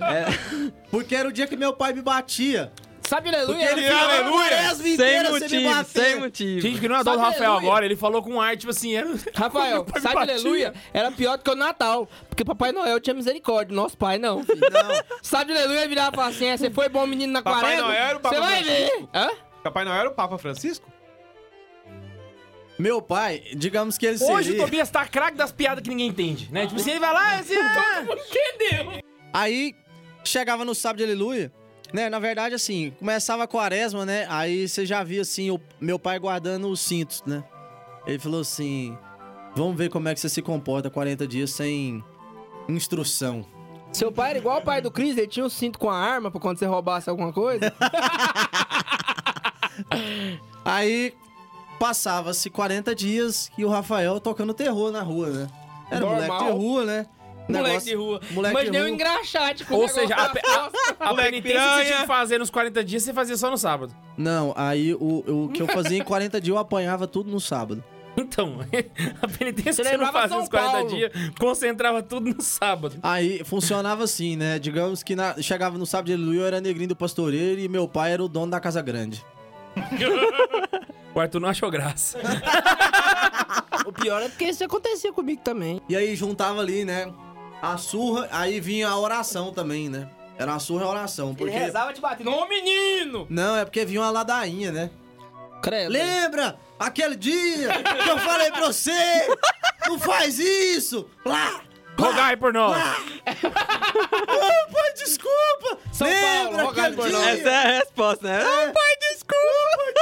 É, 0.02 0.26
Porque 0.92 1.16
era 1.16 1.28
o 1.28 1.32
dia 1.32 1.48
que 1.48 1.56
meu 1.56 1.74
pai 1.74 1.94
me 1.94 2.02
batia. 2.02 2.72
Sabe 3.08 3.30
Porque 3.30 3.44
aleluia? 3.44 3.72
ele 3.72 3.84
Era- 3.84 3.94
ficava 4.00 4.12
a 4.12 4.18
aleluia! 4.18 4.76
sem 4.98 5.32
motivo, 5.32 5.84
sem 5.86 6.20
motivo. 6.20 6.62
Gente, 6.62 6.80
que 6.80 6.88
não 6.88 6.96
adora 6.96 7.18
o 7.18 7.22
Rafael 7.22 7.52
aleluia? 7.52 7.70
agora, 7.70 7.86
ele 7.86 7.96
falou 7.96 8.24
com 8.24 8.32
um 8.32 8.42
ar, 8.42 8.58
tipo 8.58 8.72
assim, 8.72 8.96
era... 8.96 9.08
Rafael, 9.36 9.86
sabe 10.02 10.18
aleluia? 10.18 10.74
Era 10.92 11.12
pior 11.12 11.38
do 11.38 11.44
que 11.44 11.52
o 11.52 11.56
Natal. 11.56 12.10
Porque 12.28 12.44
Papai 12.44 12.72
Noel 12.72 13.00
tinha 13.00 13.14
misericórdia. 13.14 13.76
Nosso 13.76 13.96
pai 13.96 14.18
não, 14.18 14.44
filho. 14.44 14.60
Não, 14.60 15.04
Sabe 15.22 15.56
aleluia 15.56 15.88
virava 15.88 16.14
e 16.14 16.16
falar 16.16 16.28
assim: 16.30 16.46
é, 16.48 16.58
você 16.58 16.72
foi 16.72 16.90
bom 16.90 17.06
menino 17.06 17.32
na 17.32 17.44
Papai 17.44 17.62
quaresma? 17.62 17.88
Noel 17.88 18.04
era 18.04 18.18
o 18.18 18.20
Papa 18.20 18.36
Você 18.36 18.42
vai 18.42 18.64
ver. 18.64 19.06
Hã? 19.14 19.30
Papai 19.64 19.86
Noel 19.86 20.00
era 20.00 20.10
o 20.10 20.14
Papa 20.14 20.38
Francisco? 20.40 20.92
Meu 22.78 23.02
pai, 23.02 23.42
digamos 23.56 23.98
que 23.98 24.06
ele 24.06 24.18
Hoje 24.18 24.26
o 24.34 24.44
seria... 24.44 24.64
Tobias 24.64 24.90
tá 24.90 25.06
craque 25.06 25.38
das 25.38 25.52
piadas 25.52 25.82
que 25.82 25.90
ninguém 25.90 26.08
entende, 26.08 26.50
né? 26.52 26.68
Tipo 26.68 26.80
assim, 26.80 26.92
ele 26.92 27.00
vai 27.00 27.14
lá 27.14 27.38
e 27.38 27.40
assim... 27.44 27.56
ah, 27.58 28.06
Aí, 29.34 29.74
chegava 30.24 30.66
no 30.66 30.76
sábado 30.76 30.98
de 30.98 31.04
aleluia, 31.04 31.52
né? 31.94 32.10
Na 32.10 32.20
verdade, 32.20 32.56
assim, 32.56 32.92
começava 33.00 33.44
a 33.44 33.48
quaresma, 33.48 34.06
né? 34.06 34.26
Aí 34.30 34.68
você 34.68 34.86
já 34.86 35.04
via, 35.04 35.22
assim, 35.22 35.50
o 35.52 35.60
meu 35.80 35.98
pai 35.98 36.20
guardando 36.20 36.68
os 36.70 36.82
cintos, 36.82 37.24
né? 37.26 37.44
Ele 38.06 38.20
falou 38.20 38.42
assim, 38.42 38.98
vamos 39.56 39.78
ver 39.78 39.90
como 39.90 40.08
é 40.10 40.14
que 40.14 40.20
você 40.20 40.30
se 40.30 40.42
comporta 40.42 40.90
40 40.90 41.26
dias 41.28 41.52
sem 41.52 42.04
instrução. 42.68 43.46
Seu 43.92 44.12
pai 44.12 44.32
era 44.32 44.40
igual 44.40 44.60
o 44.60 44.62
pai 44.62 44.82
do 44.82 44.92
Cris, 44.92 45.18
ele 45.18 45.28
tinha 45.28 45.46
um 45.46 45.50
cinto 45.50 45.80
com 45.80 45.90
a 45.90 45.98
arma 45.98 46.30
pra 46.30 46.42
quando 46.42 46.60
você 46.60 46.66
roubasse 46.66 47.10
alguma 47.10 47.32
coisa. 47.32 47.74
Aí, 50.66 51.14
passava-se 51.80 52.50
40 52.50 52.94
dias 52.96 53.52
e 53.58 53.66
o 53.66 53.70
Rafael 53.70 54.20
tocando 54.20 54.54
terror 54.54 54.92
na 54.92 55.02
rua, 55.02 55.30
né? 55.30 55.48
Era 55.92 56.00
Normal. 56.02 56.28
moleque 56.28 56.46
de 56.46 56.52
rua, 56.52 56.86
né? 56.86 57.06
Moleque 57.48 57.68
Negócio- 57.70 57.90
de 57.92 57.96
rua. 57.96 58.22
moleque 58.32 58.54
Mas 58.56 58.66
de 58.66 58.72
nem 58.72 58.82
um 58.82 58.84
rua. 58.86 58.94
engraxate 58.94 59.66
com 59.66 59.76
Ou 59.76 59.88
seja, 59.88 60.16
a, 60.16 60.24
a, 60.26 61.10
a 61.12 61.14
penitência 61.14 61.60
que 61.62 61.68
você 61.76 61.86
tinha 61.86 62.00
que 62.02 62.08
fazer 62.08 62.40
nos 62.40 62.50
40 62.50 62.84
dias, 62.84 63.04
você 63.04 63.14
fazia 63.14 63.38
só 63.38 63.52
no 63.52 63.58
sábado. 63.58 63.94
Não, 64.18 64.52
aí 64.58 64.96
o, 64.96 65.24
o 65.46 65.50
que 65.50 65.62
eu 65.62 65.68
fazia 65.68 65.98
em 66.00 66.04
40 66.04 66.42
dias 66.42 66.56
eu 66.56 66.60
apanhava 66.60 67.06
tudo 67.06 67.30
no 67.30 67.40
sábado. 67.40 67.84
Então, 68.18 68.58
a 69.22 69.28
penitência 69.28 69.74
Você 69.74 69.84
que 69.84 69.90
você 69.90 69.98
não 69.98 70.12
fazia 70.12 70.30
São 70.30 70.40
nos 70.40 70.50
40 70.50 70.72
Paulo. 70.72 70.90
dias, 70.90 71.12
concentrava 71.38 72.02
tudo 72.02 72.34
no 72.34 72.42
sábado. 72.42 72.96
Aí 73.04 73.44
funcionava 73.44 74.06
assim, 74.06 74.36
né? 74.36 74.58
Digamos 74.58 75.04
que 75.04 75.16
na- 75.16 75.36
chegava 75.42 75.78
no 75.78 75.86
sábado 75.86 76.08
de 76.08 76.14
aleluia, 76.14 76.40
eu 76.40 76.46
era 76.48 76.60
negrinho 76.62 76.90
do 76.90 76.96
pastoreiro 76.96 77.60
e 77.62 77.68
meu 77.68 77.88
pai 77.88 78.14
era 78.14 78.24
o 78.24 78.28
dono 78.30 78.50
da 78.52 78.60
casa 78.60 78.82
grande. 78.82 79.24
O 81.16 81.20
Arthur 81.22 81.40
não 81.40 81.50
achou 81.50 81.72
graça. 81.72 82.20
O 83.86 83.94
pior 83.94 84.20
é 84.20 84.30
porque 84.30 84.46
isso 84.46 84.64
acontecia 84.64 85.14
comigo 85.14 85.42
também. 85.44 85.80
E 85.88 85.96
aí 85.96 86.16
juntava 86.16 86.60
ali, 86.60 86.84
né? 86.84 87.14
A 87.62 87.78
surra, 87.78 88.28
aí 88.32 88.60
vinha 88.60 88.90
a 88.90 88.98
oração 88.98 89.54
também, 89.54 89.90
né? 89.90 90.10
Era 90.40 90.56
a 90.56 90.60
surra 90.60 90.86
e 90.86 90.88
a 90.88 90.90
oração. 90.90 91.36
Porque... 91.36 91.54
Ele 91.54 91.64
rezava 91.66 91.94
te 91.94 92.02
batendo. 92.02 92.32
Ô, 92.32 92.48
menino! 92.48 93.28
Não, 93.30 93.56
é 93.56 93.64
porque 93.64 93.86
vinha 93.86 94.02
uma 94.02 94.10
ladainha, 94.10 94.72
né? 94.72 94.90
Credo. 95.62 95.92
Lembra 95.92 96.58
aquele 96.80 97.16
dia 97.16 97.70
que 98.04 98.10
eu 98.10 98.18
falei 98.18 98.52
pra 98.52 98.62
você? 98.62 98.92
Não 99.88 100.00
faz 100.00 100.40
isso! 100.40 101.08
Lá! 101.24 101.62
Rogai 101.98 102.36
por 102.36 102.52
nós. 102.52 102.76
Ô, 103.26 104.74
pai, 104.74 104.94
desculpa! 104.96 105.78
São 105.94 106.08
Lembra 106.08 106.50
Paulo, 106.50 106.68
rogai 106.68 106.86
aquele 106.86 106.96
por 106.96 107.08
dia? 107.08 107.18
nós. 107.18 107.28
Essa 107.40 107.50
é 107.50 107.56
a 107.56 107.78
resposta, 107.80 108.28
né? 108.28 108.42
É. 108.42 108.72
pai, 108.72 108.96
desculpa! 109.00 109.15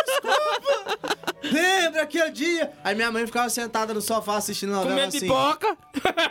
Desculpa! 0.05 1.23
Lembra 1.43 2.01
aquele 2.03 2.31
dia? 2.31 2.71
Aí 2.83 2.95
minha 2.95 3.11
mãe 3.11 3.25
ficava 3.25 3.49
sentada 3.49 3.93
no 3.93 4.01
sofá 4.01 4.37
assistindo 4.37 4.71
a 4.73 4.77
novela 4.77 4.91
Comendo 4.95 5.07
assim. 5.09 5.19
pipoca. 5.19 5.77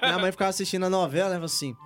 Minha 0.03 0.19
mãe 0.19 0.33
ficava 0.33 0.51
assistindo 0.51 0.85
a 0.87 0.91
novela 0.91 1.27
e 1.27 1.31
falava 1.31 1.45
assim: 1.47 1.77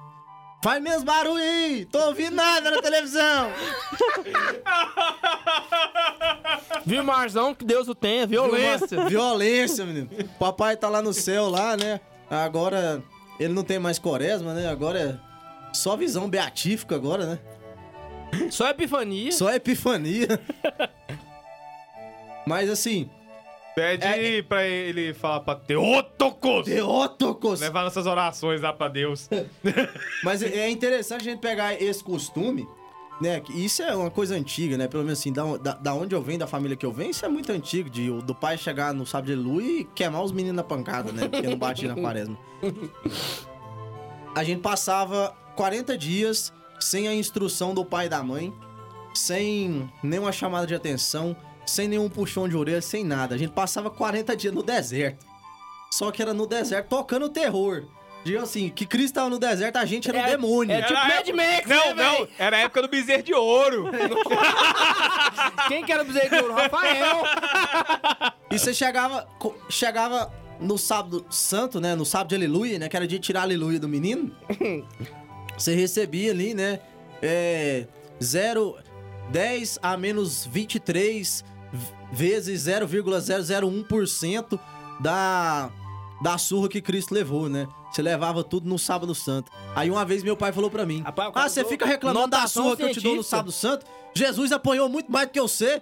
Faz 0.63 0.83
meus 0.83 1.03
barulho 1.03 1.43
aí! 1.43 1.85
Tô 1.87 1.99
ouvindo 2.07 2.35
nada 2.35 2.71
na 2.71 2.81
televisão! 2.81 3.51
Viu, 6.85 7.03
Marzão? 7.03 7.55
Que 7.55 7.65
Deus 7.65 7.89
o 7.89 7.95
tenha. 7.95 8.27
Violência. 8.27 9.05
Violência, 9.07 9.85
menino. 9.85 10.09
Papai 10.39 10.77
tá 10.77 10.89
lá 10.89 11.03
no 11.03 11.13
céu, 11.13 11.49
lá, 11.49 11.77
né? 11.77 12.01
Agora 12.31 13.03
ele 13.39 13.53
não 13.53 13.63
tem 13.65 13.79
mais 13.79 13.99
quaresma, 13.99 14.55
né? 14.55 14.69
Agora 14.69 14.99
é 14.99 15.75
só 15.75 15.97
visão 15.97 16.29
beatífica 16.29 16.95
agora, 16.95 17.27
né? 17.27 17.39
Só 18.51 18.69
epifania. 18.71 19.33
Só 19.33 19.53
epifania. 19.53 20.41
Mas 22.47 22.71
assim, 22.71 23.11
Pede 23.77 24.07
É, 24.07 24.43
pra 24.43 24.67
ele 24.67 25.13
falar 25.13 25.41
pra 25.41 25.55
Teotocos. 25.55 26.65
Teótocos. 26.65 27.61
Levar 27.61 27.85
nossas 27.85 28.07
orações 28.07 28.63
lá 28.63 28.73
pra 28.73 28.89
Deus. 28.89 29.29
Mas 30.25 30.43
é 30.43 30.61
é 30.61 30.71
interessante 30.71 31.21
a 31.21 31.25
gente 31.33 31.41
pegar 31.41 31.75
esse 31.75 32.03
costume, 32.03 32.67
né? 33.21 33.39
que 33.41 33.53
Isso 33.53 33.83
é 33.83 33.95
uma 33.95 34.11
coisa 34.11 34.35
antiga, 34.35 34.79
né? 34.79 34.89
Pelo 34.89 35.05
menos 35.05 35.19
assim, 35.19 35.31
da, 35.31 35.59
da, 35.59 35.75
da 35.75 35.95
onde 35.95 36.15
eu 36.15 36.23
venho, 36.23 36.39
da 36.39 36.47
família 36.47 36.75
que 36.75 36.87
eu 36.87 36.91
venho, 36.93 37.11
isso 37.11 37.27
é 37.27 37.29
muito 37.29 37.53
antigo, 37.53 37.91
de, 37.91 38.11
do 38.23 38.35
pai 38.35 38.57
chegar 38.57 38.95
no 38.95 39.05
sábado 39.05 39.27
de 39.27 39.35
aleluia 39.35 39.81
e 39.81 39.85
queimar 39.85 40.23
os 40.23 40.33
meninos 40.33 40.57
na 40.57 40.65
pancada, 40.65 41.13
né? 41.13 41.29
Porque 41.29 41.47
não 41.47 41.59
batia 41.59 41.95
na 41.95 42.01
quaresma. 42.01 42.39
A 44.35 44.43
gente 44.43 44.63
passava 44.63 45.37
40 45.55 45.99
dias 45.99 46.51
sem 46.81 47.09
a 47.09 47.15
instrução 47.15 47.75
do 47.75 47.85
pai 47.85 48.07
e 48.07 48.09
da 48.09 48.23
mãe, 48.23 48.53
sem 49.15 49.91
nenhuma 50.03 50.33
chamada 50.33 50.67
de 50.67 50.75
atenção, 50.75 51.37
sem 51.65 51.89
nenhum 51.89 52.09
puxão 52.09 52.49
de 52.49 52.57
orelha, 52.57 52.81
sem 52.83 53.03
nada. 53.05 53.35
A 53.35 53.39
gente 53.39 53.53
passava 53.53 53.91
40 53.91 54.37
dias 54.37 54.53
no 54.55 54.63
deserto. 54.63 55.25
Só 55.91 56.11
que 56.11 56.21
era 56.21 56.35
no 56.35 56.47
deserto 56.47 56.89
tocando 56.89 57.29
terror. 57.29 57.85
Diga 58.25 58.43
assim, 58.43 58.69
que 58.71 58.85
Cristo 58.85 59.07
estava 59.07 59.31
no 59.31 59.39
deserto, 59.39 59.77
a 59.77 59.85
gente 59.85 60.09
era 60.09 60.19
o 60.19 60.21
É- 60.23 60.31
demônio. 60.31 60.75
é 60.75 60.83
tipo 60.83 60.93
Era 60.95 61.03
a 61.03 61.09
Mad 61.09 61.29
Max, 61.29 61.69
Não, 61.69 61.95
né, 61.95 62.03
não. 62.05 62.13
véi? 62.19 62.29
Era 62.39 62.57
a 62.57 62.61
época 62.61 62.83
do 62.83 62.89
bezerro 62.89 63.23
de 63.23 63.33
ouro. 63.33 63.85
Quem 65.69 65.85
que 65.85 65.93
era 65.93 66.03
o 66.03 66.07
bezerro 66.07 66.29
de 66.31 66.37
ouro? 66.43 66.55
Rafael. 66.55 67.23
E 68.49 68.59
você 68.59 68.73
chegava, 68.73 69.27
chegava 69.69 70.33
no 70.61 70.79
sábado 70.79 71.27
santo, 71.29 71.81
né? 71.81 71.95
No 71.97 72.05
sábado 72.07 72.29
de 72.29 72.37
aleluia, 72.37 72.79
né? 72.79 72.89
Que 72.89 72.97
era 72.97 73.07
dia 73.07 73.19
de 73.19 73.25
tirar 73.27 73.41
a 73.41 73.43
aleluia 73.43 73.79
do 73.81 73.89
menino. 73.89 74.35
você 75.57 75.75
recebia 75.75 76.31
ali, 76.33 76.55
né? 76.55 76.81
É. 77.23 77.87
0, 78.23 78.77
10 79.31 79.79
a 79.83 79.97
menos 79.97 80.47
23 80.47 81.45
v- 81.73 81.87
vezes 82.13 82.63
0,001% 82.67 84.59
da, 85.01 85.71
da 86.23 86.39
surra 86.39 86.69
que 86.69 86.81
Cristo 86.81 87.13
levou, 87.15 87.49
né? 87.49 87.67
Você 87.91 88.03
levava 88.03 88.43
tudo 88.45 88.69
no 88.69 88.79
sábado 88.79 89.15
santo. 89.15 89.51
Aí 89.75 89.91
uma 89.91 90.05
vez 90.05 90.23
meu 90.23 90.37
pai 90.37 90.53
falou 90.53 90.71
pra 90.71 90.85
mim: 90.87 91.03
Rapaz, 91.03 91.33
Ah, 91.35 91.49
você 91.49 91.65
fica 91.65 91.87
reclamando 91.87 92.29
da 92.29 92.47
surra 92.47 92.77
que 92.77 92.83
eu 92.83 92.93
te 92.93 93.01
dou 93.01 93.17
no 93.17 93.23
científica." 93.23 93.37
sábado 93.37 93.53
santo? 93.53 93.87
Jesus 94.15 94.53
apanhou 94.53 94.89
muito 94.89 95.11
mais 95.11 95.27
do 95.29 95.33
que 95.33 95.41
você 95.41 95.81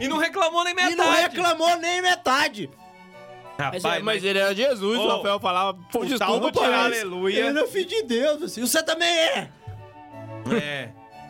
E 0.00 0.08
não 0.08 0.18
reclamou 0.18 0.64
nem 0.64 0.74
metade. 0.74 0.92
e 0.94 0.96
não 0.96 1.10
reclamou 1.12 1.78
nem 1.78 2.02
metade. 2.02 2.70
Mas, 3.58 3.82
Rapaz, 3.82 4.02
mas 4.02 4.22
ele 4.24 4.38
era 4.38 4.54
Jesus, 4.54 4.98
Ô, 4.98 5.02
o 5.04 5.16
Rafael 5.16 5.40
falava. 5.40 5.78
Pô, 5.90 6.00
o 6.00 6.18
tal 6.18 6.38
do 6.38 6.50
desculpa, 6.50 6.60
tirar 6.66 6.82
mas- 6.84 6.92
Ele 6.92 7.00
aleluia. 7.00 7.60
é 7.60 7.66
filho 7.66 7.86
de 7.88 8.02
Deus, 8.02 8.42
assim. 8.42 8.60
Você 8.60 8.82
também 8.82 9.08
é. 9.08 9.50
É. 10.52 10.88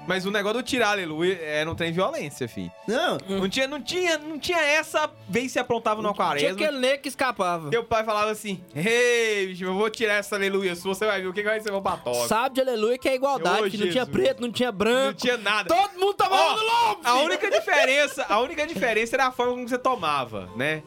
Mas 0.08 0.24
o 0.24 0.30
negócio 0.30 0.58
do 0.58 0.62
tirar 0.62 0.90
aleluia 0.90 1.36
é, 1.42 1.64
não 1.64 1.74
tem 1.74 1.90
violência, 1.92 2.46
filho. 2.46 2.70
Não, 2.86 3.18
Não 3.28 3.48
tinha, 3.48 3.66
não 3.66 3.82
tinha, 3.82 4.16
não 4.18 4.38
tinha 4.38 4.58
essa 4.60 5.10
vez 5.28 5.50
se 5.50 5.58
aprontava 5.58 6.00
no 6.00 6.08
Tinha 6.10 6.14
quaresma. 6.14 6.50
aquele 6.52 6.78
nego 6.78 7.02
que 7.02 7.08
escapava. 7.08 7.70
Teu 7.70 7.82
pai 7.82 8.04
falava 8.04 8.30
assim: 8.30 8.62
Ei, 8.72 9.48
bicho, 9.48 9.64
eu 9.64 9.74
vou 9.74 9.90
tirar 9.90 10.14
essa 10.14 10.36
aleluia 10.36 10.76
sua, 10.76 10.94
você 10.94 11.04
vai 11.06 11.20
ver 11.20 11.26
o 11.26 11.32
que 11.32 11.42
vai 11.42 11.60
ser 11.60 11.72
meu 11.72 11.80
batoque. 11.80 12.28
Sábado 12.28 12.54
de 12.54 12.60
aleluia 12.60 12.96
que 12.98 13.08
é 13.08 13.16
igualdade, 13.16 13.62
Ô, 13.66 13.70
que 13.70 13.76
não 13.78 13.90
tinha 13.90 14.06
preto, 14.06 14.40
não 14.42 14.52
tinha 14.52 14.70
branco. 14.70 15.06
Não 15.06 15.14
tinha 15.14 15.36
nada. 15.38 15.68
Todo 15.74 15.98
mundo 15.98 16.14
tomava 16.14 16.52
Ó, 16.52 16.56
no 16.56 16.62
lombo, 16.62 17.00
A 17.02 17.14
única 17.22 17.50
diferença, 17.50 18.26
a 18.28 18.38
única 18.40 18.64
diferença 18.64 19.16
era 19.16 19.26
a 19.26 19.32
forma 19.32 19.54
como 19.54 19.68
você 19.68 19.78
tomava, 19.78 20.48
né? 20.54 20.84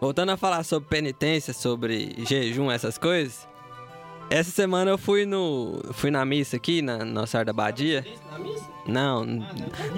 Voltando 0.00 0.30
a 0.30 0.36
falar 0.36 0.62
sobre 0.64 0.88
penitência, 0.88 1.52
sobre 1.52 2.14
jejum, 2.28 2.70
essas 2.70 2.98
coisas. 2.98 3.46
Essa 4.30 4.50
semana 4.50 4.90
eu 4.90 4.98
fui 4.98 5.26
no. 5.26 5.80
fui 5.92 6.10
na 6.10 6.24
missa 6.24 6.56
aqui, 6.56 6.80
na 6.80 7.04
Nossa 7.04 7.32
Senhora 7.32 7.46
da 7.46 7.52
Badia. 7.52 8.04
Não, 8.86 9.24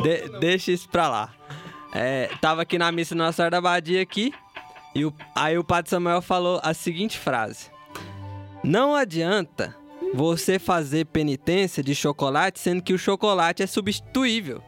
de- 0.03 0.29
deixa 0.41 0.73
isso 0.73 0.89
pra 0.89 1.09
lá. 1.09 1.33
É, 1.93 2.29
tava 2.41 2.63
aqui 2.63 2.77
na 2.77 2.91
missa 2.91 3.15
Nossa 3.15 3.33
Senhora 3.37 3.51
da 3.53 3.61
Badia 3.61 4.03
aqui. 4.03 4.33
E 4.95 5.05
o- 5.05 5.15
aí 5.35 5.57
o 5.57 5.63
Padre 5.65 5.91
Samuel 5.91 6.21
falou 6.21 6.61
a 6.63 6.75
seguinte 6.75 7.17
frase: 7.19 7.71
Não 8.63 8.95
adianta 8.95 9.75
você 10.13 10.59
fazer 10.59 11.07
penitência 11.07 11.83
de 11.83 11.95
chocolate, 11.95 12.59
sendo 12.59 12.83
que 12.83 12.93
o 12.93 12.99
chocolate 12.99 13.63
é 13.63 13.67
substituível. 13.67 14.63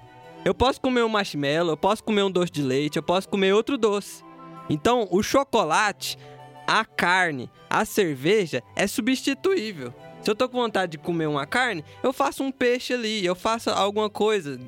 Eu 0.45 0.55
posso 0.55 0.80
comer 0.80 1.03
um 1.03 1.09
marshmallow, 1.09 1.72
eu 1.72 1.76
posso 1.76 2.05
comer 2.05 2.22
um 2.22 2.30
doce 2.30 2.53
de 2.53 2.62
leite, 2.62 2.97
eu 2.97 3.03
posso 3.03 3.28
comer 3.28 3.53
outro 3.53 3.76
doce. 3.76 4.22
Então, 4.69 5.07
o 5.11 5.23
chocolate, 5.23 6.19
a 6.67 6.85
carne, 6.85 7.51
a 7.71 7.85
cerveja 7.85 8.62
é 8.75 8.87
substituível. 8.87 9.93
Se 10.23 10.31
eu 10.31 10.35
tô 10.35 10.49
com 10.49 10.59
vontade 10.59 10.93
de 10.93 10.99
comer 10.99 11.27
uma 11.29 11.47
carne, 11.47 11.85
eu 12.03 12.12
faço 12.12 12.43
um 12.43 12.51
peixe 12.51 12.93
ali, 12.95 13.25
eu 13.25 13.35
faço 13.37 13.71
alguma 13.71 14.11
coisa, 14.11 14.59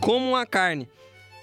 como 0.00 0.28
uma 0.30 0.44
carne, 0.44 0.88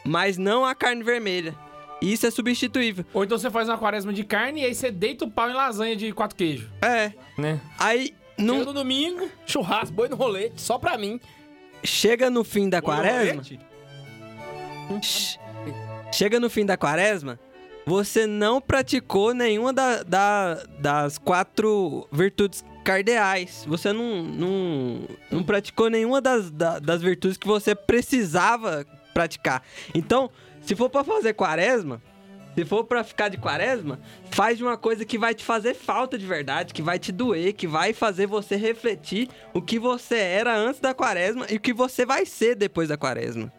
mas 0.03 0.37
não 0.37 0.65
a 0.65 0.75
carne 0.75 1.03
vermelha. 1.03 1.55
Isso 2.01 2.27
é 2.27 2.31
substituível. 2.31 3.05
Ou 3.13 3.23
então 3.23 3.37
você 3.37 3.49
faz 3.49 3.69
uma 3.69 3.77
quaresma 3.77 4.11
de 4.11 4.25
carne 4.25 4.61
e 4.61 4.65
aí 4.65 4.75
você 4.75 4.91
deita 4.91 5.23
o 5.23 5.31
pau 5.31 5.49
em 5.49 5.53
lasanha 5.53 5.95
de 5.95 6.11
quatro 6.11 6.35
queijos, 6.35 6.67
É. 6.81 7.13
né? 7.37 7.61
Aí 7.79 8.13
No 8.37 8.57
não 8.57 8.65
no 8.65 8.73
domingo, 8.73 9.29
churrasco, 9.45 9.93
boi 9.95 10.09
no 10.09 10.17
rolete, 10.17 10.59
só 10.61 10.77
pra 10.77 10.97
mim. 10.97 11.17
chega 11.81 12.29
no 12.29 12.43
fim 12.43 12.67
da 12.67 12.81
quaresma. 12.81 13.41
Ch- 15.01 15.39
Chega 16.11 16.39
no 16.39 16.49
fim 16.49 16.65
da 16.65 16.75
quaresma, 16.77 17.39
você 17.85 18.25
não 18.25 18.61
praticou 18.61 19.33
nenhuma 19.33 19.73
da- 19.73 20.03
da- 20.03 20.63
das 20.79 21.17
quatro 21.17 22.07
virtudes 22.11 22.63
cardeais. 22.83 23.63
Você 23.67 23.91
não, 23.93 24.23
não, 24.23 24.99
não 25.31 25.43
praticou 25.43 25.89
nenhuma 25.89 26.19
das, 26.21 26.49
da- 26.51 26.79
das 26.79 27.01
virtudes 27.01 27.37
que 27.37 27.47
você 27.47 27.73
precisava 27.75 28.85
praticar. 29.13 29.63
Então, 29.93 30.29
se 30.61 30.75
for 30.75 30.89
pra 30.89 31.03
fazer 31.03 31.33
quaresma, 31.33 32.01
se 32.55 32.63
for 32.65 32.83
pra 32.83 33.03
ficar 33.03 33.29
de 33.29 33.37
quaresma, 33.37 33.99
faz 34.31 34.57
de 34.57 34.63
uma 34.63 34.77
coisa 34.77 35.03
que 35.05 35.17
vai 35.17 35.33
te 35.33 35.43
fazer 35.43 35.73
falta 35.73 36.17
de 36.17 36.25
verdade, 36.25 36.73
que 36.73 36.81
vai 36.83 36.99
te 36.99 37.11
doer, 37.11 37.53
que 37.53 37.65
vai 37.67 37.93
fazer 37.93 38.27
você 38.27 38.55
refletir 38.55 39.27
o 39.53 39.61
que 39.61 39.79
você 39.79 40.17
era 40.17 40.55
antes 40.55 40.79
da 40.79 40.93
quaresma 40.93 41.47
e 41.49 41.55
o 41.55 41.59
que 41.59 41.73
você 41.73 42.05
vai 42.05 42.25
ser 42.25 42.55
depois 42.55 42.89
da 42.89 42.97
quaresma. 42.97 43.51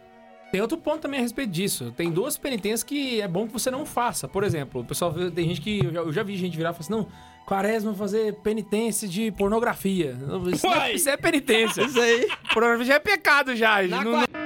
Tem 0.55 0.61
outro 0.61 0.79
ponto 0.79 1.01
também 1.01 1.19
a 1.19 1.23
respeito 1.25 1.51
disso. 1.51 1.93
Tem 1.97 2.13
duas 2.13 2.39
penitências 2.39 2.85
que 2.85 3.21
é 3.21 3.27
bom 3.27 3.45
que 3.45 3.53
você 3.53 3.73
não 3.73 3.85
faça. 3.85 4.29
Por 4.29 4.45
exemplo, 4.45 4.83
o 4.83 4.85
pessoal 4.85 5.13
tem 5.33 5.49
gente 5.49 5.61
que. 5.61 5.85
Eu 5.85 5.93
já, 5.93 5.99
eu 5.99 6.13
já 6.13 6.23
vi 6.23 6.37
gente 6.37 6.57
virar 6.57 6.71
e 6.71 6.73
falar 6.75 6.81
assim: 6.83 6.93
não, 6.93 7.09
quaresma 7.45 7.93
fazer 7.93 8.35
penitência 8.35 9.09
de 9.09 9.33
pornografia. 9.33 10.17
Isso, 10.53 10.65
não 10.65 10.75
é, 10.75 10.93
isso 10.93 11.09
é 11.09 11.17
penitência. 11.17 11.83
Isso 11.85 12.01
aí. 12.01 12.29
pornografia 12.53 12.85
já 12.87 12.95
é 12.95 12.99
pecado 13.01 13.57
já. 13.57 13.83
Na 13.83 14.05
não- 14.05 14.44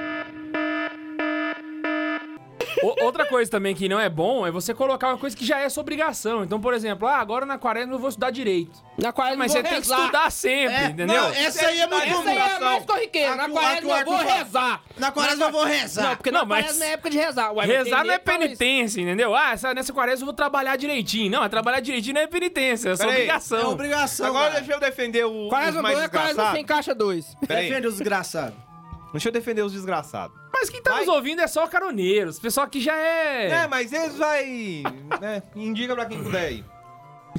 O- 2.83 3.03
outra 3.05 3.25
coisa 3.25 3.49
também 3.49 3.75
que 3.75 3.89
não 3.89 3.99
é 3.99 4.09
bom 4.09 4.45
é 4.47 4.51
você 4.51 4.73
colocar 4.73 5.09
uma 5.09 5.17
coisa 5.17 5.35
que 5.35 5.45
já 5.45 5.59
é 5.59 5.67
sua 5.69 5.81
obrigação. 5.81 6.43
Então, 6.43 6.59
por 6.61 6.73
exemplo, 6.73 7.07
ah, 7.07 7.17
agora 7.17 7.45
na 7.45 7.57
quaresma 7.57 7.93
eu 7.93 7.99
vou 7.99 8.09
estudar 8.09 8.31
direito. 8.31 8.79
Na 8.97 9.11
quaresma 9.11 9.39
Mas 9.39 9.51
você 9.51 9.61
vou 9.61 9.69
tem 9.71 9.81
que 9.81 9.87
rezar. 9.87 9.99
estudar 10.01 10.31
sempre, 10.31 10.75
É, 10.75 10.85
entendeu? 10.85 11.07
não, 11.21 11.29
essa 11.29 11.65
aí 11.67 11.79
é 11.81 11.87
muito 11.87 12.03
Essa 12.03 12.29
aí 12.29 12.37
é 12.37 12.59
mais 12.59 12.85
corriqueira. 12.85 13.35
Na 13.35 13.49
quaresma 13.49 13.99
eu 13.99 14.05
vou 14.05 14.17
rezar. 14.17 14.81
Na 14.97 15.11
quaresma 15.11 15.45
eu 15.45 15.51
vou 15.51 15.63
rezar. 15.65 16.03
Não, 16.03 16.15
porque 16.15 16.31
Não, 16.31 16.39
na 16.41 16.45
mas- 16.45 16.65
quaresma 16.65 16.85
é 16.85 16.91
época 16.91 17.09
de 17.09 17.17
rezar. 17.17 17.51
Ué, 17.53 17.65
Rezar 17.65 18.03
não 18.05 18.13
é 18.13 18.17
penitência, 18.19 19.01
entendeu? 19.01 19.35
Ah, 19.35 19.51
essa, 19.53 19.73
nessa 19.73 19.93
quaresma 19.93 20.23
eu 20.23 20.25
vou 20.27 20.33
trabalhar 20.33 20.75
direitinho. 20.75 21.31
Não, 21.31 21.43
é 21.43 21.49
trabalhar 21.49 21.79
direitinho 21.79 22.15
não 22.15 22.21
é 22.21 22.27
penitência, 22.27 22.89
é 22.89 22.95
sua 22.95 23.05
Peraí, 23.05 23.13
É 23.21 23.23
obrigação. 23.23 23.71
obrigação. 23.71 24.25
Agora 24.27 24.47
cara. 24.49 24.59
deixa 24.61 24.73
eu 24.73 24.79
defender 24.79 25.25
o, 25.25 25.47
Quaresma 25.49 25.81
boa 25.81 26.03
é 26.03 26.07
quaresma 26.07 26.51
sem 26.51 26.65
caixa 26.65 26.93
2. 26.95 27.35
Peraí, 27.47 27.69
Defende 27.69 27.87
os 27.87 27.93
desgraçados. 27.95 28.68
Deixa 29.11 29.29
eu 29.29 29.33
defender 29.33 29.61
os 29.61 29.73
desgraçados. 29.73 30.37
Mas 30.53 30.69
quem 30.69 30.81
tá 30.81 30.91
Vai. 30.91 30.99
nos 31.05 31.07
ouvindo 31.15 31.41
é 31.41 31.47
só 31.47 31.65
caroneiros. 31.67 32.39
Pessoal 32.39 32.67
que 32.67 32.81
já 32.81 32.95
é. 32.95 33.49
É, 33.49 33.67
mas 33.67 33.93
eles 33.93 34.17
vai... 34.17 34.83
né, 35.21 35.43
indica 35.55 35.95
pra 35.95 36.05
quem 36.05 36.21
puder 36.23 36.45
aí. 36.47 36.65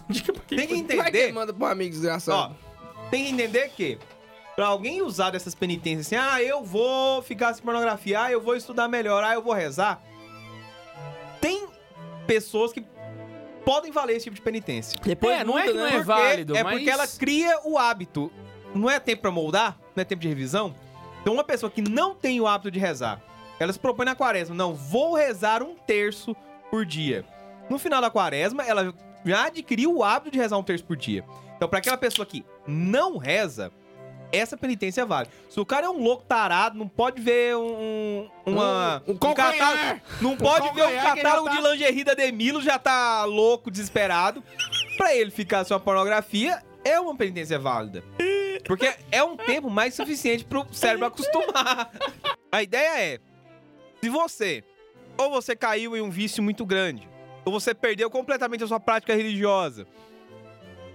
Diga 0.09 0.33
pra 0.33 0.43
quem 0.47 0.59
Tem 0.59 0.66
que 0.66 0.97
Vai 0.97 1.11
que 1.11 1.18
entender... 1.18 1.33
manda 1.33 1.53
pro 1.53 1.66
amigo 1.66 1.91
Ó, 1.91 1.99
desgraçado. 1.99 2.57
tem 3.11 3.25
que 3.25 3.31
entender 3.33 3.68
que 3.71 3.99
pra 4.57 4.66
alguém 4.66 5.03
usar 5.03 5.31
dessas 5.31 5.55
penitências 5.55 6.07
assim, 6.07 6.16
ah, 6.16 6.43
eu 6.43 6.62
vou 6.62 7.23
ficar 7.23 7.53
sem 7.55 7.62
pornografia, 7.64 8.23
ah, 8.23 8.33
eu 8.33 8.41
vou 8.41 8.55
estudar 8.57 8.89
melhor, 8.89 9.23
ah, 9.25 9.35
eu 9.35 9.43
vou 9.43 9.53
rezar. 9.53 10.01
Tem 11.41 11.66
pessoas 12.27 12.73
que 12.73 12.85
podem 13.64 13.91
valer 13.91 14.16
esse 14.16 14.25
tipo 14.25 14.37
de 14.37 14.43
penitência. 14.43 14.99
Depois 15.03 15.41
É, 15.41 15.45
não 15.45 15.59
é 15.59 15.64
que 15.64 15.73
não 15.73 15.87
é 15.87 16.01
válido, 16.03 16.57
é 16.57 16.62
mas... 16.62 16.75
porque 16.75 16.91
ela 16.91 17.07
cria 17.07 17.59
o 17.64 17.77
hábito. 17.79 18.31
Não 18.75 18.89
é 18.89 19.01
tempo 19.01 19.23
pra 19.23 19.31
moldar, 19.31 19.79
não 19.97 20.03
é 20.03 20.05
tempo 20.05 20.23
de 20.23 20.29
revisão. 20.29 20.75
Então, 21.21 21.35
uma 21.35 21.45
pessoa 21.45 21.71
que 21.71 21.83
não 21.83 22.14
tem 22.14 22.41
o 22.41 22.47
hábito 22.47 22.71
de 22.71 22.79
rezar, 22.79 23.21
ela 23.59 23.73
se 23.73 23.79
propõe 23.79 24.07
na 24.07 24.14
quaresma, 24.14 24.55
não, 24.55 24.75
vou 24.75 25.14
rezar 25.14 25.62
um 25.62 25.75
terço 25.75 26.35
por 26.71 26.85
dia. 26.87 27.25
No 27.68 27.79
final 27.79 28.01
da 28.01 28.11
quaresma, 28.11 28.62
ela 28.64 28.95
já 29.25 29.45
adquiriu 29.47 29.97
o 29.97 30.03
hábito 30.05 30.31
de 30.31 30.39
rezar 30.39 30.57
um 30.57 30.62
terço 30.62 30.85
por 30.85 30.97
dia. 30.97 31.25
Então, 31.57 31.68
pra 31.68 31.79
aquela 31.79 31.97
pessoa 31.99 32.25
que 32.25 32.45
não 32.66 33.18
reza, 33.18 33.71
essa 34.33 34.57
penitência 34.57 35.05
vale. 35.05 35.29
Se 35.49 35.61
o 35.61 35.66
cara 35.66 35.87
é 35.87 35.91
um 35.91 36.03
louco 36.03 36.23
tarado, 36.27 36.79
não 36.79 36.89
pode 36.89 37.21
ver 37.21 37.55
um, 37.57 38.29
uma, 38.47 39.03
Um- 39.07 39.12
um 39.12 39.16
calcanhar. 39.18 39.59
catálogo, 39.59 40.01
não 40.23 40.37
pode 40.37 40.64
ver 40.66 40.71
um 40.71 40.75
calcanhar 40.77 41.01
que 41.14 41.21
já 41.21 41.25
catálogo 41.25 41.49
tá- 41.51 41.57
de 41.57 41.62
lingerie 41.68 42.05
da 42.05 42.14
Demilo, 42.14 42.62
já 42.62 42.79
tá 42.79 43.25
louco, 43.25 43.71
desesperado. 43.71 44.43
Pra 44.97 45.14
ele 45.14 45.31
ficar 45.31 45.64
só 45.64 45.79
pornografia, 45.79 46.62
é 46.85 46.99
uma 46.99 47.14
penitência 47.14 47.59
válida. 47.59 48.03
Porque 48.71 48.95
é 49.11 49.25
um 49.25 49.37
tempo 49.37 49.68
mais 49.68 49.95
suficiente 49.95 50.45
pro 50.45 50.64
cérebro 50.73 51.05
acostumar. 51.05 51.91
A 52.53 52.62
ideia 52.62 53.01
é, 53.01 53.18
se 54.01 54.09
você 54.09 54.62
ou 55.18 55.29
você 55.29 55.57
caiu 55.57 55.97
em 55.97 56.01
um 56.01 56.09
vício 56.09 56.41
muito 56.41 56.64
grande, 56.64 57.09
ou 57.45 57.53
você 57.53 57.75
perdeu 57.75 58.09
completamente 58.09 58.62
a 58.62 58.68
sua 58.68 58.79
prática 58.79 59.12
religiosa, 59.12 59.89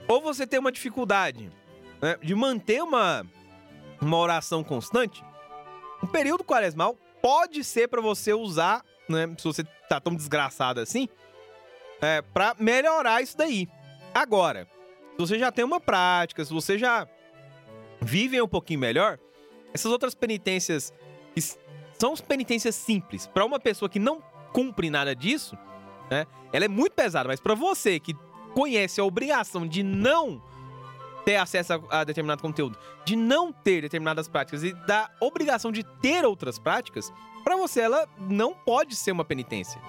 ou 0.07 0.21
você 0.21 0.47
tem 0.47 0.57
uma 0.57 0.71
dificuldade 0.71 1.51
né, 2.01 2.17
de 2.23 2.33
manter 2.33 2.81
uma, 2.81 3.25
uma 3.99 4.17
oração 4.19 4.63
constante, 4.63 5.21
um 6.01 6.07
período 6.07 6.45
quaresmal 6.45 6.97
pode 7.21 7.61
ser 7.61 7.89
pra 7.89 7.99
você 7.99 8.33
usar, 8.33 8.85
né, 9.09 9.27
se 9.37 9.43
você 9.43 9.65
tá 9.89 9.99
tão 9.99 10.15
desgraçado 10.15 10.79
assim, 10.79 11.09
é, 12.01 12.21
para 12.21 12.55
melhorar 12.57 13.21
isso 13.21 13.35
daí. 13.35 13.67
Agora, 14.13 14.65
se 15.11 15.17
você 15.17 15.37
já 15.37 15.51
tem 15.51 15.65
uma 15.65 15.81
prática, 15.81 16.45
se 16.45 16.53
você 16.53 16.77
já 16.77 17.05
vive 18.05 18.39
um 18.41 18.47
pouquinho 18.47 18.79
melhor, 18.79 19.19
essas 19.73 19.91
outras 19.91 20.13
penitências 20.13 20.93
são 21.97 22.15
penitências 22.15 22.75
simples 22.75 23.27
para 23.27 23.43
uma 23.43 23.59
pessoa 23.59 23.89
que 23.89 23.99
não 23.99 24.21
cumpre 24.53 24.89
nada 24.89 25.15
disso, 25.15 25.57
né? 26.09 26.25
Ela 26.53 26.65
é 26.65 26.67
muito 26.67 26.93
pesada, 26.93 27.27
mas 27.27 27.39
para 27.39 27.55
você 27.55 27.99
que 27.99 28.15
conhece 28.53 29.01
a 29.01 29.03
obrigação 29.03 29.67
de 29.67 29.83
não 29.83 30.41
ter 31.25 31.37
acesso 31.37 31.73
a, 31.73 32.01
a 32.01 32.03
determinado 32.03 32.41
conteúdo, 32.41 32.77
de 33.03 33.15
não 33.15 33.51
ter 33.51 33.81
determinadas 33.81 34.27
práticas 34.27 34.63
e 34.63 34.73
da 34.85 35.09
obrigação 35.19 35.71
de 35.71 35.83
ter 35.83 36.23
outras 36.23 36.59
práticas, 36.59 37.11
para 37.43 37.57
você 37.57 37.81
ela 37.81 38.07
não 38.17 38.53
pode 38.53 38.95
ser 38.95 39.11
uma 39.11 39.25
penitência. 39.25 39.81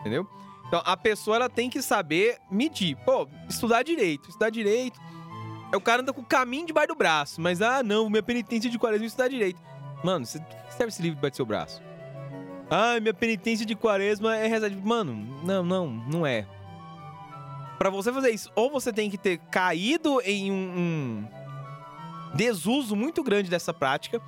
Entendeu? 0.00 0.26
Então 0.66 0.82
a 0.84 0.96
pessoa 0.96 1.36
ela 1.36 1.48
tem 1.48 1.68
que 1.68 1.82
saber 1.82 2.38
medir. 2.50 2.96
Pô, 3.04 3.28
estudar 3.48 3.82
direito, 3.82 4.30
estudar 4.30 4.50
direito. 4.50 4.98
Aí 5.76 5.78
o 5.78 5.80
cara 5.82 6.00
anda 6.00 6.12
com 6.12 6.22
o 6.22 6.24
caminho 6.24 6.66
debaixo 6.66 6.88
do 6.88 6.94
braço, 6.94 7.38
mas 7.38 7.60
ah, 7.60 7.82
não, 7.82 8.08
minha 8.08 8.22
penitência 8.22 8.70
de 8.70 8.78
quaresma 8.78 9.04
é 9.04 9.08
estudar 9.08 9.28
direito. 9.28 9.60
Mano, 10.02 10.24
você 10.24 10.38
serve 10.70 10.88
esse 10.88 11.02
livro 11.02 11.16
debaixo 11.16 11.34
do 11.34 11.36
seu 11.36 11.44
braço. 11.44 11.82
Ah, 12.70 12.98
minha 12.98 13.12
penitência 13.12 13.66
de 13.66 13.74
quaresma 13.74 14.34
é 14.34 14.46
rezar 14.46 14.70
de. 14.70 14.76
Mano, 14.76 15.14
não, 15.44 15.62
não, 15.62 15.86
não 15.86 16.26
é. 16.26 16.46
Pra 17.76 17.90
você 17.90 18.10
fazer 18.10 18.30
isso, 18.30 18.50
ou 18.56 18.70
você 18.70 18.90
tem 18.90 19.10
que 19.10 19.18
ter 19.18 19.36
caído 19.50 20.18
em 20.24 20.50
um, 20.50 20.54
um 20.54 21.24
desuso 22.34 22.96
muito 22.96 23.22
grande 23.22 23.50
dessa 23.50 23.74
prática, 23.74 24.18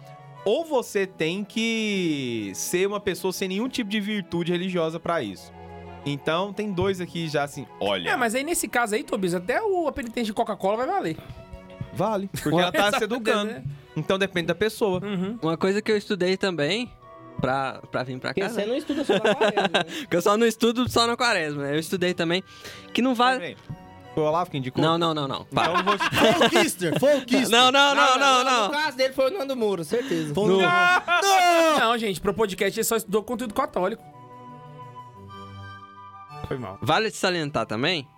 ou 0.44 0.66
você 0.66 1.06
tem 1.06 1.42
que 1.44 2.52
ser 2.54 2.86
uma 2.86 3.00
pessoa 3.00 3.32
sem 3.32 3.48
nenhum 3.48 3.70
tipo 3.70 3.88
de 3.88 4.00
virtude 4.00 4.52
religiosa 4.52 5.00
pra 5.00 5.22
isso. 5.22 5.50
Então, 6.12 6.52
tem 6.52 6.72
dois 6.72 7.00
aqui 7.00 7.28
já 7.28 7.42
assim, 7.44 7.66
olha. 7.80 8.10
É, 8.10 8.16
mas 8.16 8.34
aí 8.34 8.42
nesse 8.44 8.66
caso 8.68 8.94
aí, 8.94 9.02
Tobias, 9.02 9.34
até 9.34 9.60
o, 9.62 9.90
penitência 9.92 10.26
de 10.26 10.32
Coca-Cola 10.32 10.76
vai 10.78 10.86
valer. 10.86 11.16
Vale. 11.92 12.28
Porque 12.42 12.58
ela 12.58 12.72
tá 12.72 12.92
se 12.98 13.04
educando. 13.04 13.52
Né? 13.52 13.64
Então 13.96 14.18
depende 14.18 14.46
da 14.46 14.54
pessoa. 14.54 15.00
Uhum. 15.04 15.38
Uma 15.42 15.56
coisa 15.56 15.82
que 15.82 15.90
eu 15.90 15.96
estudei 15.96 16.36
também, 16.36 16.90
pra, 17.40 17.80
pra 17.90 18.02
vir 18.04 18.18
pra 18.18 18.30
cá, 18.30 18.34
Porque 18.34 18.48
você 18.48 18.60
né? 18.60 18.66
não 18.66 18.76
estuda 18.76 19.04
só 19.04 19.14
na 19.14 19.20
quaresma, 19.34 19.68
né? 19.68 20.06
que 20.08 20.16
eu 20.16 20.22
só 20.22 20.36
não 20.36 20.46
estudo 20.46 20.88
só 20.88 21.06
na 21.06 21.16
quaresma, 21.16 21.62
né? 21.64 21.74
Eu 21.74 21.78
estudei 21.78 22.14
também, 22.14 22.42
que 22.92 23.02
não 23.02 23.14
vale... 23.14 23.56
Foi 24.14 24.24
o 24.24 24.26
Olavo 24.26 24.50
que 24.50 24.58
indicou? 24.58 24.82
Não, 24.82 24.98
não, 24.98 25.14
não, 25.14 25.28
não. 25.28 25.44
Para. 25.44 25.70
Então 25.80 25.92
eu 25.92 25.98
vou... 25.98 25.98
Folkister, 26.48 26.98
Folkister. 26.98 27.50
Não, 27.50 27.70
não, 27.70 27.94
não, 27.94 28.18
não, 28.18 28.38
No 28.44 28.50
não. 28.50 28.70
caso 28.70 28.96
dele 28.96 29.12
foi 29.12 29.30
o 29.30 29.38
Nando 29.38 29.54
Moura, 29.54 29.84
certeza. 29.84 30.34
Fol- 30.34 30.48
Não, 31.78 31.96
gente, 31.98 32.20
pro 32.20 32.34
podcast 32.34 32.78
ele 32.80 32.84
só 32.84 32.96
estudou 32.96 33.22
conteúdo 33.22 33.54
católico. 33.54 34.02
Foi 36.48 36.58
mal. 36.58 36.78
Vale 36.82 37.10
salientar 37.10 37.66
também 37.66 38.08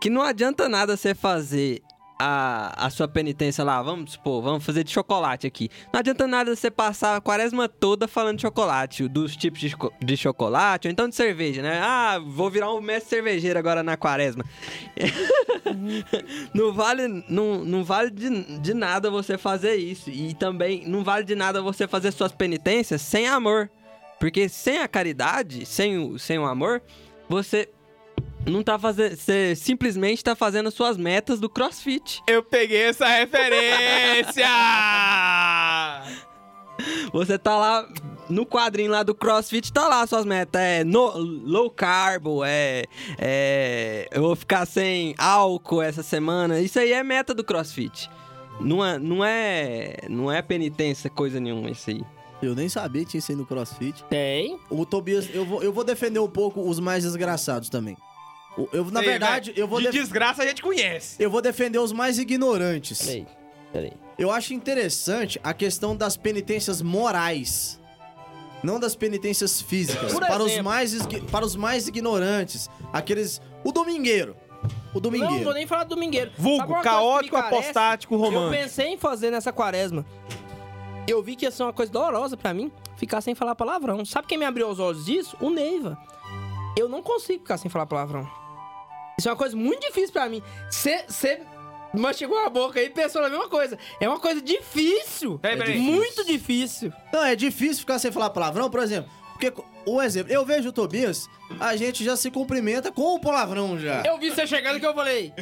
que 0.00 0.08
não 0.08 0.22
adianta 0.22 0.68
nada 0.68 0.96
você 0.96 1.14
fazer 1.14 1.82
a, 2.20 2.86
a 2.86 2.90
sua 2.90 3.06
penitência 3.06 3.62
lá, 3.62 3.80
vamos 3.80 4.12
supor, 4.12 4.42
vamos 4.42 4.64
fazer 4.64 4.82
de 4.82 4.90
chocolate 4.90 5.46
aqui. 5.46 5.70
Não 5.92 6.00
adianta 6.00 6.26
nada 6.26 6.54
você 6.54 6.70
passar 6.70 7.16
a 7.16 7.20
quaresma 7.20 7.68
toda 7.68 8.08
falando 8.08 8.36
de 8.36 8.42
chocolate, 8.42 9.06
dos 9.06 9.36
tipos 9.36 9.60
de, 9.60 9.76
de 10.00 10.16
chocolate, 10.16 10.88
ou 10.88 10.92
então 10.92 11.08
de 11.08 11.14
cerveja, 11.14 11.62
né? 11.62 11.80
Ah, 11.80 12.18
vou 12.18 12.50
virar 12.50 12.72
um 12.72 12.80
mestre 12.80 13.10
cervejeiro 13.10 13.58
agora 13.58 13.84
na 13.84 13.96
quaresma. 13.96 14.44
não 16.52 16.72
vale, 16.72 17.06
não, 17.28 17.64
não 17.64 17.84
vale 17.84 18.10
de, 18.10 18.58
de 18.58 18.74
nada 18.74 19.10
você 19.10 19.38
fazer 19.38 19.76
isso. 19.76 20.10
E 20.10 20.34
também 20.34 20.88
não 20.88 21.04
vale 21.04 21.24
de 21.24 21.36
nada 21.36 21.62
você 21.62 21.86
fazer 21.86 22.10
suas 22.10 22.32
penitências 22.32 23.00
sem 23.00 23.28
amor. 23.28 23.70
Porque 24.18 24.48
sem 24.48 24.78
a 24.78 24.88
caridade, 24.88 25.64
sem 25.64 25.96
o, 25.96 26.18
sem 26.18 26.40
o 26.40 26.44
amor, 26.44 26.82
você 27.28 27.68
não 28.46 28.62
tá 28.62 28.78
fazendo. 28.78 29.16
Você 29.16 29.54
simplesmente 29.56 30.22
tá 30.24 30.34
fazendo 30.34 30.70
suas 30.70 30.96
metas 30.96 31.38
do 31.40 31.48
crossfit. 31.48 32.22
Eu 32.26 32.42
peguei 32.42 32.82
essa 32.84 33.06
referência! 33.06 34.46
Você 37.12 37.36
tá 37.36 37.56
lá 37.56 37.88
no 38.30 38.46
quadrinho 38.46 38.92
lá 38.92 39.02
do 39.02 39.12
CrossFit, 39.14 39.72
tá 39.72 39.88
lá 39.88 40.06
suas 40.06 40.24
metas. 40.24 40.60
É 40.60 40.84
no- 40.84 41.16
low 41.18 41.68
carb, 41.70 42.26
é, 42.46 42.84
é. 43.18 44.08
Eu 44.12 44.22
vou 44.22 44.36
ficar 44.36 44.64
sem 44.64 45.12
álcool 45.18 45.82
essa 45.82 46.02
semana. 46.04 46.60
Isso 46.60 46.78
aí 46.78 46.92
é 46.92 47.02
meta 47.02 47.34
do 47.34 47.42
CrossFit. 47.42 48.08
Não 48.60 48.84
é, 48.84 48.98
não 48.98 49.24
é, 49.24 49.96
não 50.08 50.30
é 50.30 50.40
penitência, 50.42 51.08
coisa 51.10 51.40
nenhuma 51.40 51.70
isso 51.70 51.90
aí. 51.90 52.02
Eu 52.42 52.54
nem 52.54 52.68
sabia 52.68 53.04
que 53.04 53.10
tinha 53.10 53.18
isso 53.18 53.32
aí 53.32 53.36
no 53.36 53.44
CrossFit. 53.44 54.04
Tem. 54.04 54.58
O 54.70 54.86
Tobias, 54.86 55.28
eu 55.34 55.44
vou, 55.44 55.62
eu 55.62 55.72
vou 55.72 55.82
defender 55.84 56.20
um 56.20 56.28
pouco 56.28 56.60
os 56.60 56.78
mais 56.78 57.02
desgraçados 57.04 57.68
também. 57.68 57.96
Eu, 58.72 58.84
na 58.86 59.00
Sei, 59.00 59.08
verdade, 59.10 59.52
eu 59.56 59.68
vou, 59.68 59.78
De 59.78 59.86
def- 59.86 59.94
desgraça 59.94 60.42
a 60.42 60.46
gente 60.46 60.62
conhece. 60.62 61.16
eu 61.22 61.30
vou 61.30 61.40
defender 61.40 61.78
os 61.78 61.92
mais 61.92 62.18
ignorantes. 62.18 63.00
Peraí. 63.02 63.26
Peraí. 63.72 63.92
Eu 64.18 64.30
acho 64.32 64.52
interessante 64.54 65.38
a 65.44 65.52
questão 65.54 65.96
das 65.96 66.16
penitências 66.16 66.82
morais. 66.82 67.78
Não 68.62 68.80
das 68.80 68.96
penitências 68.96 69.62
físicas. 69.62 70.12
Por 70.12 70.20
Para 70.26 70.42
os, 70.42 70.58
mais, 70.58 70.92
para 71.30 71.44
os 71.46 71.54
mais 71.54 71.86
ignorantes. 71.86 72.68
Aqueles. 72.92 73.40
O 73.62 73.70
domingueiro. 73.70 74.36
O 74.92 74.94
Não, 74.94 75.00
domingueiro. 75.02 75.34
não 75.36 75.44
vou 75.44 75.54
nem 75.54 75.66
falar 75.66 75.84
do 75.84 75.90
domingueiro. 75.94 76.32
Vulgo, 76.36 76.80
caótico, 76.82 77.36
apostático, 77.36 78.14
Eu 78.14 78.18
romântico. 78.18 78.62
pensei 78.64 78.86
em 78.88 78.96
fazer 78.96 79.30
nessa 79.30 79.52
quaresma. 79.52 80.04
Eu 81.08 81.22
vi 81.22 81.34
que 81.36 81.46
ia 81.46 81.50
ser 81.50 81.62
uma 81.62 81.72
coisa 81.72 81.90
dolorosa 81.90 82.36
pra 82.36 82.52
mim 82.52 82.70
ficar 82.96 83.22
sem 83.22 83.34
falar 83.34 83.54
palavrão. 83.54 84.04
Sabe 84.04 84.28
quem 84.28 84.36
me 84.36 84.44
abriu 84.44 84.68
os 84.68 84.78
olhos 84.78 85.06
disso? 85.06 85.34
O 85.40 85.48
Neiva. 85.48 85.96
Eu 86.76 86.86
não 86.86 87.02
consigo 87.02 87.40
ficar 87.40 87.56
sem 87.56 87.70
falar 87.70 87.86
palavrão. 87.86 88.28
Isso 89.18 89.26
é 89.26 89.32
uma 89.32 89.38
coisa 89.38 89.56
muito 89.56 89.80
difícil 89.80 90.12
pra 90.12 90.28
mim. 90.28 90.42
Você 90.70 91.40
mastigou 91.94 92.38
a 92.44 92.50
boca 92.50 92.78
aí 92.78 92.86
e 92.86 92.90
pensou 92.90 93.22
na 93.22 93.30
mesma 93.30 93.48
coisa. 93.48 93.78
É 93.98 94.06
uma 94.06 94.20
coisa 94.20 94.42
difícil. 94.42 95.38
Peraí, 95.38 95.56
peraí. 95.58 95.78
Muito 95.78 96.26
difícil. 96.26 96.92
Não, 97.10 97.24
é 97.24 97.34
difícil 97.34 97.78
ficar 97.80 97.98
sem 97.98 98.12
falar 98.12 98.28
palavrão, 98.28 98.68
por 98.68 98.80
exemplo. 98.80 99.10
Porque, 99.32 99.52
um 99.86 100.02
exemplo, 100.02 100.32
eu 100.32 100.44
vejo 100.44 100.68
o 100.68 100.72
Tobias, 100.72 101.28
a 101.60 101.74
gente 101.76 102.04
já 102.04 102.16
se 102.16 102.28
cumprimenta 102.28 102.90
com 102.90 103.14
o 103.14 103.20
palavrão 103.20 103.78
já. 103.78 104.02
Eu 104.02 104.18
vi 104.18 104.30
você 104.30 104.46
chegando 104.46 104.80
que 104.80 104.86
eu 104.86 104.94
falei. 104.94 105.32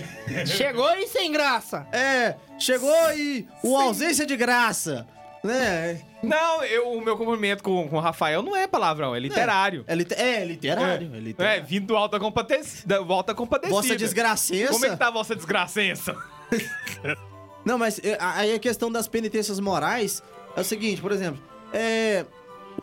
Chegou 0.47 0.95
e 0.97 1.09
sem 1.09 1.33
graça. 1.33 1.87
É, 1.91 2.37
chegou 2.59 2.95
e 3.15 3.49
o 3.63 3.75
ausência 3.75 4.27
de 4.27 4.37
graça, 4.37 5.09
né? 5.45 6.01
Não, 6.23 6.65
eu, 6.65 6.91
o 6.93 7.01
meu 7.01 7.17
cumprimento 7.17 7.63
com, 7.63 7.89
com 7.89 7.97
o 7.97 8.01
Rafael 8.01 8.43
não 8.43 8.57
é 8.57 8.67
palavrão, 8.67 9.15
é 9.15 9.19
literário. 9.21 9.85
É, 9.87 9.95
lit- 9.95 10.13
é 10.13 10.45
literário, 10.45 11.11
é, 11.13 11.17
É, 11.17 11.21
literário. 11.21 11.65
vindo 11.65 11.87
do 11.87 11.97
alta 11.97 12.19
compadecida. 12.19 13.01
Volta 13.03 13.35
compadecida. 13.35 13.81
Vossa 13.81 13.97
desgracença. 13.97 14.73
Como 14.73 14.87
é 14.87 14.91
que 14.91 14.97
tá 14.97 15.09
a 15.09 15.11
vossa 15.13 15.37
desgracença? 15.37 16.17
Não, 17.65 17.77
mas 17.79 17.99
é, 18.05 18.17
aí 18.21 18.55
a 18.55 18.59
questão 18.59 18.91
das 18.91 19.09
penitências 19.09 19.59
morais 19.61 20.23
é 20.57 20.61
o 20.61 20.65
seguinte, 20.65 21.01
por 21.03 21.11
exemplo, 21.13 21.43
é, 21.73 22.25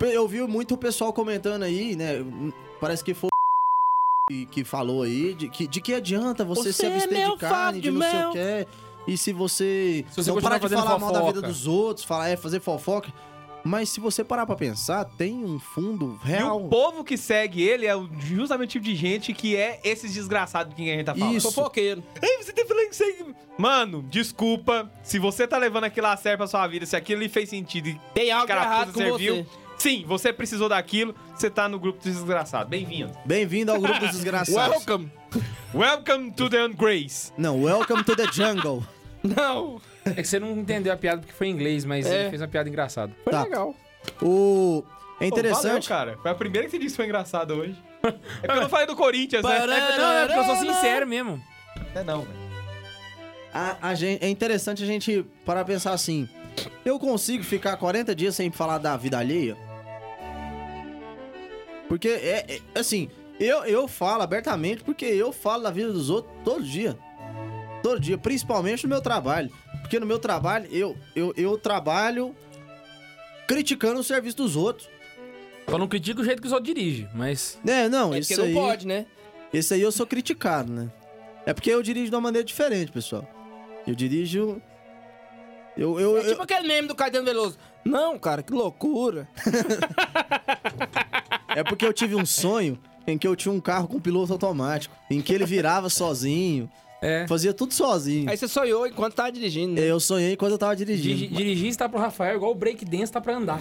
eu 0.02 0.28
vi 0.28 0.42
muito 0.42 0.74
o 0.76 0.78
pessoal 0.78 1.14
comentando 1.14 1.64
aí, 1.64 1.96
né? 1.96 2.24
Parece 2.80 3.04
que 3.04 3.14
foi 3.14 3.30
que- 4.30 4.46
que 4.48 4.64
falou 4.64 5.04
aí 5.04 5.34
de 5.34 5.50
que, 5.50 5.68
de 5.68 5.82
que 5.82 5.94
adianta 5.94 6.44
você, 6.46 6.72
Você 6.72 6.74
se 6.74 6.86
é 6.86 6.94
abster 6.96 7.12
meu 7.18 7.32
de 7.32 7.38
carne, 7.38 7.82
de 7.82 7.92
favo 7.92 8.00
não 8.00 8.06
de 8.06 8.12
sei 8.12 8.26
o 8.26 8.32
que. 8.66 8.68
E 9.08 9.18
se 9.18 9.34
você, 9.34 10.06
Se 10.10 10.16
você 10.24 10.32
não 10.32 10.42
parar 10.42 10.58
de 10.58 10.70
falar 10.70 10.98
mal 11.00 11.12
da 11.12 11.20
vida 11.22 11.34
fofoca. 11.36 11.48
dos 11.48 11.68
outros, 11.68 12.06
falar 12.06 12.30
é 12.30 12.38
fazer 12.38 12.60
fofoca. 12.62 13.12
Mas 13.66 13.88
se 13.88 14.02
você 14.02 14.26
parar 14.26 14.46
pra 14.46 14.58
pensar, 14.58 15.06
tem 15.06 15.34
um 15.46 15.58
fundo 15.58 16.20
E 16.26 16.28
real. 16.28 16.66
o 16.66 16.68
povo 16.68 17.02
que 17.02 17.16
segue 17.16 17.64
ele 17.64 17.86
é 17.86 17.94
justamente 18.20 18.72
o 18.78 18.82
tipo 18.82 18.84
de 18.84 18.94
gente 18.94 19.32
que 19.34 19.56
é 19.56 19.80
esses 19.86 20.14
desgraçados 20.14 20.72
de 20.72 20.76
quem 20.76 20.92
a 20.92 20.96
gente 20.98 21.06
tá 21.06 21.16
falando. 21.16 21.38
Isso. 21.38 21.50
Fofoqueiro. 21.50 22.04
Ei, 22.22 22.44
você 22.44 22.52
tá 22.52 22.66
falando 22.68 22.92
isso 22.92 23.04
aí. 23.04 23.26
Mano, 23.58 24.04
desculpa. 24.10 24.92
Se 25.02 25.18
você 25.18 25.48
tá 25.48 25.58
levando 25.58 25.86
aquilo 25.86 26.08
a 26.08 26.18
sério 26.18 26.38
pra 26.38 26.48
sua 26.48 26.68
vida, 26.68 26.86
se 26.86 26.96
aquilo 26.98 27.22
lhe 27.22 27.30
fez 27.30 27.48
sentido 27.50 27.88
e 27.88 28.02
Tem 28.14 28.32
algo 28.34 28.52
errado 28.52 28.92
com 28.92 29.00
serviu, 29.00 29.46
você. 29.46 29.46
Sim, 29.78 30.04
você 30.08 30.32
precisou 30.32 30.70
daquilo, 30.70 31.16
você 31.36 31.50
tá 31.50 31.68
no 31.68 31.80
grupo 31.80 32.02
dos 32.04 32.14
desgraçados. 32.14 32.70
Bem-vindo. 32.70 33.12
Bem-vindo 33.26 33.72
ao 33.72 33.80
grupo 33.80 34.00
dos 34.00 34.12
desgraçados. 34.16 34.76
Welcome. 34.86 35.12
Welcome 35.74 36.32
to 36.34 36.50
the 36.50 36.64
Ungrace. 36.66 37.32
Não, 37.38 37.62
welcome 37.64 38.04
to 38.04 38.16
the 38.16 38.28
jungle. 38.32 38.84
Não. 39.24 39.82
É 40.06 40.16
que 40.22 40.26
você 40.26 40.38
não 40.38 40.52
entendeu 40.58 40.92
a 40.92 40.98
piada 40.98 41.22
porque 41.22 41.34
foi 41.34 41.48
em 41.48 41.52
inglês, 41.52 41.86
mas 41.86 42.06
É. 42.06 42.22
ele 42.24 42.30
fez 42.32 42.42
uma 42.42 42.48
piada 42.50 42.68
engraçada. 42.68 43.14
Foi 43.24 43.32
Tá. 43.32 43.44
legal. 43.44 43.74
O 44.22 44.84
é 45.20 45.30
Pô, 45.30 45.36
valeu, 45.36 45.46
interessante. 45.50 45.88
cara. 45.88 46.18
Foi 46.22 46.30
a 46.30 46.36
primeira 46.36 46.66
que 46.68 46.72
você 46.72 46.78
disse 46.78 46.92
que 46.92 46.98
foi 46.98 47.06
engraçada 47.06 47.54
hoje. 47.56 47.74
É 48.04 48.12
porque 48.12 48.52
eu 48.52 48.62
não 48.62 48.70
falei 48.70 48.86
do 48.86 48.98
Corinthians, 48.98 49.42
né? 49.44 49.58
É, 49.64 49.98
não, 49.98 50.12
é 50.12 50.26
porque 50.28 50.40
eu 50.40 50.44
sou 50.44 50.56
sincero 50.58 51.08
mesmo. 51.08 51.42
É 51.96 52.04
não, 52.04 52.20
velho. 52.24 52.44
A, 53.54 53.78
a 53.90 53.96
gente, 53.96 54.22
é 54.26 54.28
interessante 54.28 54.84
a 54.84 54.86
gente 54.86 55.24
parar 55.46 55.64
pra 55.64 55.74
pensar 55.74 55.94
assim. 55.94 56.28
Eu 56.86 57.00
consigo 57.00 57.44
ficar 57.44 57.78
40 57.78 58.14
dias 58.16 58.36
sem 58.36 58.52
falar 58.52 58.78
da 58.78 58.96
vida 58.98 59.18
alheia? 59.18 59.56
Porque 61.88 62.08
é, 62.08 62.46
é- 62.56 62.80
assim, 62.80 63.10
eu, 63.40 63.64
eu 63.66 63.88
falo 63.88 64.24
abertamente 64.24 64.84
porque 64.84 65.06
eu 65.06 65.32
falo 65.32 65.64
da 65.64 65.72
vida 65.72 65.92
dos 65.92 66.10
outros 66.10 66.34
todo 66.44 66.64
dia. 66.64 66.98
Todo 67.82 68.00
dia, 68.00 68.18
principalmente 68.18 68.84
no 68.84 68.90
meu 68.90 69.02
trabalho. 69.02 69.52
Porque 69.82 70.00
no 70.00 70.06
meu 70.06 70.18
trabalho, 70.20 70.68
eu, 70.72 70.96
eu, 71.16 71.34
eu 71.36 71.58
trabalho 71.58 72.36
criticando 73.48 74.00
o 74.00 74.04
serviço 74.04 74.38
dos 74.38 74.56
outros. 74.56 74.90
Só 75.70 75.78
não 75.78 75.88
critico 75.88 76.22
o 76.22 76.26
jeito 76.26 76.42
que 76.42 76.48
os 76.48 76.54
outros 76.54 76.74
dirigem, 76.74 77.08
mas. 77.14 77.60
É, 77.66 77.88
não, 77.90 78.14
É 78.14 78.20
isso 78.20 78.30
porque 78.30 78.42
não 78.42 78.48
aí. 78.48 78.54
pode, 78.68 78.88
né? 78.88 79.06
Esse 79.54 79.74
aí 79.74 79.82
eu 79.82 79.92
sou 79.92 80.06
criticado, 80.08 80.72
né? 80.72 80.90
É 81.46 81.54
porque 81.54 81.70
eu 81.70 81.84
dirijo 81.84 82.10
de 82.10 82.16
uma 82.16 82.22
maneira 82.22 82.46
diferente, 82.46 82.92
pessoal. 82.92 83.28
Eu 83.86 83.94
dirijo. 83.94 84.62
Eu, 85.78 86.00
eu, 86.00 86.18
É 86.18 86.20
eu- 86.22 86.30
tipo 86.30 86.42
aquele 86.44 86.68
meme 86.68 86.88
do 86.88 86.96
Caetano 86.96 87.26
Veloso. 87.26 87.58
Não, 87.84 88.18
cara, 88.20 88.42
que 88.44 88.54
loucura. 88.54 89.28
É 91.56 91.64
porque 91.64 91.86
eu 91.86 91.94
tive 91.94 92.16
um 92.16 92.26
sonho 92.26 92.80
em 93.06 93.16
que 93.16 93.28
eu 93.28 93.36
tinha 93.36 93.52
um 93.52 93.60
carro 93.60 93.88
com 93.88 94.00
piloto 94.00 94.34
automático, 94.34 94.96
em 95.10 95.22
que 95.22 95.32
ele 95.32 95.46
virava 95.46 95.88
sozinho, 95.88 96.68
É. 97.00 97.28
fazia 97.28 97.54
tudo 97.54 97.72
sozinho. 97.74 98.28
Aí 98.28 98.36
você 98.36 98.48
sonhou 98.48 98.88
enquanto 98.88 99.14
tava 99.14 99.32
dirigindo, 99.32 99.74
né? 99.80 99.82
Eu 99.82 100.00
sonhei 100.00 100.36
quando 100.36 100.54
eu 100.54 100.58
tava 100.58 100.76
dirigindo. 100.76 101.16
Diri- 101.16 101.28
Dirigir 101.36 101.68
está 101.70 101.88
pro 101.88 102.00
Rafael 102.00 102.38
igual 102.38 102.52
o 102.52 102.56
break 102.56 102.84
dance 102.86 103.12
tá 103.12 103.22
pra 103.22 103.36
andar. 103.36 103.60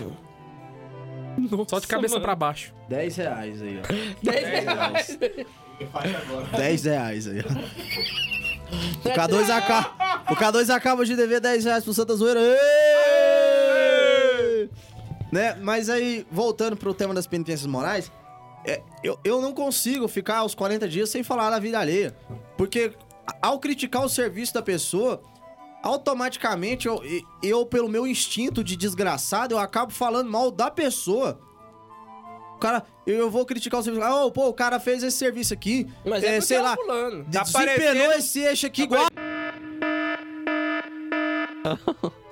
Só 1.69 1.79
de 1.81 1.87
cabeça 1.87 2.15
mano. 2.15 2.25
pra 2.25 2.35
baixo. 2.35 2.73
10 2.89 3.17
reais 3.17 3.61
aí, 3.63 3.79
ó. 3.79 3.83
10 4.25 4.49
reais. 4.65 5.19
10 6.57 6.85
reais 6.85 7.27
aí, 7.29 7.41
ó. 7.41 8.42
O 9.05 9.09
K2, 9.09 9.51
acaba, 9.51 10.23
o 10.31 10.37
K2 10.37 10.71
acaba 10.71 11.05
de 11.05 11.15
dever 11.15 11.41
10 11.41 11.65
reais 11.65 11.85
pro 11.85 11.93
Santa 11.93 12.15
Zoeira. 12.15 12.41
Êêêê! 12.41 12.63
Né? 15.31 15.55
Mas 15.61 15.89
aí, 15.89 16.27
voltando 16.31 16.77
pro 16.77 16.95
tema 16.95 17.15
das 17.15 17.27
penitências 17.27 17.67
morais, 17.67 18.11
é, 18.65 18.83
eu, 19.03 19.19
eu 19.25 19.41
não 19.41 19.53
consigo 19.53 20.07
ficar 20.09 20.45
os 20.45 20.55
40 20.55 20.89
dias 20.89 21.11
sem 21.11 21.23
falar 21.23 21.51
da 21.51 21.59
vida 21.59 21.79
alheia. 21.79 22.17
Porque 22.57 22.93
ao 23.41 23.59
criticar 23.59 24.05
o 24.05 24.09
serviço 24.09 24.55
da 24.55 24.63
pessoa, 24.63 25.23
automaticamente 25.83 26.87
eu, 26.87 27.03
eu, 27.43 27.67
pelo 27.67 27.89
meu 27.89 28.07
instinto 28.07 28.63
de 28.63 28.77
desgraçado, 28.77 29.55
eu 29.55 29.59
acabo 29.59 29.93
falando 29.93 30.31
mal 30.31 30.51
da 30.51 30.71
pessoa. 30.71 31.41
O 32.63 32.65
cara, 32.65 32.85
eu, 33.05 33.29
vou 33.29 33.45
criticar 33.45 33.81
o 33.81 33.83
serviço. 33.83 34.07
Ah, 34.07 34.25
ô, 34.25 34.31
pô, 34.31 34.47
o 34.47 34.55
cara 34.55 34.79
fez 34.79 35.03
esse 35.03 35.17
serviço 35.17 35.53
aqui. 35.53 35.89
Mas 36.07 36.23
é, 36.23 36.37
é, 36.37 36.41
sei 36.41 36.59
é 36.59 36.61
lá, 36.61 36.77
fulano. 36.77 37.25
Tá 37.25 37.43
desempenou 37.43 38.13
esse 38.13 38.39
eixo 38.39 38.67
aqui 38.67 38.83
igual. 38.83 39.09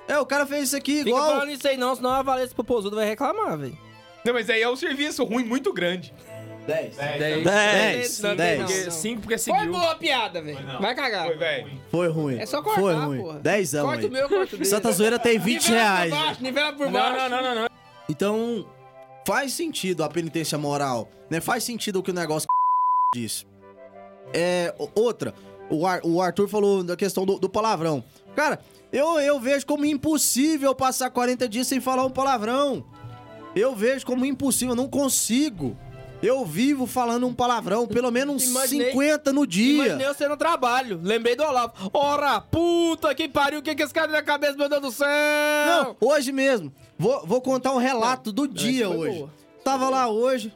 É, 0.07 0.17
o 0.17 0.25
cara 0.25 0.45
fez 0.45 0.63
isso 0.67 0.77
aqui 0.77 0.99
Fica 0.99 1.09
igual. 1.09 1.25
falando 1.31 1.51
isso 1.51 1.67
aí 1.67 1.75
não, 1.75 1.93
senão 1.93 2.11
a 2.11 2.21
Valência 2.21 2.55
Popozudo 2.55 2.95
vai 2.95 3.05
reclamar, 3.05 3.57
velho. 3.57 3.77
Não, 4.23 4.33
mas 4.33 4.49
aí 4.49 4.61
é 4.61 4.69
um 4.69 4.75
serviço 4.77 5.21
ruim 5.25 5.43
muito 5.43 5.73
grande. 5.73 6.13
10. 6.65 6.95
10. 6.95 7.43
10. 7.43 8.21
Não, 8.21 8.29
não, 8.29 8.35
10. 8.37 8.59
não, 8.59 8.65
Porque 8.67 8.83
não. 8.83 8.91
5 8.91 9.21
porque 9.21 9.37
Foi 9.37 9.53
seguiu. 9.53 9.71
boa 9.73 9.91
a 9.91 9.95
piada, 9.95 10.41
velho. 10.41 10.59
Vai 10.79 10.95
cagar. 10.95 11.25
Foi, 11.25 11.35
velho. 11.35 11.71
Foi 11.91 12.07
ruim. 12.07 12.39
É 12.39 12.45
só 12.45 12.61
cortar, 12.61 12.79
Foi 12.79 12.93
ruim. 12.93 13.21
porra. 13.21 13.39
10 13.39 13.71
Corta 13.73 13.99
aí. 13.99 14.05
o 14.05 14.11
meu, 14.11 14.29
corta 14.29 14.55
o 14.55 14.57
dele. 14.57 14.65
Santa 14.65 14.91
Zoeira 14.93 15.19
tem 15.19 15.37
20 15.37 15.63
Nivela 15.71 15.81
reais. 15.81 16.13
por 16.13 16.19
baixo, 16.23 16.43
nivela 16.43 16.71
por 16.73 16.85
Não, 16.85 16.93
baixo. 16.93 17.17
não, 17.17 17.29
não, 17.29 17.41
não, 17.41 17.55
não. 17.63 17.69
Então, 18.07 18.65
faz 19.25 19.53
sentido 19.53 20.03
a 20.03 20.09
penitência 20.09 20.57
moral, 20.57 21.09
né? 21.29 21.39
Faz 21.41 21.63
sentido 21.63 21.99
o 21.99 22.03
que 22.03 22.11
o 22.11 22.13
negócio 22.13 22.47
disse. 23.15 23.45
É, 24.33 24.73
outra, 24.95 25.33
o, 25.69 25.85
Ar- 25.85 26.01
o 26.03 26.21
Arthur 26.21 26.47
falou 26.47 26.83
da 26.83 26.95
questão 26.95 27.25
do, 27.25 27.37
do 27.39 27.49
palavrão. 27.49 28.03
Cara, 28.35 28.59
eu, 28.91 29.19
eu 29.19 29.39
vejo 29.39 29.65
como 29.65 29.85
impossível 29.85 30.73
passar 30.73 31.09
40 31.09 31.47
dias 31.49 31.67
sem 31.67 31.79
falar 31.79 32.05
um 32.05 32.09
palavrão. 32.11 32.83
Eu 33.55 33.75
vejo 33.75 34.05
como 34.05 34.25
impossível, 34.25 34.71
eu 34.71 34.75
não 34.77 34.87
consigo. 34.87 35.77
Eu 36.21 36.45
vivo 36.45 36.85
falando 36.85 37.25
um 37.25 37.33
palavrão, 37.33 37.87
pelo 37.87 38.11
menos 38.11 38.35
uns 38.35 38.49
Imaginei- 38.49 38.91
50 38.91 39.33
no 39.33 39.45
dia. 39.47 39.85
Imaginei 39.85 40.07
você 40.07 40.27
no 40.27 40.37
trabalho. 40.37 40.99
Lembrei 41.01 41.35
do 41.35 41.43
Olavo. 41.43 41.73
Ora, 41.93 42.39
puta 42.39 43.13
que 43.15 43.27
pariu, 43.27 43.59
o 43.59 43.61
que 43.63 43.73
que 43.73 43.81
esse 43.81 43.93
cara 43.93 44.11
na 44.11 44.21
cabeça, 44.21 44.55
meu 44.55 44.69
Deus 44.69 44.81
do 44.81 44.91
céu? 44.91 45.07
Não, 45.65 45.95
hoje 45.99 46.31
mesmo. 46.31 46.71
Vou, 46.97 47.25
vou 47.25 47.41
contar 47.41 47.71
um 47.73 47.77
relato 47.77 48.31
do 48.31 48.47
dia 48.47 48.87
hoje. 48.89 49.17
boa. 49.17 49.29
Tava 49.63 49.89
lá 49.89 50.07
hoje, 50.09 50.53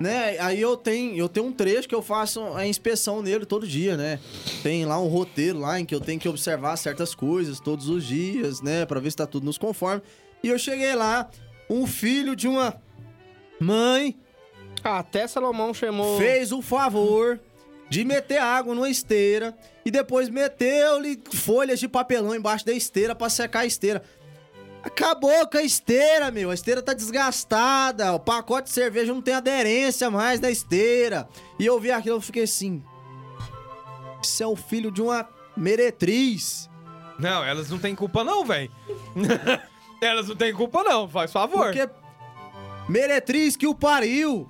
né? 0.00 0.38
Aí 0.40 0.60
eu 0.60 0.76
tenho, 0.76 1.16
eu 1.16 1.28
tenho 1.28 1.46
um 1.46 1.52
trecho 1.52 1.86
que 1.88 1.94
eu 1.94 2.02
faço 2.02 2.40
a 2.54 2.66
inspeção 2.66 3.20
nele 3.20 3.44
todo 3.44 3.66
dia, 3.66 3.96
né? 3.98 4.18
Tem 4.62 4.84
lá 4.86 4.98
um 5.00 5.08
roteiro 5.08 5.58
lá 5.58 5.78
em 5.78 5.84
que 5.84 5.94
eu 5.94 6.00
tenho 6.00 6.18
que 6.20 6.28
observar 6.28 6.76
certas 6.76 7.14
coisas 7.14 7.60
todos 7.60 7.88
os 7.88 8.04
dias, 8.04 8.62
né? 8.62 8.86
Pra 8.86 8.98
ver 9.00 9.10
se 9.10 9.16
tá 9.18 9.26
tudo 9.26 9.44
nos 9.44 9.58
conforme. 9.58 10.00
E 10.42 10.48
eu 10.48 10.58
cheguei 10.58 10.94
lá, 10.94 11.28
um 11.68 11.86
filho 11.86 12.34
de 12.36 12.46
uma 12.48 12.74
mãe 13.60 14.16
Até 14.82 15.26
Salomão 15.26 15.74
chamou... 15.74 16.18
fez 16.18 16.52
o 16.52 16.62
favor 16.62 17.40
de 17.88 18.04
meter 18.04 18.38
água 18.38 18.74
numa 18.74 18.90
esteira 18.90 19.56
e 19.84 19.90
depois 19.90 20.28
meteu-lhe 20.28 21.20
folhas 21.32 21.80
de 21.80 21.88
papelão 21.88 22.34
embaixo 22.34 22.66
da 22.66 22.72
esteira 22.72 23.14
pra 23.14 23.28
secar 23.28 23.60
a 23.60 23.66
esteira. 23.66 24.02
Acabou 24.82 25.46
com 25.48 25.58
a 25.58 25.62
esteira, 25.62 26.30
meu. 26.30 26.50
A 26.50 26.54
esteira 26.54 26.80
tá 26.80 26.94
desgastada. 26.94 28.12
O 28.12 28.20
pacote 28.20 28.68
de 28.68 28.74
cerveja 28.74 29.12
não 29.12 29.20
tem 29.20 29.34
aderência 29.34 30.10
mais 30.10 30.40
na 30.40 30.50
esteira. 30.50 31.28
E 31.58 31.66
eu 31.66 31.80
vi 31.80 31.90
aquilo, 31.90 32.16
eu 32.16 32.20
fiquei 32.20 32.44
assim. 32.44 32.82
Isso 34.22 34.42
é 34.42 34.46
o 34.46 34.56
filho 34.56 34.90
de 34.90 35.02
uma 35.02 35.28
meretriz. 35.56 36.70
Não, 37.18 37.44
elas 37.44 37.68
não 37.68 37.78
têm 37.78 37.94
culpa 37.94 38.22
não, 38.22 38.44
velho. 38.44 38.70
elas 40.00 40.28
não 40.28 40.36
têm 40.36 40.54
culpa 40.54 40.82
não, 40.84 41.08
faz 41.08 41.32
favor. 41.32 41.72
Porque 41.72 41.88
meretriz 42.88 43.56
que 43.56 43.66
o 43.66 43.74
pariu. 43.74 44.48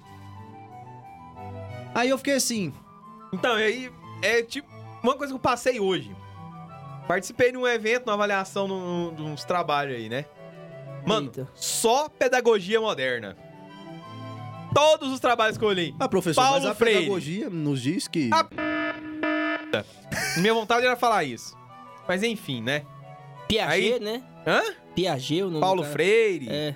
Aí 1.94 2.08
eu 2.10 2.18
fiquei 2.18 2.34
assim. 2.34 2.72
Então, 3.32 3.58
e 3.58 3.62
aí, 3.62 3.92
é 4.22 4.42
tipo, 4.42 4.68
uma 5.02 5.14
coisa 5.14 5.32
que 5.32 5.36
eu 5.36 5.40
passei 5.40 5.80
hoje. 5.80 6.14
Participei 7.06 7.50
de 7.52 7.56
um 7.58 7.66
evento, 7.66 8.04
uma 8.06 8.14
avaliação 8.14 8.68
num- 8.68 9.14
de 9.14 9.22
uns 9.22 9.44
trabalhos 9.44 9.96
aí, 9.96 10.08
né? 10.08 10.24
Mano, 11.06 11.26
Eita. 11.28 11.48
só 11.54 12.08
pedagogia 12.08 12.80
moderna. 12.80 13.36
Todos 14.74 15.10
os 15.12 15.18
trabalhos 15.20 15.56
que 15.56 15.64
eu 15.64 15.68
olhei. 15.68 15.94
Ah, 15.98 16.08
professor, 16.08 16.40
Paulo 16.42 16.58
mas 16.60 16.66
a 16.70 16.74
Freire. 16.74 16.98
pedagogia 17.00 17.48
nos 17.50 17.80
diz 17.80 18.06
que. 18.06 18.28
Ah, 18.32 18.46
Minha 20.38 20.54
vontade 20.54 20.84
era 20.86 20.96
falar 20.96 21.24
isso. 21.24 21.56
Mas 22.06 22.22
enfim, 22.22 22.62
né? 22.62 22.84
Piaget, 23.46 23.94
Aí- 23.94 24.00
né? 24.00 24.22
Hã? 24.46 24.62
Piaget, 24.94 25.42
o 25.42 25.48
nome 25.50 25.60
Paulo 25.60 25.82
cara. 25.82 25.92
Freire, 25.92 26.48
É. 26.50 26.74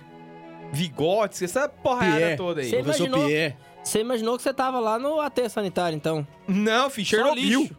Vigotes, 0.73 1.43
essa 1.43 1.69
porrada 1.69 2.17
Pierre. 2.17 2.37
toda 2.37 2.61
aí. 2.63 2.69
Você 2.71 2.77
Professor 2.83 3.07
imaginou- 3.07 3.29
Pierre. 3.29 3.57
Você 3.85 4.01
imaginou 4.01 4.37
que 4.37 4.43
você 4.43 4.55
tava 4.55 4.78
lá 4.78 4.99
no 4.99 5.20
AT 5.20 5.49
sanitário, 5.49 5.97
então? 5.97 6.26
Não, 6.47 6.89
filho, 6.89 7.07
Chernobyl. 7.07 7.70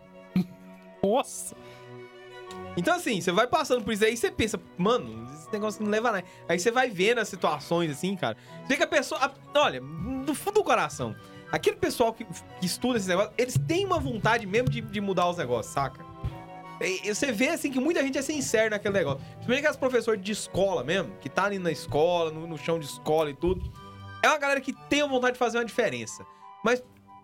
Nossa. 1.01 1.55
Então, 2.75 2.95
assim, 2.95 3.21
você 3.21 3.31
vai 3.31 3.45
passando 3.47 3.83
por 3.83 3.93
isso 3.93 4.03
aí 4.03 4.13
e 4.13 4.17
você 4.17 4.31
pensa, 4.31 4.59
mano, 4.77 5.29
esse 5.33 5.51
negócio 5.51 5.83
não 5.83 5.91
leva 5.91 6.09
a 6.09 6.11
nada. 6.13 6.25
Aí 6.49 6.57
você 6.59 6.71
vai 6.71 6.89
vendo 6.89 7.19
as 7.19 7.27
situações, 7.27 7.91
assim, 7.91 8.15
cara. 8.15 8.35
Você 8.61 8.67
vê 8.69 8.77
que 8.77 8.83
a 8.83 8.87
pessoa. 8.87 9.21
a- 9.23 9.59
olha, 9.59 9.79
no 9.79 10.33
fundo 10.33 10.55
do 10.55 10.63
coração, 10.63 11.15
aquele 11.51 11.75
pessoal 11.77 12.11
que, 12.13 12.25
que 12.25 12.65
estuda 12.65 12.97
esse 12.97 13.07
negócio, 13.07 13.31
eles 13.37 13.57
têm 13.67 13.85
uma 13.85 13.99
vontade 13.99 14.45
mesmo 14.47 14.69
de, 14.69 14.81
de 14.81 14.99
mudar 14.99 15.29
os 15.29 15.37
negócios, 15.37 15.73
saca? 15.73 16.03
E- 16.81 17.13
você 17.13 17.31
vê, 17.31 17.49
assim, 17.49 17.71
que 17.71 17.79
muita 17.79 18.01
gente 18.01 18.17
é 18.17 18.21
sincero 18.23 18.71
naquele 18.71 18.95
negócio. 18.95 19.19
Principalmente 19.19 19.59
aquelas 19.59 19.77
professores 19.77 20.21
de 20.23 20.31
escola 20.31 20.83
mesmo, 20.83 21.11
que 21.21 21.29
tá 21.29 21.45
ali 21.45 21.59
na 21.59 21.71
escola, 21.71 22.31
no, 22.31 22.47
no 22.47 22.57
chão 22.57 22.79
de 22.79 22.85
escola 22.85 23.29
e 23.29 23.35
tudo. 23.35 23.71
É 24.23 24.29
uma 24.29 24.37
galera 24.37 24.61
que 24.61 24.71
tem 24.87 25.01
a 25.01 25.05
vontade 25.05 25.33
de 25.33 25.39
fazer 25.39 25.57
uma 25.57 25.65
diferença. 25.65 26.25
Mas, 26.63 26.81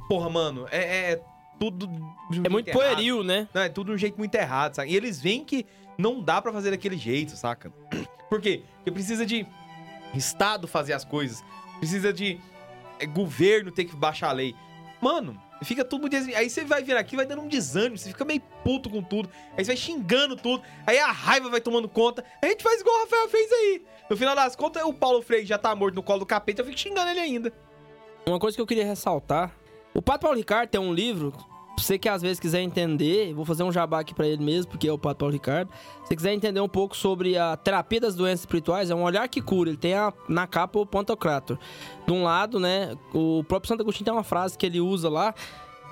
porra, 0.09 0.29
mano, 0.29 0.67
é, 0.69 1.13
é 1.13 1.21
tudo. 1.57 1.87
de 2.29 2.41
um 2.41 2.43
É 2.45 2.49
muito 2.49 2.69
pueril, 2.71 3.23
né? 3.23 3.47
Não, 3.53 3.61
é 3.61 3.69
tudo 3.69 3.87
de 3.87 3.93
um 3.93 3.97
jeito 3.97 4.17
muito 4.17 4.35
errado, 4.35 4.75
saca? 4.75 4.89
E 4.89 4.95
eles 4.95 5.21
veem 5.21 5.45
que 5.45 5.65
não 5.97 6.21
dá 6.21 6.41
pra 6.41 6.51
fazer 6.51 6.71
daquele 6.71 6.97
jeito, 6.97 7.37
saca? 7.37 7.71
Por 8.29 8.41
quê? 8.41 8.63
Porque 8.75 8.91
precisa 8.91 9.25
de 9.25 9.47
Estado 10.13 10.67
fazer 10.67 10.91
as 10.91 11.05
coisas. 11.05 11.41
Precisa 11.79 12.11
de 12.11 12.37
é, 12.99 13.05
governo 13.05 13.71
ter 13.71 13.85
que 13.85 13.95
baixar 13.95 14.29
a 14.29 14.33
lei. 14.33 14.53
Mano, 15.01 15.41
fica 15.63 15.85
tudo 15.85 16.09
Aí 16.35 16.49
você 16.49 16.63
vai 16.63 16.83
vir 16.83 16.97
aqui, 16.97 17.15
vai 17.15 17.25
dando 17.25 17.41
um 17.41 17.47
desânimo, 17.47 17.97
você 17.97 18.09
fica 18.09 18.25
meio 18.25 18.41
puto 18.63 18.89
com 18.89 19.01
tudo. 19.01 19.29
Aí 19.57 19.63
você 19.63 19.71
vai 19.71 19.77
xingando 19.77 20.35
tudo. 20.35 20.63
Aí 20.85 20.99
a 20.99 21.11
raiva 21.11 21.49
vai 21.49 21.61
tomando 21.61 21.87
conta. 21.87 22.23
A 22.41 22.45
gente 22.47 22.63
faz 22.63 22.81
igual 22.81 22.95
o 22.95 22.99
Rafael 23.03 23.29
fez 23.29 23.51
aí. 23.51 23.81
No 24.09 24.17
final 24.17 24.35
das 24.35 24.55
contas, 24.55 24.83
o 24.83 24.93
Paulo 24.93 25.21
Freire 25.21 25.45
já 25.45 25.57
tá 25.57 25.73
morto 25.75 25.95
no 25.95 26.03
colo 26.03 26.19
do 26.19 26.25
capeta, 26.25 26.61
eu 26.61 26.65
fico 26.65 26.77
xingando 26.77 27.09
ele 27.11 27.19
ainda. 27.19 27.53
Uma 28.25 28.39
coisa 28.39 28.55
que 28.55 28.61
eu 28.61 28.67
queria 28.67 28.85
ressaltar. 28.85 29.51
O 29.93 30.01
Pato 30.01 30.21
Paulo 30.21 30.37
Ricardo 30.37 30.69
tem 30.69 30.79
um 30.81 30.93
livro. 30.93 31.33
Você 31.77 31.97
que 31.97 32.09
às 32.09 32.21
vezes 32.21 32.39
quiser 32.41 32.59
entender, 32.61 33.33
vou 33.33 33.45
fazer 33.45 33.63
um 33.63 33.71
jabá 33.71 33.99
aqui 34.01 34.13
pra 34.13 34.27
ele 34.27 34.43
mesmo, 34.43 34.69
porque 34.71 34.87
é 34.87 34.91
o 34.91 34.97
Pato 34.97 35.19
Paulo 35.19 35.31
Ricardo. 35.31 35.71
Se 36.03 36.13
quiser 36.15 36.33
entender 36.33 36.59
um 36.59 36.67
pouco 36.67 36.95
sobre 36.97 37.37
a 37.37 37.55
terapia 37.55 38.01
das 38.01 38.15
doenças 38.15 38.41
espirituais, 38.41 38.89
é 38.89 38.95
um 38.95 39.03
olhar 39.03 39.27
que 39.29 39.41
cura. 39.41 39.69
Ele 39.69 39.77
tem 39.77 39.93
a- 39.93 40.11
na 40.27 40.45
capa 40.45 40.77
o 40.79 40.85
Pantocrator. 40.85 41.57
De 42.05 42.11
um 42.11 42.23
lado, 42.23 42.59
né, 42.59 42.95
o 43.13 43.43
próprio 43.47 43.69
Santo 43.69 43.81
Agostinho 43.81 44.05
tem 44.05 44.13
uma 44.13 44.23
frase 44.25 44.57
que 44.57 44.65
ele 44.65 44.81
usa 44.81 45.07
lá 45.09 45.33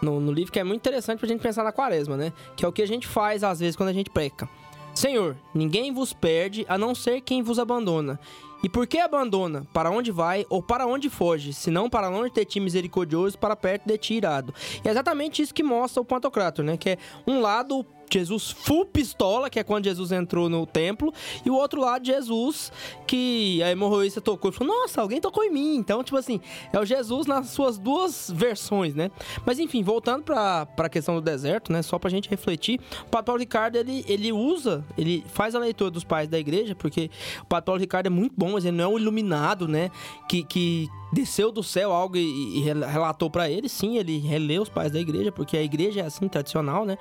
no, 0.01 0.19
no 0.19 0.31
livro 0.33 0.51
que 0.51 0.59
é 0.59 0.63
muito 0.63 0.81
interessante 0.81 1.19
pra 1.19 1.27
gente 1.27 1.41
pensar 1.41 1.63
na 1.63 1.71
quaresma, 1.71 2.17
né? 2.17 2.33
Que 2.55 2.65
é 2.65 2.67
o 2.67 2.71
que 2.73 2.81
a 2.81 2.87
gente 2.87 3.07
faz 3.07 3.43
às 3.43 3.59
vezes 3.61 3.75
quando 3.75 3.89
a 3.89 3.93
gente 3.93 4.09
peca. 4.09 4.49
Senhor, 4.97 5.37
ninguém 5.53 5.93
vos 5.93 6.11
perde 6.11 6.65
a 6.67 6.75
não 6.75 6.95
ser 6.95 7.21
quem 7.21 7.43
vos 7.43 7.59
abandona. 7.59 8.19
E 8.63 8.67
por 8.67 8.87
que 8.87 8.97
abandona? 8.97 9.63
Para 9.71 9.91
onde 9.91 10.09
vai 10.11 10.43
ou 10.49 10.59
para 10.59 10.87
onde 10.87 11.07
foge? 11.07 11.53
Senão 11.53 11.87
para 11.87 12.09
longe 12.09 12.33
de 12.33 12.43
ti 12.43 12.59
misericordioso, 12.59 13.37
para 13.37 13.55
perto 13.55 13.85
de 13.85 13.95
ti 13.95 14.15
irado. 14.15 14.51
E 14.83 14.87
é 14.87 14.89
exatamente 14.89 15.39
isso 15.39 15.53
que 15.53 15.61
mostra 15.61 16.01
o 16.01 16.05
Pantocrator, 16.05 16.65
né? 16.65 16.77
Que 16.77 16.89
é 16.89 16.97
um 17.27 17.39
lado 17.41 17.85
Jesus 18.09 18.51
full 18.51 18.85
pistola, 18.85 19.49
que 19.49 19.59
é 19.59 19.63
quando 19.63 19.85
Jesus 19.85 20.11
entrou 20.11 20.49
no 20.49 20.65
templo, 20.65 21.13
e 21.45 21.49
o 21.49 21.55
outro 21.55 21.81
lado 21.81 22.05
Jesus 22.05 22.71
que 23.05 23.61
a 23.63 23.71
hemorroísta 23.71 24.21
tocou 24.21 24.51
e 24.51 24.53
falou: 24.53 24.75
Nossa, 24.81 25.01
alguém 25.01 25.19
tocou 25.19 25.43
em 25.43 25.51
mim. 25.51 25.75
Então, 25.75 26.03
tipo 26.03 26.17
assim, 26.17 26.39
é 26.71 26.79
o 26.79 26.85
Jesus 26.85 27.27
nas 27.27 27.49
suas 27.49 27.77
duas 27.77 28.31
versões, 28.33 28.95
né? 28.95 29.11
Mas 29.45 29.59
enfim, 29.59 29.83
voltando 29.83 30.23
pra, 30.23 30.65
pra 30.65 30.89
questão 30.89 31.15
do 31.15 31.21
deserto, 31.21 31.71
né? 31.71 31.81
Só 31.81 31.97
pra 31.99 32.09
gente 32.09 32.29
refletir, 32.29 32.79
o 33.05 33.09
Padre 33.09 33.25
Paulo 33.25 33.39
Ricardo 33.39 33.75
ele, 33.75 34.05
ele 34.07 34.31
usa, 34.31 34.85
ele 34.97 35.23
faz 35.27 35.55
a 35.55 35.59
leitura 35.59 35.91
dos 35.91 36.03
pais 36.03 36.27
da 36.27 36.37
igreja, 36.37 36.75
porque 36.75 37.09
o 37.41 37.45
Padre 37.45 37.65
Paulo 37.65 37.81
Ricardo 37.81 38.07
é 38.07 38.09
muito 38.09 38.33
bom, 38.37 38.53
mas 38.53 38.65
ele 38.65 38.77
não 38.77 38.83
é 38.85 38.87
um 38.87 38.99
iluminado, 38.99 39.67
né? 39.67 39.89
Que, 40.27 40.43
que 40.43 40.87
desceu 41.11 41.51
do 41.51 41.63
céu 41.63 41.91
algo 41.91 42.17
e, 42.17 42.57
e 42.57 42.61
rel- 42.61 42.87
relatou 42.87 43.29
pra 43.29 43.49
ele. 43.49 43.67
Sim, 43.69 43.97
ele 43.97 44.17
releu 44.19 44.61
os 44.61 44.69
pais 44.69 44.91
da 44.91 44.99
igreja, 44.99 45.31
porque 45.31 45.55
a 45.57 45.63
igreja 45.63 46.01
é 46.01 46.05
assim, 46.05 46.27
tradicional, 46.27 46.85
né? 46.85 46.97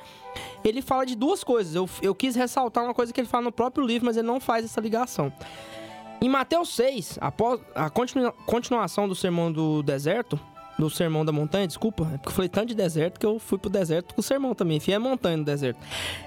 Ele 0.65 0.81
fala 0.83 1.05
de 1.05 1.15
duas 1.15 1.43
coisas. 1.45 1.75
Eu, 1.75 1.89
eu 2.03 2.15
quis 2.15 2.35
ressaltar 2.37 2.85
uma 2.85 2.95
coisa 2.95 3.13
que 3.13 3.21
ele 3.21 3.29
fala 3.29 3.45
no 3.45 3.53
próprio 3.53 3.85
livro, 3.87 4.07
mas 4.07 4.17
ele 4.17 4.27
não 4.27 4.41
faz 4.41 4.65
essa 4.65 4.81
ligação. 4.81 5.33
Em 6.21 6.29
Mateus 6.29 6.71
6, 6.75 7.19
após 7.21 7.61
a 7.75 7.91
continua- 7.91 8.33
continuação 8.47 9.07
do 9.09 9.15
sermão 9.15 9.53
do 9.53 9.83
deserto, 9.83 10.39
do 10.79 10.89
sermão 10.91 11.25
da 11.25 11.33
montanha, 11.33 11.67
desculpa, 11.67 12.05
é 12.13 12.17
porque 12.19 12.29
eu 12.29 12.33
falei 12.33 12.49
tanto 12.51 12.69
de 12.69 12.75
deserto 12.75 13.19
que 13.19 13.25
eu 13.27 13.39
fui 13.39 13.59
pro 13.59 13.71
deserto 13.71 14.15
com 14.15 14.21
o 14.21 14.25
sermão 14.25 14.55
também, 14.55 14.77
enfim, 14.77 14.93
é 14.93 14.99
montanha 14.99 15.37
no 15.39 15.45
deserto. 15.45 15.79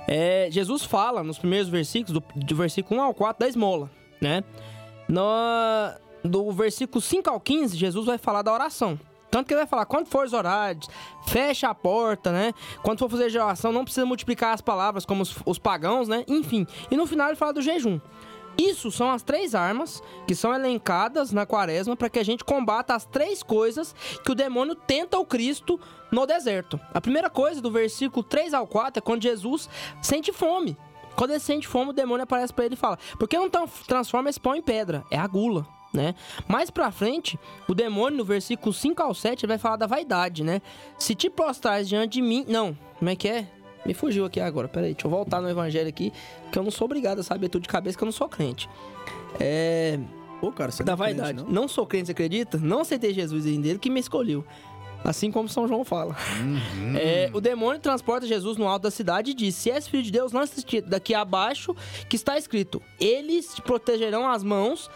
É, 0.08 0.48
Jesus 0.52 0.84
fala 0.84 1.24
nos 1.24 1.38
primeiros 1.38 1.70
versículos, 1.70 2.20
do, 2.20 2.40
do 2.46 2.56
versículo 2.56 3.00
1 3.00 3.04
ao 3.04 3.14
4, 3.14 3.40
da 3.40 3.48
esmola, 3.48 3.90
né? 4.20 4.44
No, 5.08 5.22
do 6.24 6.52
versículo 6.52 7.02
5 7.02 7.30
ao 7.30 7.40
15, 7.40 7.78
Jesus 7.78 8.06
vai 8.06 8.18
falar 8.18 8.42
da 8.42 8.54
oração. 8.54 9.00
Tanto 9.32 9.46
que 9.48 9.54
ele 9.54 9.60
vai 9.62 9.68
falar, 9.68 9.86
quando 9.86 10.08
fores 10.08 10.34
orar, 10.34 10.76
fecha 11.28 11.70
a 11.70 11.76
porta, 11.76 12.32
né? 12.32 12.52
Quando 12.82 12.98
for 12.98 13.10
fazer 13.10 13.30
de 13.30 13.38
oração, 13.38 13.72
não 13.72 13.84
precisa 13.84 14.06
multiplicar 14.06 14.54
as 14.56 14.62
palavras 14.62 15.06
como 15.06 15.22
os, 15.22 15.36
os 15.46 15.60
pagãos, 15.60 16.08
né? 16.08 16.24
Enfim. 16.28 16.66
E 16.90 16.98
no 16.98 17.06
final 17.06 17.28
ele 17.28 17.36
fala 17.36 17.54
do 17.54 17.62
jejum. 17.62 18.00
Isso 18.58 18.92
são 18.92 19.10
as 19.12 19.22
três 19.22 19.54
armas 19.56 20.02
que 20.28 20.34
são 20.36 20.54
elencadas 20.54 21.32
na 21.32 21.46
quaresma 21.46 21.96
para 21.96 22.10
que 22.10 22.20
a 22.20 22.26
gente 22.26 22.44
combata 22.44 22.94
as 22.96 23.06
três 23.06 23.42
coisas 23.44 23.96
que 24.26 24.32
o 24.32 24.36
demônio 24.36 24.74
tenta 24.76 25.18
o 25.20 25.26
Cristo 25.26 25.80
no 26.12 26.26
deserto. 26.26 26.80
A 26.94 27.00
primeira 27.00 27.30
coisa, 27.30 27.62
do 27.62 27.72
versículo 27.72 28.24
3 28.24 28.54
ao 28.54 28.66
4, 28.68 28.98
é 28.98 29.02
quando 29.02 29.22
Jesus 29.24 29.70
sente 30.02 30.34
fome. 30.34 30.76
Quando 31.16 31.30
ele 31.32 31.40
sente 31.40 31.68
fome, 31.68 31.92
o 31.92 31.94
demônio 31.94 32.24
aparece 32.24 32.52
para 32.52 32.66
ele 32.66 32.74
e 32.74 32.78
fala: 32.78 32.98
Por 33.18 33.28
que 33.28 33.38
não 33.38 33.50
tran- 33.50 33.68
transforma 33.88 34.30
esse 34.30 34.40
pão 34.40 34.56
em 34.56 34.62
pedra? 34.62 35.06
É 35.12 35.18
a 35.18 35.28
gula. 35.28 35.66
Né? 35.94 36.14
Mais 36.48 36.70
pra 36.70 36.92
frente, 36.92 37.40
o 37.68 37.74
demônio, 37.74 38.20
no 38.20 38.24
versículo 38.24 38.72
5 38.72 39.02
ao 39.02 39.14
7, 39.14 39.44
ele 39.46 39.50
vai 39.50 39.58
falar 39.58 39.76
da 39.76 39.88
vaidade, 39.88 40.44
né? 40.44 40.62
Se 41.00 41.16
te 41.16 41.30
prostrares 41.30 41.90
diante 41.90 42.14
de 42.14 42.22
mim. 42.22 42.46
Não, 42.48 42.78
como 43.00 43.10
é 43.10 43.16
que 43.16 43.28
é? 43.28 43.48
Me 43.86 43.94
fugiu 43.94 44.26
aqui 44.26 44.40
agora, 44.40 44.68
peraí, 44.68 44.94
deixa 44.94 45.08
eu 45.08 45.12
voltar 45.12 45.42
no 45.42 45.50
evangelho 45.50 45.88
aqui, 45.90 46.14
que 46.52 46.60
eu 46.60 46.64
não 46.64 46.70
sou 46.70 46.86
obrigado 46.86 47.20
a 47.20 47.24
saber 47.24 47.50
tudo 47.50 47.64
de 47.64 47.70
cabeça, 47.70 47.98
que 47.98 48.04
eu 48.04 48.08
não 48.08 48.12
sou 48.12 48.30
crente. 48.30 48.70
É. 49.40 49.98
Pô, 50.40 50.52
cara, 50.52 50.72
você 50.72 50.84
Da 50.84 50.96
não 50.96 51.04
é 51.04 51.08
crente, 51.08 51.22
vaidade. 51.22 51.44
não? 51.44 51.62
Não? 51.62 51.68
sou 51.68 51.86
crente, 51.88 52.06
você 52.08 52.12
acredita? 52.12 52.58
Não 52.58 52.82
aceitei 52.82 53.14
Jesus 53.14 53.46
em 53.46 53.60
dele 53.60 53.80
que 53.80 53.90
me 53.90 54.00
escolheu. 54.00 54.46
Assim 55.04 55.32
como 55.32 55.48
São 55.48 55.66
João 55.68 55.86
fala. 55.86 56.16
É, 57.00 57.30
o 57.34 57.40
demônio 57.40 57.80
transporta 57.80 58.28
Jesus 58.28 58.58
no 58.58 58.68
alto 58.68 58.84
da 58.84 58.92
cidade 58.92 59.32
e 59.32 59.34
diz: 59.34 59.56
Se 59.56 59.72
és 59.72 59.88
filho 59.88 60.04
de 60.04 60.12
Deus, 60.12 60.34
lance-te 60.34 60.82
daqui 60.82 61.14
abaixo, 61.16 61.74
que 62.10 62.18
está 62.18 62.38
escrito: 62.38 62.82
Eles 63.00 63.56
te 63.56 63.62
protegerão 63.62 64.30
as 64.30 64.44
mãos, 64.44 64.90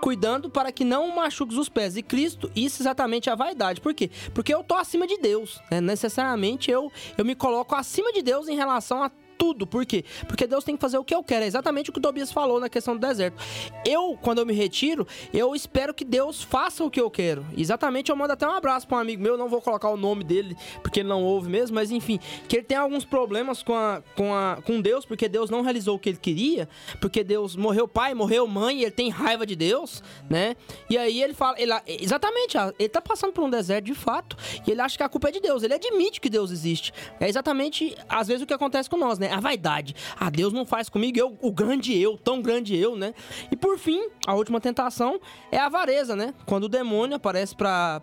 cuidando 0.00 0.48
para 0.50 0.72
que 0.72 0.84
não 0.84 1.14
machuques 1.14 1.56
os 1.56 1.68
pés. 1.68 1.96
E 1.96 2.02
Cristo, 2.02 2.50
isso 2.54 2.82
exatamente 2.82 3.28
é 3.28 3.32
a 3.32 3.36
vaidade. 3.36 3.80
Por 3.80 3.94
quê? 3.94 4.10
Porque 4.34 4.52
eu 4.52 4.62
tô 4.62 4.74
acima 4.74 5.06
de 5.06 5.18
Deus. 5.18 5.60
Né? 5.70 5.80
Necessariamente 5.80 6.70
eu, 6.70 6.90
eu 7.16 7.24
me 7.24 7.34
coloco 7.34 7.74
acima 7.74 8.12
de 8.12 8.22
Deus 8.22 8.48
em 8.48 8.56
relação 8.56 9.02
a 9.02 9.10
tudo. 9.36 9.66
Por 9.66 9.84
quê? 9.84 10.04
Porque 10.26 10.46
Deus 10.46 10.64
tem 10.64 10.76
que 10.76 10.80
fazer 10.80 10.98
o 10.98 11.04
que 11.04 11.14
eu 11.14 11.22
quero. 11.22 11.44
É 11.44 11.46
exatamente 11.46 11.90
o 11.90 11.92
que 11.92 11.98
o 11.98 12.02
Tobias 12.02 12.32
falou 12.32 12.60
na 12.60 12.68
questão 12.68 12.96
do 12.96 13.06
deserto. 13.06 13.42
Eu, 13.84 14.18
quando 14.20 14.38
eu 14.38 14.46
me 14.46 14.52
retiro, 14.52 15.06
eu 15.32 15.54
espero 15.54 15.94
que 15.94 16.04
Deus 16.04 16.42
faça 16.42 16.84
o 16.84 16.90
que 16.90 17.00
eu 17.00 17.10
quero. 17.10 17.44
Exatamente, 17.56 18.10
eu 18.10 18.16
mando 18.16 18.32
até 18.32 18.46
um 18.46 18.52
abraço 18.52 18.86
para 18.86 18.98
um 18.98 19.00
amigo 19.00 19.22
meu, 19.22 19.36
não 19.36 19.48
vou 19.48 19.60
colocar 19.60 19.88
o 19.88 19.96
nome 19.96 20.24
dele, 20.24 20.56
porque 20.82 21.00
ele 21.00 21.08
não 21.08 21.22
ouve 21.22 21.48
mesmo, 21.48 21.74
mas 21.74 21.90
enfim, 21.90 22.18
que 22.48 22.56
ele 22.56 22.64
tem 22.64 22.76
alguns 22.76 23.04
problemas 23.04 23.62
com, 23.62 23.74
a, 23.74 24.02
com, 24.14 24.34
a, 24.34 24.58
com 24.64 24.80
Deus, 24.80 25.04
porque 25.04 25.28
Deus 25.28 25.50
não 25.50 25.62
realizou 25.62 25.96
o 25.96 25.98
que 25.98 26.10
ele 26.10 26.18
queria, 26.18 26.68
porque 27.00 27.22
Deus 27.22 27.56
morreu 27.56 27.86
pai, 27.86 28.14
morreu 28.14 28.46
mãe, 28.46 28.82
ele 28.82 28.90
tem 28.90 29.08
raiva 29.10 29.46
de 29.46 29.56
Deus, 29.56 30.02
né? 30.28 30.56
E 30.88 30.96
aí 30.96 31.22
ele 31.22 31.34
fala, 31.34 31.60
ele, 31.60 31.72
exatamente, 31.86 32.56
ele 32.78 32.88
tá 32.88 33.00
passando 33.00 33.32
por 33.32 33.44
um 33.44 33.50
deserto 33.50 33.84
de 33.84 33.94
fato, 33.94 34.36
e 34.66 34.70
ele 34.70 34.80
acha 34.80 34.96
que 34.96 35.02
a 35.02 35.08
culpa 35.08 35.28
é 35.28 35.32
de 35.32 35.40
Deus, 35.40 35.62
ele 35.62 35.74
admite 35.74 36.20
que 36.20 36.28
Deus 36.28 36.50
existe. 36.50 36.92
É 37.20 37.28
exatamente, 37.28 37.96
às 38.08 38.28
vezes, 38.28 38.42
o 38.42 38.46
que 38.46 38.54
acontece 38.54 38.88
com 38.88 38.96
nós, 38.96 39.18
né? 39.18 39.25
A 39.32 39.40
vaidade. 39.40 39.94
Ah, 40.18 40.30
Deus 40.30 40.52
não 40.52 40.64
faz 40.64 40.88
comigo, 40.88 41.18
eu, 41.18 41.36
o 41.40 41.52
grande 41.52 41.96
eu, 42.00 42.16
tão 42.16 42.40
grande 42.40 42.76
eu, 42.76 42.96
né? 42.96 43.14
E 43.50 43.56
por 43.56 43.78
fim, 43.78 44.08
a 44.26 44.34
última 44.34 44.60
tentação 44.60 45.20
é 45.50 45.58
a 45.58 45.66
avareza, 45.66 46.14
né? 46.14 46.34
Quando 46.44 46.64
o 46.64 46.68
demônio 46.68 47.16
aparece 47.16 47.54
pra 47.54 48.00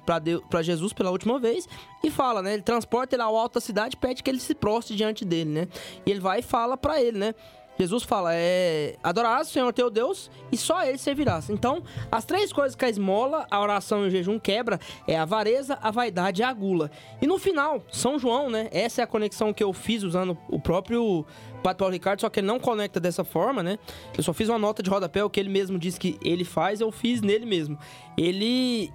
Jesus 0.61 0.93
pela 0.93 1.11
última 1.11 1.39
vez 1.39 1.67
e 2.03 2.09
fala, 2.09 2.41
né? 2.41 2.53
Ele 2.53 2.63
transporta 2.63 3.15
ele 3.15 3.23
ao 3.23 3.35
alto 3.35 3.55
da 3.55 3.61
cidade 3.61 3.97
pede 3.97 4.21
que 4.23 4.29
ele 4.29 4.39
se 4.39 4.53
prostre 4.53 4.95
diante 4.95 5.23
dele, 5.25 5.49
né? 5.49 5.67
E 6.05 6.11
ele 6.11 6.19
vai 6.19 6.39
e 6.39 6.43
fala 6.43 6.77
pra 6.77 7.01
ele, 7.01 7.17
né? 7.17 7.35
Jesus 7.77 8.03
fala, 8.03 8.31
é 8.33 8.95
adorarás 9.03 9.47
o 9.47 9.51
Senhor 9.51 9.73
teu 9.73 9.89
Deus 9.89 10.29
e 10.51 10.57
só 10.57 10.83
ele 10.83 10.97
servirás. 10.97 11.49
Então, 11.49 11.83
as 12.11 12.25
três 12.25 12.53
coisas 12.53 12.75
que 12.75 12.85
a 12.85 12.89
esmola, 12.89 13.47
a 13.49 13.59
oração 13.59 14.03
e 14.03 14.07
o 14.07 14.11
jejum 14.11 14.39
quebra 14.39 14.79
é 15.07 15.17
a 15.17 15.23
avareza, 15.23 15.77
a 15.81 15.91
vaidade 15.91 16.41
e 16.41 16.43
a 16.43 16.53
gula. 16.53 16.91
E 17.21 17.27
no 17.27 17.37
final, 17.37 17.83
São 17.91 18.19
João, 18.19 18.49
né? 18.49 18.69
Essa 18.71 19.01
é 19.01 19.03
a 19.03 19.07
conexão 19.07 19.53
que 19.53 19.63
eu 19.63 19.73
fiz 19.73 20.03
usando 20.03 20.37
o 20.49 20.59
próprio 20.59 21.25
Paulo 21.63 21.93
Ricardo, 21.93 22.19
só 22.19 22.29
que 22.29 22.41
ele 22.41 22.47
não 22.47 22.59
conecta 22.59 22.99
dessa 22.99 23.23
forma, 23.23 23.63
né? 23.63 23.79
Eu 24.17 24.21
só 24.21 24.33
fiz 24.33 24.49
uma 24.49 24.59
nota 24.59 24.83
de 24.83 24.89
rodapé, 24.89 25.23
o 25.23 25.29
que 25.29 25.39
ele 25.39 25.49
mesmo 25.49 25.79
disse 25.79 25.99
que 25.99 26.19
ele 26.21 26.43
faz, 26.43 26.81
eu 26.81 26.91
fiz 26.91 27.21
nele 27.21 27.45
mesmo. 27.45 27.77
Ele 28.17 28.91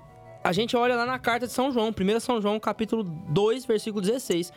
a 0.48 0.52
gente 0.52 0.74
olha 0.74 0.96
lá 0.96 1.04
na 1.04 1.18
carta 1.18 1.46
de 1.46 1.52
São 1.52 1.70
João, 1.70 1.88
1 1.90 2.20
São 2.20 2.40
João, 2.40 2.58
capítulo 2.58 3.04
2, 3.04 3.66
versículo 3.66 4.00
16. 4.00 4.50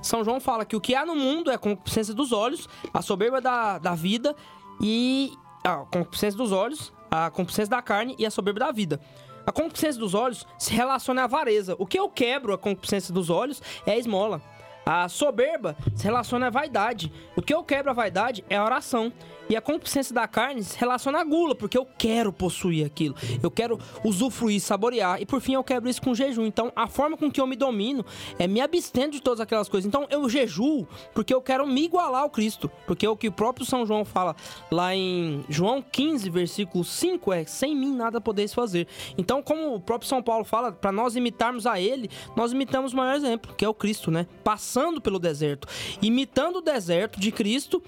São 0.00 0.24
João 0.24 0.40
fala 0.40 0.64
que 0.64 0.74
o 0.74 0.80
que 0.80 0.94
há 0.94 1.04
no 1.04 1.14
mundo 1.14 1.50
é 1.50 1.54
a 1.56 1.58
concupiscência 1.58 2.14
dos 2.14 2.32
olhos, 2.32 2.66
a 2.92 3.02
soberba 3.02 3.38
da, 3.38 3.76
da 3.76 3.94
vida 3.94 4.34
e. 4.80 5.30
A 5.62 5.78
concupiscência 5.78 6.38
dos 6.38 6.52
olhos, 6.52 6.90
a 7.10 7.28
concupiscência 7.28 7.68
da 7.68 7.82
carne 7.82 8.14
e 8.18 8.24
a 8.24 8.30
soberba 8.30 8.60
da 8.60 8.72
vida. 8.72 8.98
A 9.44 9.52
concupiscência 9.52 10.00
dos 10.00 10.14
olhos 10.14 10.46
se 10.58 10.72
relaciona 10.72 11.20
à 11.20 11.24
avareza. 11.24 11.76
O 11.78 11.84
que 11.84 11.98
eu 11.98 12.08
quebro 12.08 12.54
a 12.54 12.58
concupiscência 12.58 13.12
dos 13.12 13.28
olhos 13.28 13.60
é 13.84 13.92
a 13.92 13.98
esmola. 13.98 14.40
A 14.86 15.06
soberba 15.08 15.76
se 15.94 16.04
relaciona 16.04 16.46
à 16.46 16.50
vaidade. 16.50 17.12
O 17.34 17.42
que 17.42 17.52
eu 17.52 17.62
quebro 17.62 17.90
a 17.90 17.94
vaidade 17.94 18.42
é 18.48 18.56
a 18.56 18.64
oração. 18.64 19.12
E 19.48 19.56
a 19.56 19.60
concupiscência 19.60 20.14
da 20.14 20.26
carne 20.26 20.62
se 20.62 20.78
relaciona 20.78 21.20
à 21.20 21.24
gula, 21.24 21.54
porque 21.54 21.78
eu 21.78 21.86
quero 21.98 22.32
possuir 22.32 22.84
aquilo. 22.84 23.14
Eu 23.42 23.50
quero 23.50 23.78
usufruir, 24.04 24.60
saborear. 24.60 25.20
E 25.20 25.26
por 25.26 25.40
fim 25.40 25.54
eu 25.54 25.62
quebro 25.62 25.88
isso 25.88 26.02
com 26.02 26.14
jejum. 26.14 26.44
Então 26.46 26.72
a 26.74 26.86
forma 26.86 27.16
com 27.16 27.30
que 27.30 27.40
eu 27.40 27.46
me 27.46 27.56
domino 27.56 28.04
é 28.38 28.46
me 28.46 28.60
abstendo 28.60 29.12
de 29.12 29.22
todas 29.22 29.40
aquelas 29.40 29.68
coisas. 29.68 29.86
Então 29.86 30.06
eu 30.10 30.28
jejuo 30.28 30.86
porque 31.14 31.32
eu 31.32 31.40
quero 31.40 31.66
me 31.66 31.84
igualar 31.84 32.22
ao 32.22 32.30
Cristo. 32.30 32.70
Porque 32.86 33.06
é 33.06 33.08
o 33.08 33.16
que 33.16 33.28
o 33.28 33.32
próprio 33.32 33.64
São 33.64 33.86
João 33.86 34.04
fala 34.04 34.34
lá 34.70 34.94
em 34.94 35.44
João 35.48 35.82
15, 35.82 36.28
versículo 36.30 36.84
5 36.84 37.32
é: 37.32 37.44
sem 37.44 37.76
mim 37.76 37.94
nada 37.94 38.20
podeis 38.20 38.52
fazer. 38.52 38.88
Então, 39.16 39.42
como 39.42 39.74
o 39.74 39.80
próprio 39.80 40.08
São 40.08 40.22
Paulo 40.22 40.44
fala, 40.44 40.72
para 40.72 40.92
nós 40.92 41.16
imitarmos 41.16 41.66
a 41.66 41.80
ele, 41.80 42.10
nós 42.34 42.52
imitamos 42.52 42.92
o 42.92 42.96
maior 42.96 43.14
exemplo, 43.14 43.54
que 43.54 43.64
é 43.64 43.68
o 43.68 43.74
Cristo, 43.74 44.10
né? 44.10 44.26
Passando 44.42 45.00
pelo 45.00 45.18
deserto, 45.18 45.68
imitando 46.02 46.56
o 46.56 46.60
deserto 46.60 47.20
de 47.20 47.30
Cristo 47.30 47.82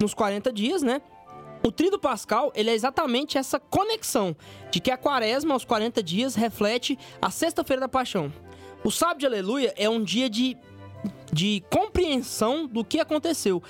nos 0.00 0.14
40 0.14 0.52
dias, 0.52 0.82
né? 0.82 1.00
O 1.64 1.70
tríduo 1.70 1.98
pascal, 1.98 2.52
ele 2.56 2.70
é 2.70 2.74
exatamente 2.74 3.38
essa 3.38 3.60
conexão 3.60 4.36
de 4.70 4.80
que 4.80 4.90
a 4.90 4.96
quaresma, 4.96 5.54
aos 5.54 5.64
40 5.64 6.02
dias, 6.02 6.34
reflete 6.34 6.98
a 7.20 7.30
sexta-feira 7.30 7.80
da 7.80 7.88
paixão. 7.88 8.32
O 8.82 8.90
sábado 8.90 9.20
de 9.20 9.26
aleluia 9.26 9.72
é 9.76 9.88
um 9.88 10.02
dia 10.02 10.28
de, 10.28 10.56
de 11.32 11.62
compreensão 11.70 12.66
do 12.66 12.84
que 12.84 12.98
aconteceu. 12.98 13.62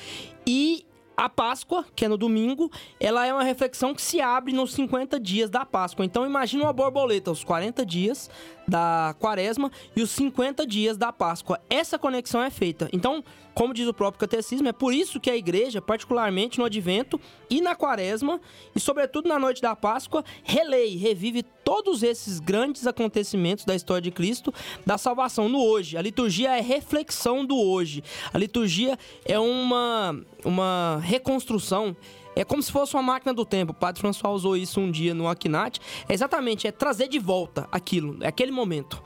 E 0.47 0.87
a 1.15 1.29
Páscoa, 1.29 1.85
que 1.95 2.07
é 2.07 2.09
no 2.09 2.17
domingo, 2.17 2.71
ela 2.99 3.27
é 3.27 3.33
uma 3.33 3.43
reflexão 3.43 3.95
que 3.95 4.01
se 4.01 4.23
abre 4.23 4.55
nos 4.55 4.73
50 4.73 5.21
dias 5.21 5.51
da 5.51 5.67
Páscoa. 5.67 6.05
Então 6.05 6.25
imagina 6.25 6.65
uma 6.65 6.73
borboleta, 6.73 7.31
os 7.31 7.45
40 7.45 7.85
dias 7.85 8.31
da 8.67 9.15
Quaresma 9.19 9.71
e 9.95 10.03
os 10.03 10.11
50 10.11 10.67
dias 10.67 10.97
da 10.97 11.13
Páscoa. 11.13 11.61
Essa 11.69 11.99
conexão 11.99 12.43
é 12.43 12.51
feita. 12.51 12.89
Então, 12.93 13.23
como 13.55 13.75
diz 13.75 13.87
o 13.87 13.93
próprio 13.93 14.21
catecismo, 14.21 14.69
é 14.69 14.73
por 14.73 14.95
isso 14.95 15.21
que 15.21 15.31
a 15.31 15.37
igreja, 15.37 15.81
particularmente 15.83 16.59
no 16.59 16.65
advento 16.65 17.21
e 17.51 17.61
na 17.61 17.75
Quaresma, 17.75 18.41
e 18.75 18.81
sobretudo 18.81 19.29
na 19.29 19.39
noite 19.39 19.61
da 19.61 19.77
Páscoa, 19.77 20.25
relei, 20.43 20.97
revive 20.97 21.43
todos 21.43 22.03
esses 22.03 22.41
grandes 22.41 22.87
acontecimentos 22.87 23.65
da 23.65 23.75
história 23.75 24.03
de 24.03 24.11
Cristo, 24.11 24.53
da 24.87 24.97
salvação 24.97 25.49
no 25.49 25.63
hoje. 25.63 25.97
A 25.97 26.03
liturgia 26.03 26.57
é 26.57 26.61
reflexão 26.61 27.45
do 27.45 27.57
hoje. 27.57 28.03
A 28.33 28.39
liturgia 28.39 28.99
é 29.25 29.39
uma 29.39 30.17
uma 30.45 31.01
reconstrução 31.03 31.97
é 32.41 32.45
como 32.45 32.63
se 32.63 32.73
fosse 32.73 32.95
uma 32.95 33.03
máquina 33.03 33.33
do 33.33 33.45
tempo. 33.45 33.73
O 33.73 33.75
Padre 33.75 34.01
François 34.01 34.35
usou 34.35 34.57
isso 34.57 34.81
um 34.81 34.91
dia 34.91 35.15
no 35.15 35.29
Aquinat. 35.29 35.79
É 36.09 36.15
exatamente, 36.15 36.67
é 36.67 36.73
trazer 36.73 37.09
de 37.09 37.19
volta 37.19 37.69
aquilo, 37.71 38.17
é 38.21 38.29
aquele 38.29 38.53
momento. 38.53 39.03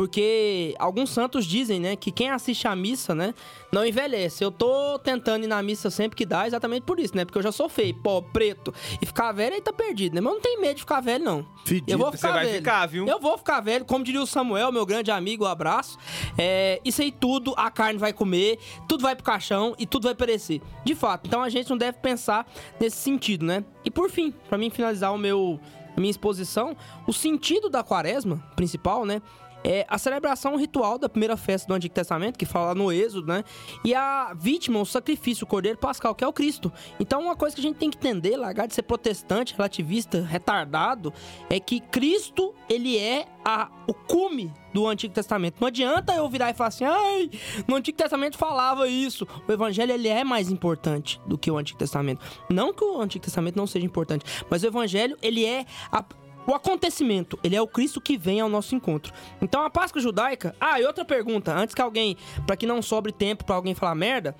Porque 0.00 0.74
alguns 0.78 1.10
santos 1.10 1.44
dizem, 1.44 1.78
né, 1.78 1.94
que 1.94 2.10
quem 2.10 2.30
assiste 2.30 2.66
à 2.66 2.74
missa, 2.74 3.14
né, 3.14 3.34
não 3.70 3.84
envelhece. 3.84 4.42
Eu 4.42 4.50
tô 4.50 4.98
tentando 4.98 5.44
ir 5.44 5.46
na 5.46 5.62
missa 5.62 5.90
sempre 5.90 6.16
que 6.16 6.24
dá, 6.24 6.46
exatamente 6.46 6.84
por 6.84 6.98
isso, 6.98 7.14
né? 7.14 7.26
Porque 7.26 7.36
eu 7.36 7.42
já 7.42 7.52
sou 7.52 7.68
feio, 7.68 7.94
pó, 7.96 8.22
preto. 8.22 8.72
E 9.02 9.04
ficar 9.04 9.30
velho 9.32 9.56
aí 9.56 9.60
tá 9.60 9.74
perdido, 9.74 10.14
né? 10.14 10.22
Mas 10.22 10.30
eu 10.30 10.34
não 10.36 10.40
tenho 10.40 10.58
medo 10.58 10.76
de 10.76 10.80
ficar 10.80 11.02
velho, 11.02 11.22
não. 11.22 11.46
Fedido. 11.66 11.92
Eu 11.92 11.98
vou 11.98 12.10
Você 12.10 12.16
ficar 12.16 12.32
vai 12.32 12.46
velho. 12.46 12.56
ficar, 12.56 12.86
viu? 12.86 13.06
Eu 13.06 13.20
vou 13.20 13.36
ficar 13.36 13.60
velho, 13.60 13.84
como 13.84 14.02
diria 14.02 14.22
o 14.22 14.26
Samuel, 14.26 14.72
meu 14.72 14.86
grande 14.86 15.10
amigo, 15.10 15.44
um 15.44 15.48
abraço. 15.48 15.98
É, 16.38 16.80
isso 16.82 17.02
aí 17.02 17.12
tudo, 17.12 17.52
a 17.58 17.70
carne 17.70 17.98
vai 17.98 18.14
comer, 18.14 18.58
tudo 18.88 19.02
vai 19.02 19.14
pro 19.14 19.22
caixão 19.22 19.74
e 19.78 19.84
tudo 19.84 20.04
vai 20.04 20.14
perecer. 20.14 20.62
De 20.82 20.94
fato, 20.94 21.26
então 21.26 21.42
a 21.42 21.50
gente 21.50 21.68
não 21.68 21.76
deve 21.76 21.98
pensar 21.98 22.50
nesse 22.80 22.96
sentido, 22.96 23.44
né? 23.44 23.62
E 23.84 23.90
por 23.90 24.08
fim, 24.10 24.32
pra 24.48 24.56
mim 24.56 24.70
finalizar 24.70 25.12
o 25.12 25.18
meu 25.18 25.60
minha 25.96 26.10
exposição, 26.10 26.76
o 27.06 27.12
sentido 27.12 27.68
da 27.68 27.82
quaresma 27.82 28.42
principal, 28.56 29.04
né? 29.04 29.20
É 29.62 29.84
a 29.88 29.98
celebração 29.98 30.56
ritual 30.56 30.98
da 30.98 31.08
primeira 31.08 31.36
festa 31.36 31.68
do 31.68 31.74
Antigo 31.74 31.94
Testamento, 31.94 32.38
que 32.38 32.46
fala 32.46 32.74
no 32.74 32.92
Êxodo, 32.92 33.26
né? 33.26 33.44
E 33.84 33.94
a 33.94 34.32
vítima, 34.34 34.80
o 34.80 34.86
sacrifício, 34.86 35.44
o 35.44 35.46
cordeiro 35.46 35.78
pascal, 35.78 36.14
que 36.14 36.24
é 36.24 36.26
o 36.26 36.32
Cristo. 36.32 36.72
Então, 36.98 37.20
uma 37.20 37.36
coisa 37.36 37.54
que 37.54 37.60
a 37.60 37.64
gente 37.64 37.76
tem 37.76 37.90
que 37.90 37.98
entender, 37.98 38.36
largar 38.36 38.66
de 38.66 38.74
ser 38.74 38.82
protestante, 38.82 39.54
relativista, 39.54 40.22
retardado, 40.22 41.12
é 41.48 41.60
que 41.60 41.80
Cristo, 41.80 42.54
ele 42.68 42.96
é 42.98 43.26
a, 43.44 43.70
o 43.86 43.94
cume 43.94 44.52
do 44.72 44.86
Antigo 44.86 45.12
Testamento. 45.12 45.56
Não 45.60 45.68
adianta 45.68 46.14
eu 46.14 46.28
virar 46.28 46.50
e 46.50 46.54
falar 46.54 46.68
assim, 46.68 46.84
ai, 46.84 47.30
no 47.66 47.76
Antigo 47.76 47.96
Testamento 47.96 48.38
falava 48.38 48.86
isso. 48.88 49.26
O 49.46 49.52
Evangelho, 49.52 49.92
ele 49.92 50.08
é 50.08 50.22
mais 50.22 50.50
importante 50.50 51.20
do 51.26 51.36
que 51.36 51.50
o 51.50 51.58
Antigo 51.58 51.78
Testamento. 51.78 52.24
Não 52.48 52.72
que 52.72 52.84
o 52.84 53.00
Antigo 53.00 53.24
Testamento 53.24 53.56
não 53.56 53.66
seja 53.66 53.84
importante, 53.84 54.24
mas 54.48 54.62
o 54.62 54.66
Evangelho, 54.66 55.16
ele 55.22 55.44
é 55.44 55.64
a, 55.90 56.04
o 56.46 56.54
acontecimento, 56.54 57.38
ele 57.44 57.56
é 57.56 57.62
o 57.62 57.66
Cristo 57.66 58.00
que 58.00 58.16
vem 58.16 58.40
ao 58.40 58.48
nosso 58.48 58.74
encontro. 58.74 59.12
Então 59.40 59.62
a 59.62 59.70
Páscoa 59.70 60.00
judaica. 60.00 60.54
Ah, 60.60 60.80
e 60.80 60.84
outra 60.84 61.04
pergunta, 61.04 61.52
antes 61.52 61.74
que 61.74 61.82
alguém, 61.82 62.16
para 62.46 62.56
que 62.56 62.66
não 62.66 62.82
sobre 62.82 63.12
tempo 63.12 63.44
para 63.44 63.54
alguém 63.54 63.74
falar 63.74 63.94
merda, 63.94 64.34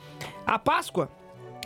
a 0.46 0.59
Páscoa 0.59 1.11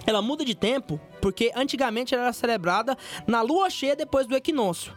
ela 0.06 0.20
muda 0.20 0.44
de 0.44 0.54
tempo 0.54 1.00
porque 1.20 1.50
antigamente 1.54 2.14
ela 2.14 2.24
era 2.24 2.32
celebrada 2.32 2.96
na 3.26 3.40
lua 3.40 3.70
cheia 3.70 3.96
depois 3.96 4.26
do 4.26 4.36
equinócio. 4.36 4.92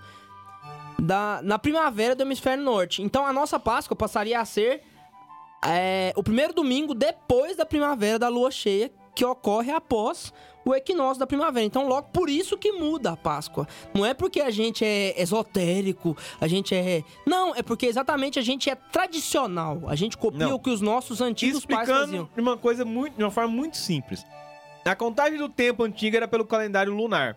Da, 1.00 1.40
na 1.44 1.60
primavera 1.60 2.16
do 2.16 2.24
hemisfério 2.24 2.64
norte. 2.64 3.02
Então 3.02 3.26
a 3.26 3.32
nossa 3.32 3.60
Páscoa 3.60 3.96
passaria 3.96 4.40
a 4.40 4.46
ser 4.46 4.82
é, 5.64 6.12
o 6.16 6.24
primeiro 6.24 6.54
domingo 6.54 6.94
depois 6.94 7.56
da 7.56 7.66
primavera 7.66 8.20
da 8.20 8.28
lua 8.28 8.52
cheia, 8.52 8.92
que 9.18 9.26
ocorre 9.26 9.72
após 9.72 10.32
o 10.64 10.76
equinócio 10.76 11.20
da 11.20 11.26
primavera. 11.26 11.66
Então, 11.66 11.88
logo 11.88 12.10
por 12.10 12.30
isso 12.30 12.56
que 12.56 12.72
muda 12.72 13.14
a 13.14 13.18
Páscoa. 13.18 13.68
Não 13.92 14.06
é 14.06 14.14
porque 14.14 14.40
a 14.40 14.52
gente 14.52 14.86
é 14.86 15.20
esotérico, 15.20 16.16
a 16.40 16.48
gente 16.48 16.76
é. 16.76 17.04
Não, 17.26 17.56
é 17.56 17.64
porque 17.64 17.88
exatamente 17.88 18.38
a 18.38 18.44
gente 18.44 18.70
é 18.70 18.76
tradicional. 18.76 19.82
A 19.88 19.96
gente 19.96 20.16
copia 20.16 20.46
Não. 20.46 20.54
o 20.54 20.60
que 20.60 20.70
os 20.70 20.82
nossos 20.82 21.20
antigos 21.20 21.66
pais 21.66 21.90
faziam. 21.90 22.04
Explicando 22.04 22.30
de 22.36 22.42
uma 22.42 22.58
coisa 22.58 22.86
muito, 22.86 23.18
de 23.18 23.24
uma 23.24 23.32
forma 23.32 23.50
muito 23.50 23.76
simples. 23.76 24.24
A 24.86 24.96
contagem 24.96 25.40
do 25.40 25.50
tempo 25.50 25.84
antiga 25.84 26.18
era 26.18 26.28
pelo 26.28 26.46
calendário 26.46 26.94
lunar. 26.94 27.36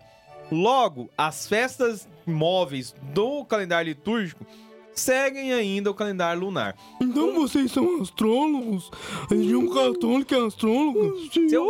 Logo, 0.51 1.09
as 1.17 1.47
festas 1.47 2.07
móveis 2.27 2.93
do 3.01 3.43
calendário 3.45 3.89
litúrgico 3.89 4.45
seguem 4.93 5.53
ainda 5.53 5.89
o 5.89 5.93
calendário 5.93 6.41
lunar. 6.41 6.75
Então 7.01 7.33
vocês 7.33 7.71
são 7.71 8.01
astrólogos? 8.01 8.91
A 9.29 9.33
região 9.33 9.67
católica 9.73 10.35
é 10.35 10.45
astrólogo? 10.45 11.13
Seu- 11.49 11.67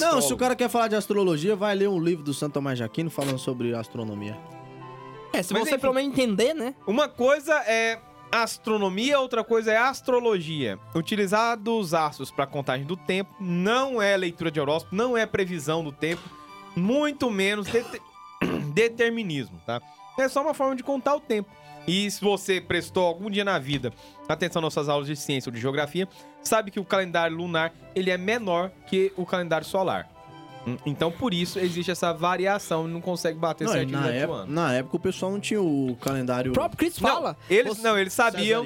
Não, 0.00 0.20
se 0.20 0.32
o 0.32 0.36
cara 0.36 0.56
quer 0.56 0.68
falar 0.68 0.88
de 0.88 0.96
astrologia, 0.96 1.54
vai 1.54 1.74
ler 1.74 1.88
um 1.88 2.02
livro 2.02 2.24
do 2.24 2.34
Santo 2.34 2.54
Tomás 2.54 2.76
de 2.76 2.84
Aquino 2.84 3.10
falando 3.10 3.38
sobre 3.38 3.74
astronomia. 3.74 4.36
É, 5.32 5.42
se 5.42 5.52
Mas 5.52 5.62
você 5.64 5.70
enfim. 5.70 5.80
pelo 5.80 5.94
menos 5.94 6.12
entender, 6.12 6.54
né? 6.54 6.74
Uma 6.86 7.08
coisa 7.08 7.54
é 7.66 7.98
astronomia, 8.30 9.18
outra 9.20 9.44
coisa 9.44 9.72
é 9.72 9.76
astrologia. 9.76 10.78
Utilizar 10.94 11.56
dos 11.58 11.94
astros 11.94 12.30
para 12.30 12.46
contagem 12.46 12.86
do 12.86 12.96
tempo 12.96 13.32
não 13.40 14.00
é 14.02 14.16
leitura 14.16 14.50
de 14.50 14.60
horóscopo, 14.60 14.94
não 14.94 15.16
é 15.16 15.24
previsão 15.24 15.84
do 15.84 15.92
tempo, 15.92 16.22
muito 16.74 17.30
menos 17.30 17.66
dete- 17.68 18.00
determinismo, 18.74 19.60
tá? 19.64 19.80
É 20.18 20.28
só 20.28 20.42
uma 20.42 20.54
forma 20.54 20.76
de 20.76 20.82
contar 20.82 21.14
o 21.14 21.20
tempo. 21.20 21.50
E 21.86 22.10
se 22.10 22.20
você 22.20 22.60
prestou 22.60 23.04
algum 23.04 23.28
dia 23.28 23.44
na 23.44 23.58
vida 23.58 23.92
atenção 24.28 24.62
nas 24.62 24.74
nossas 24.74 24.88
aulas 24.88 25.06
de 25.06 25.16
ciência 25.16 25.50
ou 25.50 25.54
de 25.54 25.60
geografia, 25.60 26.08
sabe 26.42 26.70
que 26.70 26.80
o 26.80 26.84
calendário 26.84 27.36
lunar 27.36 27.72
ele 27.94 28.10
é 28.10 28.16
menor 28.16 28.70
que 28.86 29.12
o 29.16 29.26
calendário 29.26 29.66
solar. 29.66 30.08
Então, 30.86 31.10
por 31.10 31.34
isso, 31.34 31.58
existe 31.58 31.90
essa 31.90 32.12
variação 32.12 32.86
não 32.86 33.00
consegue 33.00 33.38
bater 33.38 33.64
Não, 33.64 33.72
e 33.72 33.76
certinho 33.76 33.98
na, 33.98 34.04
durante 34.06 34.18
o 34.18 34.22
época, 34.22 34.38
ano. 34.40 34.52
na 34.52 34.72
época 34.74 34.96
o 34.96 35.00
pessoal 35.00 35.32
não 35.32 35.40
tinha 35.40 35.60
o 35.60 35.96
calendário 36.00 36.50
O 36.50 36.54
próprio 36.54 36.78
Cristo 36.78 37.02
Não, 37.02 37.10
fala. 37.10 37.36
eles, 37.50 37.76
Você- 37.76 37.82
não, 37.82 37.98
eles 37.98 38.12
sabiam. 38.12 38.64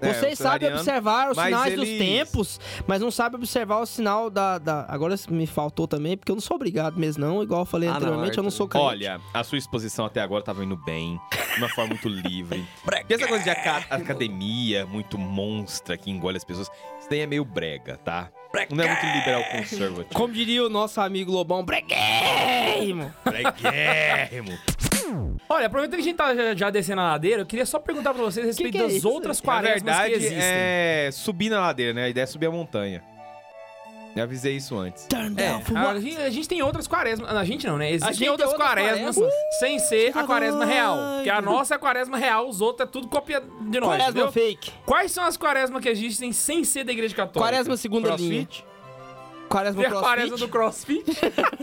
É, 0.00 0.12
Vocês 0.12 0.38
sabem 0.38 0.72
observar 0.72 1.30
os 1.30 1.38
sinais 1.38 1.74
dos 1.74 1.88
eles- 1.88 1.98
tempos, 1.98 2.60
mas 2.86 3.00
não 3.00 3.10
sabem 3.10 3.36
observar 3.38 3.78
o 3.80 3.86
sinal 3.86 4.28
da, 4.30 4.58
da- 4.58 4.86
Agora 4.88 5.14
me 5.30 5.46
faltou 5.46 5.86
também, 5.86 6.16
porque 6.16 6.32
eu 6.32 6.36
não 6.36 6.40
sou 6.42 6.56
obrigado 6.56 6.98
mesmo, 6.98 7.24
não. 7.24 7.42
Igual 7.42 7.60
eu 7.62 7.66
falei 7.66 7.88
Ah, 7.88 7.92
não, 7.92 7.98
anteriormente, 7.98 8.36
eu 8.36 8.42
não 8.42 8.50
sou 8.50 8.66
crente. 8.66 8.84
Olha, 8.84 9.20
a 9.32 9.44
sua 9.44 9.58
exposição 9.58 10.04
até 10.06 10.20
agora 10.20 10.42
tava 10.42 10.64
indo 10.64 10.76
bem, 10.76 11.20
de 11.54 11.58
uma 11.58 11.68
forma 11.68 11.90
muito 11.90 12.08
livre. 12.08 12.64
Porque 12.84 13.14
essa 13.14 13.28
coisa 13.28 13.44
de 13.44 13.50
aca- 13.50 13.86
academia, 13.90 14.86
muito 14.86 15.16
monstra 15.18 15.96
que 15.96 16.10
engole 16.10 16.36
as 16.36 16.44
pessoas, 16.44 16.68
isso 16.98 17.08
daí 17.08 17.20
é 17.20 17.26
meio 17.26 17.44
brega, 17.44 17.96
tá? 17.98 18.30
Não 18.70 18.84
é 18.84 18.88
muito 18.88 19.06
liberal 19.18 19.44
conservativo. 19.44 20.14
Como 20.14 20.32
diria 20.32 20.64
o 20.64 20.68
nosso 20.68 21.00
amigo 21.00 21.30
Lobão, 21.32 21.64
breguérrimo. 21.64 23.12
Breguérrimo. 23.24 24.58
Olha, 25.48 25.66
aproveitando 25.66 25.96
que 25.96 26.02
a 26.02 26.04
gente 26.04 26.16
tá 26.16 26.34
já, 26.34 26.54
já 26.54 26.70
descendo 26.70 27.00
a 27.00 27.04
ladeira, 27.12 27.42
eu 27.42 27.46
queria 27.46 27.64
só 27.66 27.78
perguntar 27.78 28.12
pra 28.14 28.22
vocês 28.22 28.44
a 28.44 28.48
respeito 28.48 28.72
que 28.72 28.78
é 28.78 28.82
das 28.82 28.94
isso? 28.94 29.08
outras 29.08 29.40
Na 29.40 29.44
quaresmas 29.44 29.82
verdade, 29.82 30.10
que 30.10 30.16
existem. 30.18 30.38
é 30.42 31.10
subir 31.12 31.48
na 31.50 31.60
ladeira, 31.60 31.92
né? 31.94 32.04
A 32.04 32.08
ideia 32.08 32.24
é 32.24 32.26
subir 32.26 32.46
a 32.46 32.50
montanha. 32.50 33.02
Eu 34.18 34.24
avisei 34.24 34.56
isso 34.56 34.76
antes. 34.76 35.04
Turn 35.06 35.34
É, 35.36 35.48
down 35.50 35.60
for 35.62 35.76
a 35.76 36.00
gente, 36.00 36.16
a 36.16 36.30
gente 36.30 36.48
tem 36.48 36.60
outras 36.62 36.86
quaresmas. 36.86 37.28
A 37.30 37.44
gente 37.44 37.66
não, 37.66 37.76
né? 37.78 37.90
Existem 37.90 38.08
gente 38.12 38.18
tem 38.20 38.28
outras 38.30 38.50
outras 38.50 38.66
quaresmas 38.68 39.16
quaresmas. 39.16 39.58
sem 39.60 39.78
ser 39.78 40.16
a 40.18 40.24
quaresma 40.24 40.64
real. 40.64 40.96
Que 41.22 41.30
a 41.30 41.40
nossa 41.40 41.74
é 41.74 41.76
a 41.76 41.78
quaresma 41.78 42.16
real, 42.18 42.48
os 42.48 42.60
outros 42.60 42.88
é 42.88 42.90
tudo 42.90 43.08
cópia 43.08 43.40
de 43.40 43.80
nós, 43.80 43.88
Quaresma 43.90 44.10
entendeu? 44.10 44.32
fake. 44.32 44.72
Quais 44.84 45.12
são 45.12 45.24
as 45.24 45.36
quaresmas 45.36 45.82
que 45.82 45.88
existem 45.88 46.32
sem 46.32 46.64
ser 46.64 46.84
da 46.84 46.92
igreja 46.92 47.14
católica? 47.14 47.40
Quaresma 47.40 47.76
segunda 47.76 48.08
Crossfit? 48.08 48.28
linha. 48.28 48.48
Quaresma 49.48 49.82
Tem 49.82 49.90
a 49.96 50.00
quaresma 50.00 50.36
crossfit. 50.36 50.46
do 50.46 50.48
crossfit. 50.52 51.04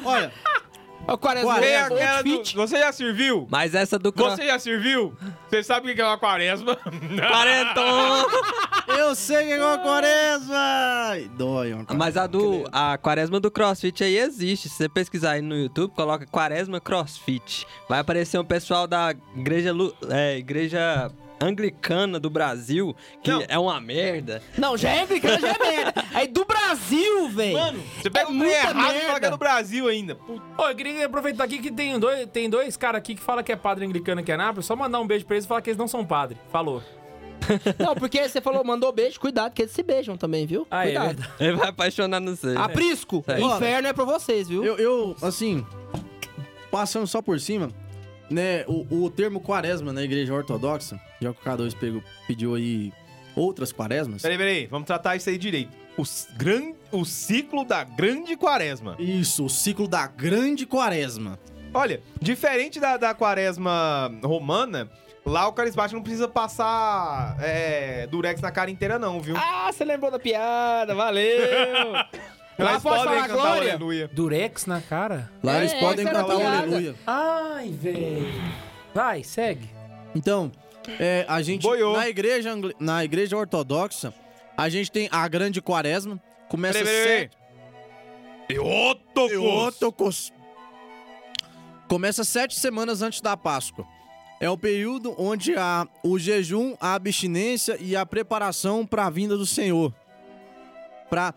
Olha, 0.04 0.32
o 1.14 1.18
quaresma 1.18 1.54
Quaresma. 1.54 1.90
Old 1.90 2.02
aquela 2.02 2.22
do-. 2.22 2.44
Você 2.56 2.80
já 2.80 2.92
serviu? 2.92 3.48
Mas 3.50 3.76
essa 3.76 4.00
do 4.00 4.12
cro... 4.12 4.30
Você 4.32 4.46
já 4.48 4.58
serviu? 4.60 5.16
Você 5.50 5.64
sabe 5.64 5.92
o 5.92 5.96
que 5.96 6.02
é 6.02 6.06
uma 6.06 6.18
quaresma? 6.18 6.76
Quarentão! 7.30 8.28
eu 8.98 9.16
sei 9.16 9.46
que 9.46 9.52
é 9.52 9.56
igual 9.56 9.74
a 9.74 9.78
quaresma! 9.80 10.56
Dói, 11.38 11.74
uma 11.74 11.86
Mas 11.96 12.18
a 12.18 12.28
do 12.28 12.68
a 12.72 12.98
quaresma 12.98 13.40
do 13.40 13.52
CrossFit 13.52 14.04
aí 14.04 14.18
existe. 14.18 14.70
Se 14.70 14.76
você 14.76 14.90
pesquisar 14.90 15.32
aí 15.32 15.42
no 15.42 15.56
YouTube, 15.56 15.92
coloca 15.96 16.26
quaresma 16.26 16.80
CrossFit. 16.80 17.68
Vai 17.88 18.00
aparecer 18.00 18.40
um 18.40 18.46
pessoal 18.46 18.88
da 18.88 19.14
igreja 19.36 19.72
Lu- 19.74 19.94
é, 20.10 20.38
igreja 20.38 21.12
anglicana 21.42 22.20
do 22.20 22.30
Brasil 22.30 22.96
que 23.24 23.30
Não. 23.32 23.44
é 23.48 23.58
uma 23.60 23.80
merda. 23.82 24.42
Não, 24.58 24.78
já 24.78 24.90
é 24.90 25.04
anglicano, 25.04 25.40
já 25.40 25.50
é 25.52 25.58
merda. 25.60 26.06
Aí 26.14 26.28
do 26.28 26.46
Brasil, 26.46 27.30
velho. 27.30 27.54
Mano, 27.58 27.84
você 28.02 28.10
pega 28.10 28.30
É 28.30 28.32
um 28.32 28.44
errado 28.44 28.70
e 28.72 28.74
fala 28.76 28.92
que 28.92 28.98
é 28.98 29.08
merda. 29.12 29.30
do 29.32 29.38
Brasil 29.38 29.88
ainda. 29.88 30.16
Puta. 30.16 30.42
Ô, 30.62 30.68
eu 30.70 30.76
queria 30.76 31.06
aproveitar 31.06 31.44
aqui 31.44 31.60
que 31.60 31.72
tem 31.72 32.00
dois, 32.00 32.28
tem 32.32 32.50
dois 32.50 32.76
caras 32.78 33.00
aqui 33.00 33.16
que 33.16 33.22
falam 33.22 33.44
que 33.44 33.52
é 33.52 33.56
padre 33.56 33.86
anglicano 33.86 34.22
aqui 34.22 34.32
em 34.32 34.34
Anápolis. 34.36 34.66
Só 34.66 34.76
mandar 34.76 35.00
um 35.00 35.08
beijo 35.08 35.26
pra 35.26 35.36
eles 35.36 35.46
e 35.46 35.48
falar 35.48 35.62
que 35.62 35.70
eles 35.70 35.78
não 35.78 35.88
são 35.88 36.06
padre. 36.06 36.38
Falou. 36.52 36.82
Não, 37.78 37.94
porque 37.94 38.28
você 38.28 38.42
falou, 38.42 38.64
mandou 38.64 38.92
beijo, 38.92 39.20
cuidado, 39.20 39.54
que 39.54 39.62
eles 39.62 39.72
se 39.72 39.84
beijam 39.84 40.18
também, 40.18 40.48
viu? 40.48 40.66
Ah, 40.72 40.84
é 40.88 40.94
cuidado. 40.94 41.06
verdade. 41.18 41.34
Ele 41.40 41.56
vai 41.58 41.68
apaixonar 41.70 42.20
no 42.20 42.36
você. 42.36 42.56
Aprisco, 42.58 43.24
É. 43.28 43.40
inferno 43.40 43.88
é 43.88 43.94
pra 43.94 44.04
vocês, 44.04 44.48
viu? 44.48 44.64
Eu, 44.66 44.78
eu, 44.78 45.16
assim, 45.22 45.64
passando 46.72 47.06
só 47.06 47.22
por 47.22 47.40
cima, 47.40 47.70
né, 48.30 48.66
o, 48.68 49.04
o 49.06 49.10
termo 49.10 49.40
quaresma 49.40 49.94
na 49.94 50.04
igreja 50.04 50.34
ortodoxa, 50.34 51.00
já 51.22 51.34
que 51.34 51.40
o 51.40 51.44
K2 51.44 51.76
pegou, 51.76 52.04
pediu 52.28 52.56
aí 52.56 52.92
outras 53.36 53.72
quaresmas. 53.72 54.22
Peraí, 54.22 54.38
peraí, 54.38 54.68
vamos 54.68 54.88
tratar 54.88 55.16
isso 55.16 55.30
aí 55.30 55.38
direito. 55.38 55.72
O, 55.98 56.04
gran... 56.36 56.74
o 56.92 57.06
ciclo 57.06 57.64
da 57.64 57.84
grande 57.84 58.36
quaresma. 58.36 58.96
Isso, 59.00 59.46
o 59.46 59.50
ciclo 59.50 59.88
da 59.88 60.08
grande 60.08 60.66
quaresma. 60.66 61.40
Olha, 61.74 62.02
diferente 62.22 62.80
da, 62.80 62.98
da 62.98 63.14
quaresma 63.14 64.12
romana, 64.24 64.90
lá 65.26 65.48
o 65.48 65.54
carismático 65.54 65.98
não 65.98 66.04
precisa 66.04 66.28
passar 66.28 67.38
é, 67.42 68.08
durex 68.08 68.40
na 68.42 68.52
cara 68.52 68.72
inteira, 68.72 68.98
não, 68.98 69.20
viu? 69.20 69.36
Ah, 69.38 69.70
você 69.72 69.84
lembrou 69.84 70.10
da 70.10 70.20
piada, 70.20 70.96
valeu. 70.96 71.94
Lá 72.58 72.80
pode 72.80 72.84
podem 72.84 73.04
falar 73.04 73.22
cantar 73.28 73.34
glória. 73.34 73.70
aleluia. 73.74 74.08
Durex 74.14 74.66
na 74.66 74.82
cara? 74.82 75.32
Lá 75.44 75.56
É, 75.56 75.60
eles 75.60 75.74
podem 75.74 76.06
essa 76.06 76.10
era 76.10 76.20
a 76.20 76.22
cantar 76.24 76.36
o 76.36 76.40
piada. 76.40 76.58
aleluia. 76.58 76.96
Ai, 77.06 77.70
velho. 77.72 78.28
Vai, 78.94 79.24
segue. 79.24 79.70
Então, 80.16 80.52
é, 81.00 81.26
a 81.28 81.42
gente 81.42 81.64
Boiou. 81.64 81.98
na 81.98 82.08
igreja 82.08 82.52
angli- 82.52 82.76
na 82.80 83.04
igreja 83.04 83.36
ortodoxa, 83.36 84.14
a 84.58 84.70
gente 84.70 84.90
tem 84.92 85.10
a 85.12 85.28
grande 85.28 85.62
quaresma, 85.62 86.22
começa 86.48 86.80
Peraí, 86.80 86.94
peraí, 86.94 87.18
sete 87.20 87.38
Teótocos! 88.48 89.30
Teótocos. 89.32 90.34
Começa 91.88 92.24
sete 92.24 92.56
semanas 92.56 93.02
antes 93.02 93.22
da 93.22 93.36
Páscoa. 93.36 93.86
É 94.40 94.50
o 94.50 94.58
período 94.58 95.16
onde 95.18 95.56
há 95.56 95.88
o 96.04 96.18
jejum, 96.20 96.76
a 96.80 96.94
abstinência 96.94 97.78
e 97.80 97.96
a 97.96 98.06
preparação 98.06 98.86
para 98.86 99.06
a 99.06 99.10
vinda 99.10 99.38
do 99.38 99.46
Senhor. 99.46 99.94
Para 101.10 101.34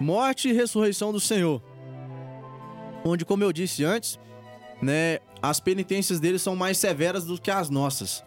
morte 0.00 0.48
e 0.48 0.52
ressurreição 0.52 1.12
do 1.12 1.20
Senhor. 1.20 1.62
Onde, 3.04 3.24
como 3.24 3.42
eu 3.44 3.52
disse 3.52 3.84
antes, 3.84 4.18
né, 4.80 5.18
as 5.40 5.58
penitências 5.60 6.20
deles 6.20 6.42
são 6.42 6.54
mais 6.54 6.78
severas 6.78 7.24
do 7.24 7.40
que 7.40 7.50
as 7.50 7.68
nossas. 7.68 8.24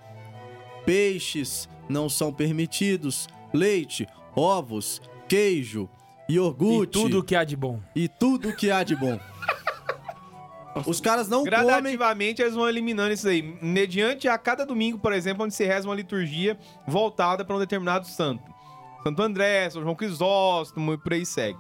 Peixes 0.86 1.68
não 1.90 2.10
são 2.10 2.32
permitidos, 2.34 3.28
leite, 3.54 4.08
ovos, 4.36 5.02
queijo, 5.28 5.90
E 6.28 6.34
iogurte 6.34 6.92
tudo 6.92 7.24
que 7.24 7.36
há 7.36 7.44
de 7.44 7.56
bom. 7.56 7.80
e 7.96 8.08
tudo 8.08 8.54
que 8.56 8.70
há 8.70 8.84
de 8.84 8.96
bom. 8.96 9.20
Os 10.86 11.00
caras 11.00 11.30
não 11.30 11.46
comem. 11.46 11.52
Gradativamente 11.52 12.42
eles 12.42 12.54
vão 12.54 12.68
eliminando 12.68 13.14
isso 13.14 13.28
aí. 13.30 13.42
Mediante 13.62 14.28
a 14.28 14.38
cada 14.38 14.66
domingo, 14.66 15.00
por 15.00 15.14
exemplo, 15.14 15.46
onde 15.46 15.54
se 15.54 15.64
reza 15.66 15.88
uma 15.88 15.96
liturgia 15.96 16.58
voltada 16.86 17.46
para 17.46 17.56
um 17.56 17.60
determinado 17.60 18.06
santo. 18.08 18.44
Santo 19.08 19.22
André, 19.22 19.70
São 19.70 19.84
João 19.84 19.94
Crisóstomo 19.96 20.94
e 20.94 20.98
por 20.98 21.14
aí 21.14 21.26
segue. 21.26 21.60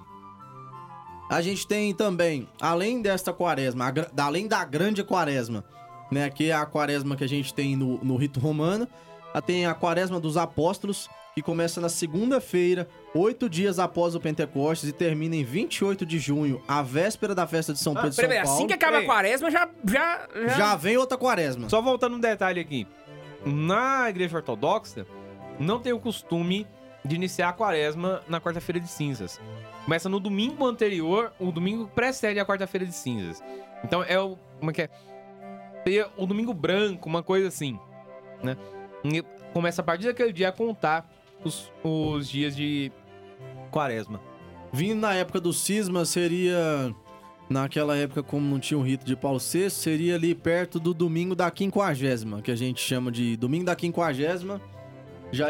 A 1.29 1.41
gente 1.41 1.67
tem 1.67 1.93
também, 1.93 2.47
além 2.59 3.01
desta 3.01 3.31
quaresma, 3.31 3.85
a 4.17 4.23
além 4.23 4.47
da 4.47 4.63
grande 4.65 5.03
quaresma, 5.03 5.63
né? 6.11 6.27
Que 6.29 6.49
é 6.49 6.53
a 6.53 6.65
quaresma 6.65 7.15
que 7.15 7.23
a 7.23 7.27
gente 7.29 7.53
tem 7.53 7.75
no, 7.75 8.03
no 8.03 8.15
rito 8.15 8.39
romano. 8.39 8.87
a- 9.33 9.41
Tem 9.41 9.65
a 9.67 9.73
quaresma 9.75 10.19
dos 10.19 10.37
apóstolos, 10.37 11.07
que 11.35 11.41
começa 11.41 11.79
na 11.81 11.89
segunda-feira, 11.89 12.87
oito 13.13 13.47
dias 13.49 13.77
após 13.77 14.15
o 14.15 14.19
Pentecostes, 14.19 14.89
e 14.89 14.93
termina 14.93 15.35
em 15.35 15.43
28 15.43 16.05
de 16.05 16.17
junho, 16.17 16.61
a 16.67 16.81
véspera 16.81 17.35
da 17.35 17.45
festa 17.45 17.73
de 17.73 17.79
São 17.79 17.93
Pedro 17.93 18.09
e 18.09 18.13
São 18.13 18.23
Peraí, 18.27 18.41
Paulo. 18.43 18.55
assim 18.57 18.67
que 18.67 18.73
acaba 18.73 18.99
a 18.99 19.05
quaresma, 19.05 19.51
já, 19.51 19.69
já, 19.87 20.27
já... 20.47 20.47
Já 20.57 20.75
vem 20.75 20.95
outra 20.97 21.17
quaresma. 21.17 21.67
Só 21.69 21.79
voltando 21.81 22.15
um 22.15 22.19
detalhe 22.19 22.59
aqui. 22.61 22.87
Na 23.45 24.09
igreja 24.09 24.37
ortodoxa, 24.37 25.05
não 25.59 25.79
tem 25.79 25.91
o 25.91 25.99
costume 25.99 26.65
de 27.05 27.15
iniciar 27.15 27.49
a 27.49 27.53
quaresma 27.53 28.23
na 28.27 28.41
quarta-feira 28.41 28.79
de 28.79 28.87
cinzas. 28.87 29.39
Começa 29.83 30.09
no 30.09 30.19
domingo 30.19 30.65
anterior, 30.65 31.31
o 31.39 31.51
domingo 31.51 31.87
precede 31.87 32.39
a 32.39 32.45
quarta-feira 32.45 32.85
de 32.85 32.93
cinzas. 32.93 33.41
Então 33.83 34.03
é 34.03 34.19
o. 34.19 34.37
Como 34.59 34.71
é 34.71 34.73
que 34.73 34.81
é? 34.81 34.89
Seria 35.83 36.09
o 36.17 36.25
domingo 36.25 36.53
branco, 36.53 37.07
uma 37.07 37.21
coisa 37.21 37.47
assim. 37.47 37.79
Né? 38.43 38.57
E 39.03 39.23
começa 39.53 39.81
a 39.81 39.85
partir 39.85 40.05
daquele 40.05 40.33
dia 40.33 40.49
a 40.49 40.51
contar 40.51 41.07
os, 41.43 41.71
os 41.83 42.27
dias 42.27 42.55
de 42.55 42.91
quaresma. 43.69 44.19
Vindo 44.73 44.99
na 44.99 45.13
época 45.13 45.39
do 45.39 45.53
cisma, 45.53 46.03
seria. 46.05 46.93
Naquela 47.47 47.95
época, 47.95 48.23
como 48.23 48.43
não 48.43 48.59
tinha 48.59 48.75
o 48.75 48.81
rito 48.81 49.05
de 49.05 49.15
Paulo 49.15 49.37
VI, 49.37 49.69
seria 49.69 50.15
ali 50.15 50.33
perto 50.33 50.79
do 50.79 50.95
domingo 50.95 51.35
da 51.35 51.51
quinquagésima, 51.51 52.41
que 52.41 52.49
a 52.49 52.55
gente 52.55 52.81
chama 52.81 53.11
de 53.11 53.37
domingo 53.37 53.65
da 53.65 53.75
quinquagésima. 53.75 54.59
Já. 55.31 55.49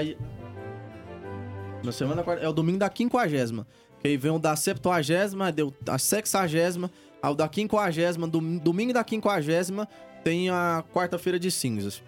Na 1.85 1.91
semana 1.91 2.23
é 2.41 2.49
o 2.49 2.53
domingo 2.53 2.79
da 2.79 2.89
quinquagésima. 2.89 3.67
Que 4.01 4.09
aí 4.09 4.17
vem 4.17 4.31
o 4.31 4.39
da 4.39 4.55
septuagésima, 4.55 5.51
deu 5.51 5.73
a 5.87 5.97
sexagésima, 5.97 6.91
ao 7.21 7.33
da 7.35 7.47
quinquagésima, 7.47 8.27
dom- 8.27 8.57
domingo 8.57 8.93
da 8.93 9.03
quinquagésima, 9.03 9.87
tem 10.23 10.49
a 10.49 10.83
quarta-feira 10.93 11.39
de 11.39 11.49
cinzas. 11.51 12.03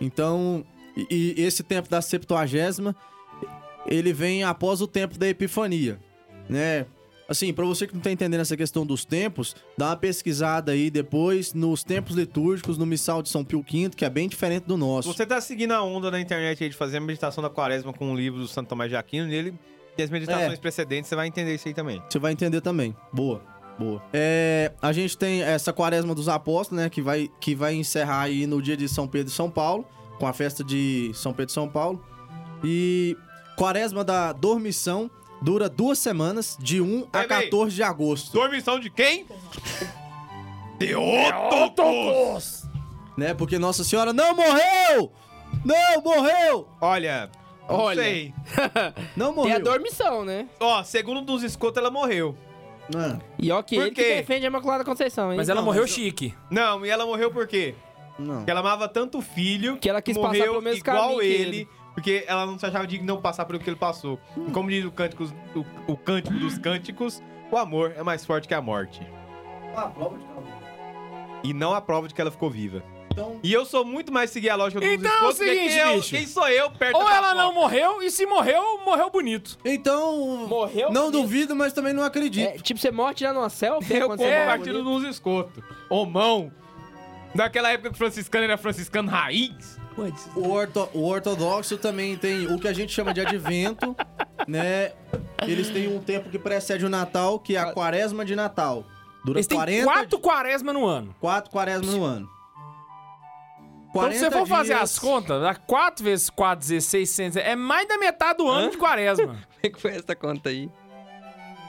Então, 0.00 0.64
e, 0.96 1.34
e 1.38 1.42
esse 1.42 1.62
tempo 1.62 1.88
da 1.88 2.02
Septuagésima, 2.02 2.94
ele 3.86 4.12
vem 4.12 4.42
após 4.44 4.80
o 4.80 4.86
tempo 4.86 5.18
da 5.18 5.28
Epifania, 5.28 5.98
né? 6.48 6.86
Assim, 7.28 7.52
pra 7.54 7.64
você 7.64 7.86
que 7.86 7.94
não 7.94 8.00
tá 8.02 8.10
entendendo 8.10 8.40
essa 8.40 8.56
questão 8.56 8.84
dos 8.84 9.04
tempos, 9.04 9.56
dá 9.78 9.86
uma 9.90 9.96
pesquisada 9.96 10.72
aí 10.72 10.90
depois 10.90 11.54
nos 11.54 11.82
tempos 11.82 12.14
litúrgicos, 12.16 12.76
no 12.76 12.84
Missal 12.84 13.22
de 13.22 13.30
São 13.30 13.42
Pio 13.44 13.64
V, 13.66 13.90
que 13.96 14.04
é 14.04 14.10
bem 14.10 14.28
diferente 14.28 14.64
do 14.64 14.76
nosso. 14.76 15.12
você 15.12 15.24
tá 15.24 15.40
seguindo 15.40 15.72
a 15.72 15.82
onda 15.82 16.10
na 16.10 16.20
internet 16.20 16.62
aí 16.62 16.68
de 16.68 16.76
fazer 16.76 16.98
a 16.98 17.00
meditação 17.00 17.42
da 17.42 17.48
quaresma 17.48 17.92
com 17.92 18.12
o 18.12 18.14
livro 18.16 18.40
do 18.40 18.46
Santo 18.48 18.68
Tomás 18.68 18.90
de 18.90 18.96
Aquino, 18.96 19.26
nele 19.26 19.54
tem 19.96 20.04
as 20.04 20.10
meditações 20.10 20.52
É. 20.52 20.56
precedentes, 20.56 21.08
você 21.08 21.14
vai 21.16 21.26
entender 21.28 21.54
isso 21.54 21.68
aí 21.68 21.72
também. 21.72 22.02
Você 22.10 22.18
vai 22.18 22.32
entender 22.32 22.60
também. 22.60 22.94
Boa, 23.12 23.40
boa. 23.78 24.02
É, 24.12 24.72
a 24.82 24.92
gente 24.92 25.16
tem 25.16 25.40
essa 25.42 25.72
quaresma 25.72 26.14
dos 26.14 26.28
apóstolos, 26.28 26.82
né? 26.82 26.90
Que 26.90 27.00
vai, 27.00 27.30
que 27.40 27.54
vai 27.54 27.74
encerrar 27.74 28.22
aí 28.22 28.44
no 28.46 28.60
dia 28.60 28.76
de 28.76 28.88
São 28.88 29.06
Pedro 29.06 29.32
e 29.32 29.34
São 29.34 29.48
Paulo, 29.48 29.86
com 30.18 30.26
a 30.26 30.32
festa 30.32 30.64
de 30.64 31.10
São 31.14 31.32
Pedro 31.32 31.50
e 31.52 31.54
São 31.54 31.68
Paulo. 31.68 32.04
E 32.64 33.16
quaresma 33.56 34.02
da 34.02 34.32
dormição 34.32 35.08
dura 35.44 35.68
duas 35.68 35.98
semanas, 35.98 36.56
de 36.58 36.80
1 36.80 37.04
a 37.04 37.06
Peraí, 37.10 37.28
peraí. 37.28 37.44
14 37.44 37.74
de 37.76 37.82
agosto. 37.82 38.32
Dormição 38.32 38.80
de 38.80 38.90
quem? 38.90 39.26
Teotocos! 40.78 42.64
Né? 43.16 43.34
Porque 43.34 43.58
Nossa 43.58 43.84
Senhora 43.84 44.12
não 44.12 44.34
morreu! 44.34 45.12
Não 45.64 46.02
morreu! 46.02 46.66
Olha, 46.80 47.30
não 47.68 47.76
Olha. 47.76 48.02
sei. 48.02 48.34
Não 49.16 49.32
Tem 49.32 49.42
a 49.42 49.44
morreu. 49.44 49.62
dormição, 49.62 50.24
né? 50.24 50.48
Ó, 50.60 50.82
segundo 50.82 51.22
dos 51.22 51.42
escotos, 51.42 51.78
ela 51.78 51.90
morreu. 51.90 52.36
Ah, 52.94 53.18
E 53.38 53.50
ó 53.50 53.62
que 53.62 53.76
Por 53.76 53.82
ele 53.86 53.94
que 53.94 54.02
quê? 54.02 54.14
defende 54.16 54.44
a 54.44 54.48
Imaculada 54.48 54.84
Conceição, 54.84 55.30
hein? 55.30 55.36
Mas 55.38 55.48
ela 55.48 55.60
Não, 55.60 55.64
morreu 55.66 55.82
mas 55.82 55.90
eu- 55.90 55.94
chique. 55.96 56.34
Não, 56.50 56.84
e 56.84 56.90
ela 56.90 57.06
morreu 57.06 57.30
por 57.30 57.46
quê? 57.46 57.74
não. 58.18 58.36
Porque 58.38 58.50
ela 58.50 58.60
amava 58.60 58.86
tanto 58.88 59.18
o 59.18 59.22
filho 59.22 59.76
Que 59.78 59.88
ela 59.88 60.02
quis 60.02 60.16
passar 60.16 60.28
morreu 60.28 60.44
pelo 60.52 60.62
mesmo 60.62 60.78
igual 60.80 60.96
caminho 61.02 61.20
que 61.20 61.26
ele, 61.26 61.42
ele. 61.58 61.68
Porque 61.94 62.24
ela 62.26 62.44
não 62.44 62.58
se 62.58 62.66
achava 62.66 62.86
digna 62.86 63.06
de 63.06 63.12
não 63.12 63.20
passar 63.20 63.44
pelo 63.46 63.58
que 63.58 63.68
ele 63.70 63.76
passou. 63.76 64.18
E 64.36 64.50
Como 64.50 64.68
diz 64.68 64.84
o 64.84 64.90
cântico, 64.92 65.24
o, 65.54 65.92
o 65.92 65.96
cântico 65.96 66.36
dos 66.36 66.58
cânticos, 66.58 67.22
o 67.50 67.56
amor 67.56 67.94
é 67.96 68.02
mais 68.02 68.24
forte 68.26 68.46
que 68.48 68.54
a 68.54 68.60
morte. 68.60 69.00
E 71.42 71.52
não 71.52 71.74
a 71.74 71.80
prova 71.80 72.08
de 72.08 72.14
que 72.14 72.20
ela 72.20 72.30
ficou 72.30 72.50
viva. 72.50 72.82
Então, 73.12 73.38
E 73.44 73.52
eu 73.52 73.64
sou 73.64 73.84
muito 73.84 74.10
mais 74.12 74.30
seguir 74.30 74.50
a 74.50 74.56
lógica 74.56 74.80
dos 74.80 74.88
Então 74.88 75.08
é 75.08 75.14
o 75.14 75.16
escotos, 75.30 75.36
porque 75.38 75.50
seguinte, 75.52 75.72
quem, 75.74 75.78
eu- 75.88 75.94
bicho. 75.96 76.10
quem 76.16 76.26
sou 76.26 76.48
eu 76.48 76.70
perto 76.72 76.96
Ou 76.96 77.04
da 77.04 77.14
ela 77.14 77.28
não 77.34 77.52
prova? 77.52 77.54
morreu, 77.54 78.02
e 78.02 78.10
se 78.10 78.26
morreu, 78.26 78.80
morreu 78.84 79.08
bonito. 79.10 79.56
então 79.64 80.48
Morreu 80.48 80.90
não 80.90 81.10
bonito. 81.10 81.22
duvido, 81.22 81.54
mas 81.54 81.72
também 81.72 81.92
não 81.92 82.02
acredito. 82.02 82.48
É, 82.48 82.58
tipo, 82.58 82.80
você 82.80 82.90
morre 82.90 83.14
tirando 83.14 83.36
uma 83.36 83.48
selfie 83.50 83.94
Eu 83.94 84.08
quando 84.08 84.18
você 84.18 84.24
morre 84.28 84.46
partido 84.46 84.82
bonito? 84.82 85.00
dos 85.02 85.10
escotos. 85.10 85.62
Homão. 85.88 86.50
Naquela 87.34 87.70
época 87.70 87.90
que 87.90 87.94
o 87.94 87.98
franciscano 87.98 88.44
era 88.44 88.56
franciscano 88.58 89.08
raiz. 89.10 89.78
O, 90.36 90.48
orto- 90.50 90.88
o 90.92 91.06
ortodoxo 91.06 91.76
também 91.78 92.16
tem 92.16 92.46
o 92.52 92.58
que 92.58 92.66
a 92.68 92.72
gente 92.72 92.92
chama 92.92 93.14
de 93.14 93.20
advento, 93.20 93.94
né? 94.48 94.92
Eles 95.46 95.70
têm 95.70 95.88
um 95.94 96.00
tempo 96.00 96.28
que 96.30 96.38
precede 96.38 96.84
o 96.84 96.88
Natal, 96.88 97.38
que 97.38 97.56
é 97.56 97.60
a 97.60 97.72
quaresma 97.72 98.24
de 98.24 98.34
Natal. 98.34 98.84
Dura 99.24 99.38
Eles 99.38 99.46
têm 99.46 99.56
40 99.56 99.84
quatro 99.84 100.18
quaresma 100.18 100.72
no 100.72 100.84
ano. 100.86 101.14
quatro 101.20 101.50
quaresmas 101.50 101.94
no 101.94 102.04
ano. 102.04 102.28
Então, 103.90 104.10
se 104.10 104.18
você 104.18 104.24
40 104.30 104.38
for 104.38 104.46
fazer 104.48 104.74
dias- 104.74 104.82
as 104.82 104.98
contas, 104.98 105.40
dá 105.40 105.54
4 105.54 106.04
vezes 106.04 106.28
4, 106.28 106.58
16, 106.66 107.08
100, 107.10 107.30
é 107.36 107.54
mais 107.54 107.86
da 107.86 107.96
metade 107.96 108.38
do 108.38 108.48
ano 108.48 108.70
de 108.72 108.76
quaresma. 108.76 109.26
Como 109.28 109.38
é 109.62 109.68
que 109.70 109.80
foi 109.80 109.92
essa 109.92 110.16
conta 110.16 110.48
aí? 110.48 110.68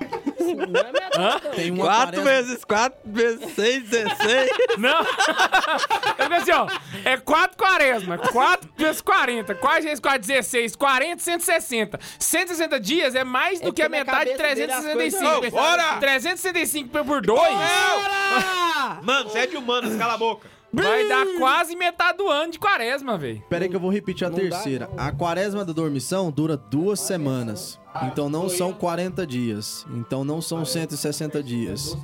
Não 0.05 1.25
é. 1.27 1.39
Tem 1.55 1.71
uma 1.71 1.85
4 1.85 2.21
quaresma- 2.21 2.23
vezes 2.31 2.63
4 2.65 2.97
vezes 3.05 3.53
6, 3.55 3.83
16. 3.89 4.49
Não! 4.77 4.99
Eu 4.99 6.35
assim, 6.37 6.51
ó. 6.51 6.67
É 7.03 7.17
4 7.17 7.57
quaresma. 7.57 8.17
4 8.17 8.69
vezes 8.77 9.01
40. 9.01 9.55
4 9.55 9.83
vezes 9.83 9.99
4, 9.99 10.19
16. 10.19 10.75
40, 10.75 11.21
160. 11.21 11.99
160 12.19 12.79
dias 12.79 13.15
é 13.15 13.23
mais 13.23 13.59
do 13.59 13.69
É 13.69 13.71
que 13.71 13.81
a 13.81 13.89
metade 13.89 14.31
de 14.31 14.37
dele 14.37 14.71
as 14.71 14.83
365. 14.83 15.39
coisas- 15.41 15.53
Ô, 15.53 15.61
bora! 15.61 15.97
365 15.99 17.05
por 17.05 17.21
2 17.21 17.41
Mano, 19.01 19.29
você 19.29 19.39
é 19.39 19.47
de 19.47 19.57
humanos, 19.57 19.95
cala 19.95 20.13
a 20.13 20.17
boca. 20.17 20.54
Vai 20.83 21.07
dar 21.07 21.25
quase 21.37 21.75
metade 21.75 22.17
do 22.17 22.29
ano 22.29 22.51
de 22.51 22.59
quaresma, 22.59 23.17
velho. 23.17 23.41
Pera 23.49 23.65
aí 23.65 23.69
que 23.69 23.75
eu 23.75 23.79
vou 23.79 23.89
repetir 23.91 24.25
a 24.27 24.29
Não 24.29 24.37
dá, 24.37 24.41
terceira. 24.43 24.89
A 24.97 25.11
quaresma 25.11 25.63
da 25.65 25.73
dormição 25.73 26.31
dura 26.31 26.55
duas 26.57 26.99
semanas. 26.99 27.79
Então 28.03 28.29
não 28.29 28.49
são 28.49 28.73
40 28.73 29.25
dias. 29.25 29.85
Então 29.91 30.23
não 30.23 30.41
são 30.41 30.65
160 30.65 31.41
dias. 31.41 31.97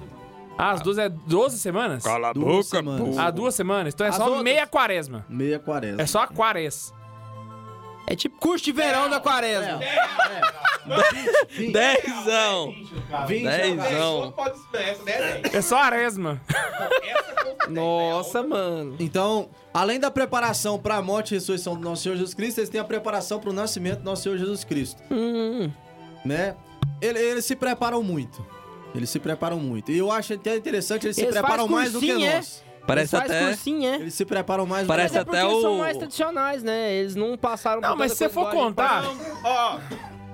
Ah, 0.57 0.72
as 0.72 0.82
duas 0.82 0.97
é 0.97 1.09
12 1.09 1.57
semanas? 1.57 2.03
Cala 2.03 2.30
a 2.30 2.34
Duas 2.34 2.67
semanas. 2.67 3.17
Ah, 3.17 3.32
duas 3.32 3.55
semanas? 3.55 3.93
Então 3.93 4.05
é 4.05 4.09
As 4.09 4.15
só 4.15 4.26
outras? 4.26 4.43
meia 4.43 4.67
quaresma. 4.67 5.26
Meia 5.28 5.57
quaresma. 5.59 6.01
É 6.01 6.05
só 6.05 6.19
a 6.22 6.28
quares. 6.28 6.93
É 8.12 8.16
tipo 8.16 8.38
curso 8.39 8.66
de 8.66 8.72
verão 8.74 9.09
da 9.09 9.20
quaresma. 9.22 9.80
Dezão. 11.72 12.74
20 13.28 13.43
Dezão. 13.43 14.34
Né? 15.05 15.41
É 15.53 15.62
só 15.62 15.78
aresma. 15.78 16.41
Nossa, 17.70 18.43
mano. 18.43 18.95
Então, 18.99 19.49
além 19.74 19.99
da 19.99 20.12
preparação 20.12 20.78
para 20.78 20.95
a 20.97 21.01
morte 21.01 21.32
e 21.32 21.36
ressurreição 21.36 21.76
do 21.76 21.82
nosso 21.82 22.03
Senhor 22.03 22.16
Jesus 22.16 22.34
Cristo, 22.34 22.59
eles 22.59 22.70
têm 22.70 22.82
a 22.82 22.84
preparação 22.84 23.39
para 23.39 23.49
o 23.49 23.53
nascimento 23.53 23.99
do 23.99 24.03
nosso 24.05 24.24
Senhor 24.24 24.38
Jesus 24.38 24.64
Cristo, 24.64 25.01
Hum, 25.09 25.72
né? 26.26 26.55
Ele- 26.99 27.20
Eles, 27.20 27.45
se 27.45 27.55
preparam 27.55 28.03
muito. 28.03 28.45
Eles 28.93 29.09
se 29.09 29.20
preparam 29.20 29.57
muito. 29.57 29.89
E 29.91 29.97
eu 29.97 30.12
acho 30.12 30.34
até 30.34 30.55
interessante, 30.57 31.07
eles, 31.07 31.16
se 31.16 31.22
Eles 31.24 31.34
preparam 31.34 31.59
fazem 31.68 31.72
mais 31.76 31.93
do 31.93 31.99
que 32.01 32.12
é? 32.26 32.41
Parece 32.88 33.15
até. 33.15 33.45
cursinho, 33.45 33.88
é? 33.88 33.95
Eles 33.95 34.13
se 34.13 34.25
preparam 34.25 34.65
mais 34.65 34.88
Parece 34.88 35.17
é 35.17 35.23
porque 35.23 35.38
até 35.38 35.47
eles 35.47 35.61
são 35.61 35.75
o- 35.75 35.79
mais 35.79 35.97
tradicionais, 35.97 36.63
né? 36.63 36.93
Eles 36.93 37.15
não 37.15 37.38
passaram 37.38 37.79
Não, 37.82 37.89
por 37.91 37.97
mas 37.99 38.11
se 38.13 38.17
você 38.17 38.29
for 38.29 38.49
contar. 38.51 39.03
Ó, 39.43 39.79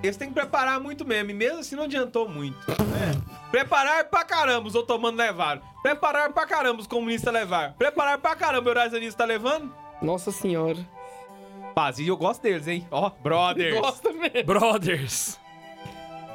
eles 0.01 0.15
têm 0.17 0.27
que 0.29 0.33
preparar 0.33 0.79
muito 0.79 1.05
mesmo, 1.05 1.29
e 1.31 1.33
mesmo 1.33 1.59
assim 1.59 1.75
não 1.75 1.83
adiantou 1.83 2.27
muito. 2.27 2.57
Preparar 3.51 4.05
pra 4.05 4.23
caramba, 4.25 4.67
os 4.67 4.75
otomanos 4.75 5.17
levaram. 5.17 5.61
Preparar 5.81 6.31
pra 6.33 6.45
caramba, 6.45 6.81
os 6.81 6.87
comunistas 6.87 7.33
levaram. 7.33 7.73
Preparar 7.73 8.17
pra 8.17 8.35
caramba, 8.35 8.67
o 8.67 8.69
Eurasianista 8.71 9.19
tá 9.19 9.25
levando. 9.25 9.73
Nossa 10.01 10.31
senhora. 10.31 10.77
Paz, 11.73 11.99
e 11.99 12.07
eu 12.07 12.17
gosto 12.17 12.41
deles, 12.41 12.67
hein? 12.67 12.87
Ó, 12.91 13.11
brothers. 13.21 13.79
Gosta 13.79 14.11
mesmo. 14.11 14.43
Brothers. 14.45 15.39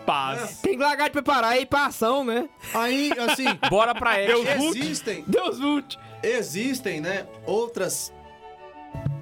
Paz. 0.04 0.58
Tem 0.62 0.76
que 0.76 0.82
largar 0.82 1.06
de 1.06 1.12
preparar 1.12 1.56
e 1.58 1.62
ir 1.62 1.66
pra 1.66 1.86
ação, 1.86 2.24
né? 2.24 2.48
Aí, 2.74 3.10
assim, 3.30 3.44
Bora 3.70 3.94
pra 3.94 4.12
action. 4.12 4.42
existem, 4.68 5.24
Deus 5.26 5.58
lute. 5.58 5.98
existem, 6.22 7.00
né, 7.00 7.26
outras 7.46 8.12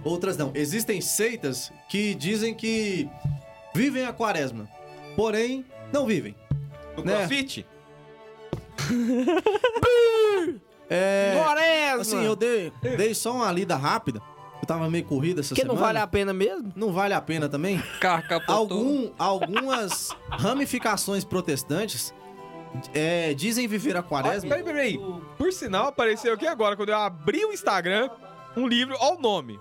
outras 0.03 0.37
não. 0.37 0.51
Existem 0.55 1.01
seitas 1.01 1.71
que 1.89 2.15
dizem 2.15 2.55
que 2.55 3.09
vivem 3.75 4.05
a 4.07 4.13
quaresma. 4.13 4.69
Porém, 5.15 5.65
não 5.93 6.07
vivem. 6.07 6.35
No 6.97 7.05
Né? 7.05 7.17
crossfit? 7.17 7.67
É, 10.93 11.41
Quaresma. 11.41 12.01
assim, 12.01 12.25
eu 12.25 12.35
dei, 12.35 12.73
dei 12.97 13.15
só 13.15 13.33
uma 13.33 13.53
lida 13.53 13.77
rápida. 13.77 14.21
Eu 14.61 14.67
tava 14.67 14.91
meio 14.91 15.05
corrida 15.05 15.41
essa 15.41 15.51
Porque 15.55 15.65
não 15.65 15.75
semana. 15.75 15.87
vale 15.87 15.99
a 15.99 16.07
pena 16.07 16.33
mesmo? 16.33 16.73
Não 16.77 16.93
vale 16.93 17.15
a 17.15 17.21
pena 17.21 17.49
também? 17.49 17.83
Capotou. 18.01 18.55
Algum, 18.55 19.11
algumas 19.19 20.11
ramificações 20.31 21.25
protestantes 21.25 22.13
é, 22.95 23.33
dizem 23.35 23.67
viver 23.67 23.97
a 23.97 24.01
Ah, 24.01 24.03
quaresma. 24.03 24.49
peraí, 24.51 24.63
peraí. 24.65 25.01
Por 25.39 25.53
sinal, 25.53 25.87
apareceu 25.89 26.35
aqui 26.35 26.47
agora, 26.47 26.77
quando 26.77 26.91
eu 26.91 26.97
abri 26.97 27.45
o 27.45 27.53
Instagram, 27.53 28.11
um 28.57 28.67
livro, 28.67 28.95
ó 29.01 29.15
o 29.17 29.21
nome. 29.21 29.59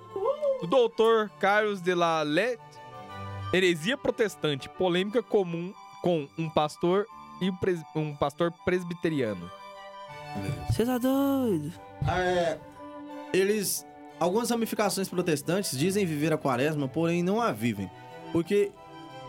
Do 0.61 0.67
doutor 0.67 1.29
Carlos 1.39 1.81
de 1.81 1.95
la 1.95 2.21
Lette, 2.21 2.61
Heresia 3.53 3.97
Protestante, 3.97 4.67
polêmica 4.69 5.23
comum 5.23 5.73
com 6.03 6.27
um 6.37 6.49
pastor 6.49 7.05
e 7.41 7.49
um, 7.49 7.55
pres- 7.55 7.81
um 7.95 8.13
pastor 8.15 8.51
presbiteriano. 8.65 9.49
Você 10.69 10.85
tá 10.85 10.97
doido? 10.97 11.71
É, 12.07 12.57
eles. 13.33 13.85
Algumas 14.19 14.49
ramificações 14.49 15.07
protestantes 15.07 15.77
dizem 15.77 16.05
viver 16.05 16.33
a 16.33 16.37
quaresma, 16.37 16.87
porém 16.87 17.23
não 17.23 17.39
a 17.39 17.51
vivem. 17.51 17.89
Porque 18.31 18.71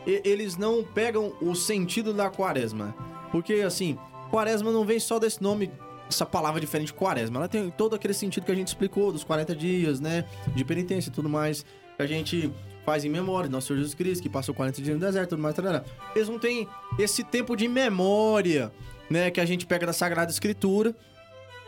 eles 0.07 0.57
não 0.57 0.83
pegam 0.83 1.33
o 1.41 1.55
sentido 1.55 2.13
da 2.13 2.29
quaresma. 2.29 2.95
Porque, 3.31 3.55
assim, 3.55 3.97
quaresma 4.31 4.73
não 4.73 4.85
vem 4.85 4.99
só 4.99 5.19
desse 5.19 5.43
nome, 5.43 5.71
essa 6.09 6.27
palavra 6.27 6.61
diferente, 6.61 6.93
quaresma. 6.93 7.39
Ela 7.39 7.49
tem 7.49 7.71
todo 7.71 7.95
aquele 7.95 8.15
sentido 8.15 8.45
que 8.45 8.53
a 8.53 8.55
gente 8.55 8.69
explicou, 8.69 9.13
dos 9.13 9.23
40 9.23 9.55
dias, 9.55 10.01
né? 10.01 10.25
De 10.55 10.65
penitência 10.65 11.11
e 11.11 11.13
tudo 11.13 11.29
mais. 11.29 11.65
Que 11.97 12.03
a 12.03 12.07
gente 12.07 12.53
faz 12.85 13.05
em 13.05 13.09
memória 13.09 13.49
nosso 13.49 13.69
Senhor 13.69 13.79
Jesus 13.79 13.95
Cristo, 13.95 14.23
que 14.23 14.29
passou 14.29 14.55
40 14.55 14.83
dias 14.83 14.99
no 14.99 15.01
deserto 15.01 15.31
tudo 15.31 15.43
mais. 15.43 15.55
Tarará. 15.55 15.85
Eles 16.17 16.29
não 16.29 16.39
têm 16.39 16.67
esse 16.99 17.23
tempo 17.23 17.55
de 17.55 17.69
memória, 17.69 18.73
né? 19.09 19.31
Que 19.31 19.41
a 19.41 19.47
gente 19.47 19.67
pega 19.67 19.87
da 19.87 19.93
Sagrada 19.93 20.33
Escritura. 20.33 20.97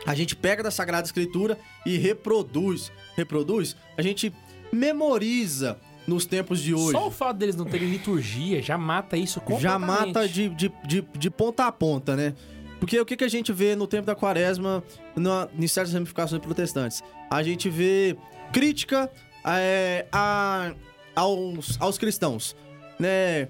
A 0.05 0.15
gente 0.17 0.35
pega 0.35 0.65
da 0.65 0.71
Sagrada 0.71 1.07
Escritura 1.07 1.57
e 1.87 1.97
reproduz. 1.97 2.91
Reproduz? 3.17 3.77
A 3.97 4.03
gente 4.03 4.33
memoriza 4.73 5.79
nos 6.07 6.27
tempos 6.27 6.61
de 6.61 6.75
hoje. 6.75 6.93
Só 6.93 7.07
o 7.07 7.11
fato 7.11 7.37
deles 7.37 7.55
não 7.55 7.65
terem 7.65 7.89
liturgia 7.89 8.61
já 8.61 8.77
mata 8.77 9.17
isso 9.17 9.39
Já 9.41 9.45
completamente. 9.79 9.87
mata 10.09 10.29
de, 10.29 10.49
de, 10.49 10.73
de, 10.85 11.03
de 11.17 11.31
ponta 11.31 11.67
a 11.67 11.73
ponta, 11.73 12.17
né? 12.17 12.35
Porque 12.81 12.99
o 13.01 13.07
que, 13.07 13.17
que 13.17 13.23
a 13.23 13.29
gente 13.29 13.53
vê 13.53 13.77
no 13.77 13.87
tempo 13.87 14.07
da 14.07 14.15
quaresma 14.15 14.83
na, 15.15 15.49
em 15.57 15.67
certas 15.69 15.93
ramificações 15.93 16.43
protestantes? 16.43 17.03
A 17.31 17.41
gente 17.43 17.69
vê 17.71 18.17
crítica 18.53 19.09
é, 19.47 20.07
a- 20.11 20.73
aos, 21.15 21.81
aos 21.81 21.97
cristãos, 21.99 22.57
né? 22.99 23.49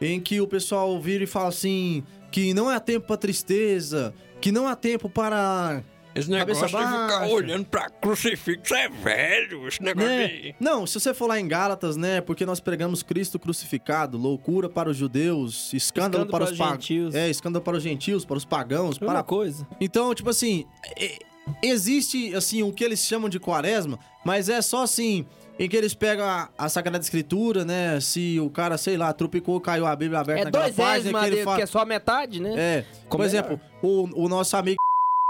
Em 0.00 0.20
que 0.20 0.40
o 0.40 0.46
pessoal 0.46 1.00
vira 1.00 1.24
e 1.24 1.26
fala 1.26 1.48
assim 1.48 2.04
que 2.30 2.54
não 2.54 2.68
há 2.68 2.78
tempo 2.78 3.08
para 3.08 3.16
tristeza, 3.16 4.14
que 4.40 4.52
não 4.52 4.68
há 4.68 4.76
tempo 4.76 5.10
para 5.10 5.82
Esse 6.20 6.30
negócio 6.30 6.66
de 6.66 6.68
ficar 6.76 7.26
olhando 7.28 7.64
pra 7.66 7.88
crucifixo 7.90 8.74
é 8.74 8.88
velho, 8.88 9.66
esse 9.68 9.82
negócio 9.82 10.08
né? 10.08 10.24
aí. 10.24 10.54
Não, 10.60 10.86
se 10.86 10.98
você 10.98 11.12
for 11.14 11.26
lá 11.26 11.38
em 11.40 11.46
Gálatas, 11.48 11.96
né? 11.96 12.20
Porque 12.20 12.44
nós 12.46 12.60
pregamos 12.60 13.02
Cristo 13.02 13.38
crucificado, 13.38 14.16
loucura 14.18 14.68
para 14.68 14.88
os 14.88 14.96
judeus, 14.96 15.72
escândalo, 15.72 16.24
Escândalo 16.24 16.26
para, 16.30 16.38
para 16.38 16.44
os 16.46 16.50
os 16.52 16.58
pagãos. 16.58 16.72
gentios. 16.84 17.14
É, 17.14 17.28
escândalo 17.30 17.64
para 17.64 17.76
os 17.76 17.82
gentios, 17.82 18.24
para 18.24 18.36
os 18.36 18.44
pagãos, 18.44 18.98
Mesma 18.98 19.06
para 19.14 19.22
coisa. 19.22 19.66
Então, 19.80 20.14
tipo 20.14 20.30
assim, 20.30 20.64
é- 20.98 21.18
existe 21.62 22.34
assim 22.34 22.62
o 22.62 22.72
que 22.72 22.84
eles 22.84 23.04
chamam 23.04 23.28
de 23.28 23.38
quaresma, 23.38 23.98
mas 24.24 24.48
é 24.48 24.60
só 24.62 24.82
assim 24.82 25.26
em 25.58 25.68
que 25.68 25.76
eles 25.76 25.92
pegam 25.94 26.24
a, 26.24 26.48
a 26.56 26.68
Sagrada 26.70 26.98
Escritura, 27.04 27.64
né? 27.66 28.00
Se 28.00 28.40
o 28.40 28.48
cara, 28.48 28.78
sei 28.78 28.96
lá, 28.96 29.12
trupicou, 29.12 29.60
caiu 29.60 29.84
a 29.86 29.94
Bíblia 29.94 30.20
aberta 30.20 30.40
É 30.42 30.44
naquela 30.46 30.64
dois 30.64 30.76
página 30.76 30.94
L's, 30.96 31.02
que 31.02 31.08
ele 31.08 31.12
Madeira, 31.12 31.44
fala. 31.44 31.56
que 31.58 31.62
é 31.62 31.66
só 31.66 31.84
metade, 31.84 32.40
né? 32.40 32.54
É, 32.56 32.82
por 33.02 33.08
Como 33.08 33.24
exemplo, 33.24 33.60
o, 33.82 34.24
o 34.24 34.28
nosso 34.28 34.56
amigo 34.56 34.78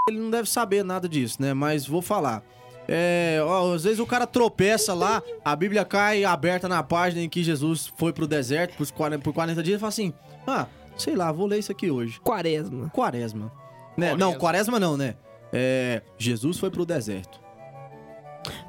ele 0.09 0.19
não 0.19 0.31
deve 0.31 0.49
saber 0.49 0.85
nada 0.85 1.09
disso, 1.09 1.41
né? 1.41 1.55
Mas 1.55 1.87
vou 1.87 2.03
falar. 2.03 2.43
É, 2.89 3.39
ó, 3.45 3.73
às 3.73 3.85
vezes 3.85 4.01
o 4.01 4.07
cara 4.07 4.27
tropeça 4.27 4.93
lá, 4.95 5.23
a 5.45 5.55
Bíblia 5.55 5.85
cai 5.85 6.25
aberta 6.25 6.69
na 6.69 6.83
página 6.83 7.23
em 7.23 7.29
que 7.29 7.43
Jesus 7.43 7.93
foi 7.97 8.13
pro 8.13 8.27
deserto 8.27 8.77
por 8.77 8.91
40, 8.91 9.23
por 9.23 9.33
40 9.33 9.63
dias 9.63 9.77
e 9.77 9.81
fala 9.81 9.89
assim: 9.91 10.13
Ah, 10.47 10.67
sei 10.97 11.15
lá, 11.15 11.31
vou 11.31 11.47
ler 11.47 11.59
isso 11.59 11.71
aqui 11.71 11.91
hoje. 11.91 12.19
Quaresma. 12.21 12.89
Quaresma. 12.91 13.53
Né? 13.97 14.17
Não, 14.17 14.35
quaresma 14.35 14.81
não, 14.81 14.97
né? 14.97 15.15
É, 15.53 16.03
Jesus 16.19 16.59
foi 16.59 16.71
pro 16.71 16.85
deserto. 16.85 17.39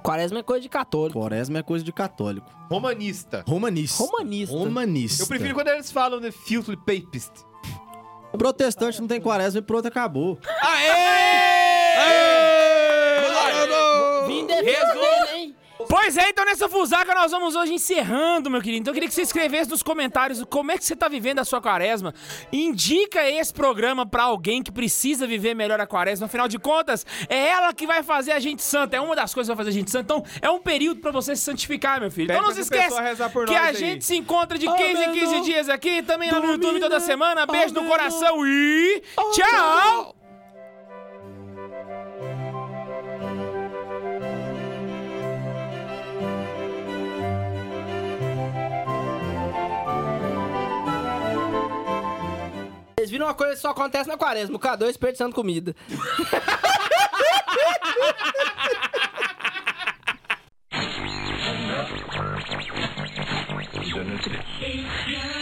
Quaresma 0.04 0.40
é 0.40 0.44
coisa 0.44 0.62
de 0.62 0.70
católico. 0.70 1.18
Quaresma 1.18 1.60
é 1.60 1.64
coisa 1.64 1.84
de 1.84 1.94
católico. 1.94 2.52
Romanista. 2.70 3.44
Romanista. 3.48 4.04
Romanista. 4.04 4.56
Romanista. 4.56 5.24
Eu 5.24 5.28
prefiro 5.28 5.54
quando 5.54 5.70
eles 5.70 5.92
falam 5.92 6.20
de 6.20 6.32
filthy 6.32 6.76
papist. 6.76 7.32
Protestante 8.38 9.00
não 9.02 9.08
tem 9.08 9.20
quaresma 9.22 9.60
e 9.60 9.62
pronto, 9.62 9.88
acabou. 9.88 10.38
Vim 14.28 14.46
defender. 14.46 14.72
Dele, 14.94 15.06
hein? 15.06 15.11
Pois 15.92 16.16
é, 16.16 16.30
então 16.30 16.46
nessa 16.46 16.70
fusaca 16.70 17.14
nós 17.14 17.32
vamos 17.32 17.54
hoje 17.54 17.74
encerrando, 17.74 18.50
meu 18.50 18.62
querido. 18.62 18.80
Então 18.80 18.92
eu 18.92 18.94
queria 18.94 19.10
que 19.10 19.14
você 19.14 19.24
escrevesse 19.24 19.70
nos 19.70 19.84
comentários 19.84 20.42
como 20.50 20.72
é 20.72 20.78
que 20.78 20.86
você 20.86 20.96
tá 20.96 21.10
vivendo 21.10 21.39
a 21.39 21.44
sua 21.44 21.60
quaresma. 21.62 22.14
Indica 22.50 23.30
esse 23.30 23.54
programa 23.54 24.06
pra 24.06 24.24
alguém 24.24 24.64
que 24.64 24.72
precisa 24.72 25.28
viver 25.28 25.54
melhor 25.54 25.82
a 25.82 25.86
quaresma. 25.86 26.28
Afinal 26.28 26.48
de 26.48 26.58
contas, 26.58 27.06
é 27.28 27.50
ela 27.50 27.74
que 27.74 27.86
vai 27.86 28.04
fazer 28.04 28.32
a 28.32 28.39
gente 28.39 28.64
santa. 28.64 28.96
É 28.96 29.02
uma 29.02 29.18
das 29.18 29.34
coisas 29.34 29.52
que 29.52 29.54
vai 29.54 29.66
fazer 29.66 29.78
a 29.78 29.78
gente 29.78 29.92
santa. 29.92 30.14
Então 30.14 30.26
é 30.42 30.50
um 30.50 30.62
período 30.62 31.02
pra 31.02 31.12
você 31.12 31.36
se 31.36 31.42
santificar, 31.42 32.00
meu 32.00 32.10
filho. 32.10 32.28
Pede 32.28 32.39
então 32.39 32.48
não 32.48 32.56
se 32.56 32.62
esquece 32.62 32.96
que 33.46 33.54
a 33.54 33.64
aí. 33.64 33.76
gente 33.76 34.06
se 34.06 34.16
encontra 34.16 34.58
de 34.58 34.68
15 34.68 35.04
em 35.04 35.12
15 35.12 35.26
Amém. 35.26 35.42
dias 35.42 35.68
aqui. 35.68 36.02
Também 36.04 36.32
lá 36.32 36.39
no 36.39 36.54
YouTube 36.54 36.80
toda 36.80 37.02
semana. 37.02 37.46
Beijo 37.46 37.74
no 37.74 37.84
coração 37.84 38.48
e 38.48 39.04
tchau! 39.34 40.20
viram 53.12 53.28
uma 53.28 53.34
coisa 53.34 53.53
que 53.53 53.59
só 53.59 53.70
acontece 53.70 54.09
na 54.09 54.18
quaresma. 54.18 54.55
O 54.55 54.59
K2 54.59 54.88
desperdiçando 54.88 55.36
comida. 55.36 55.76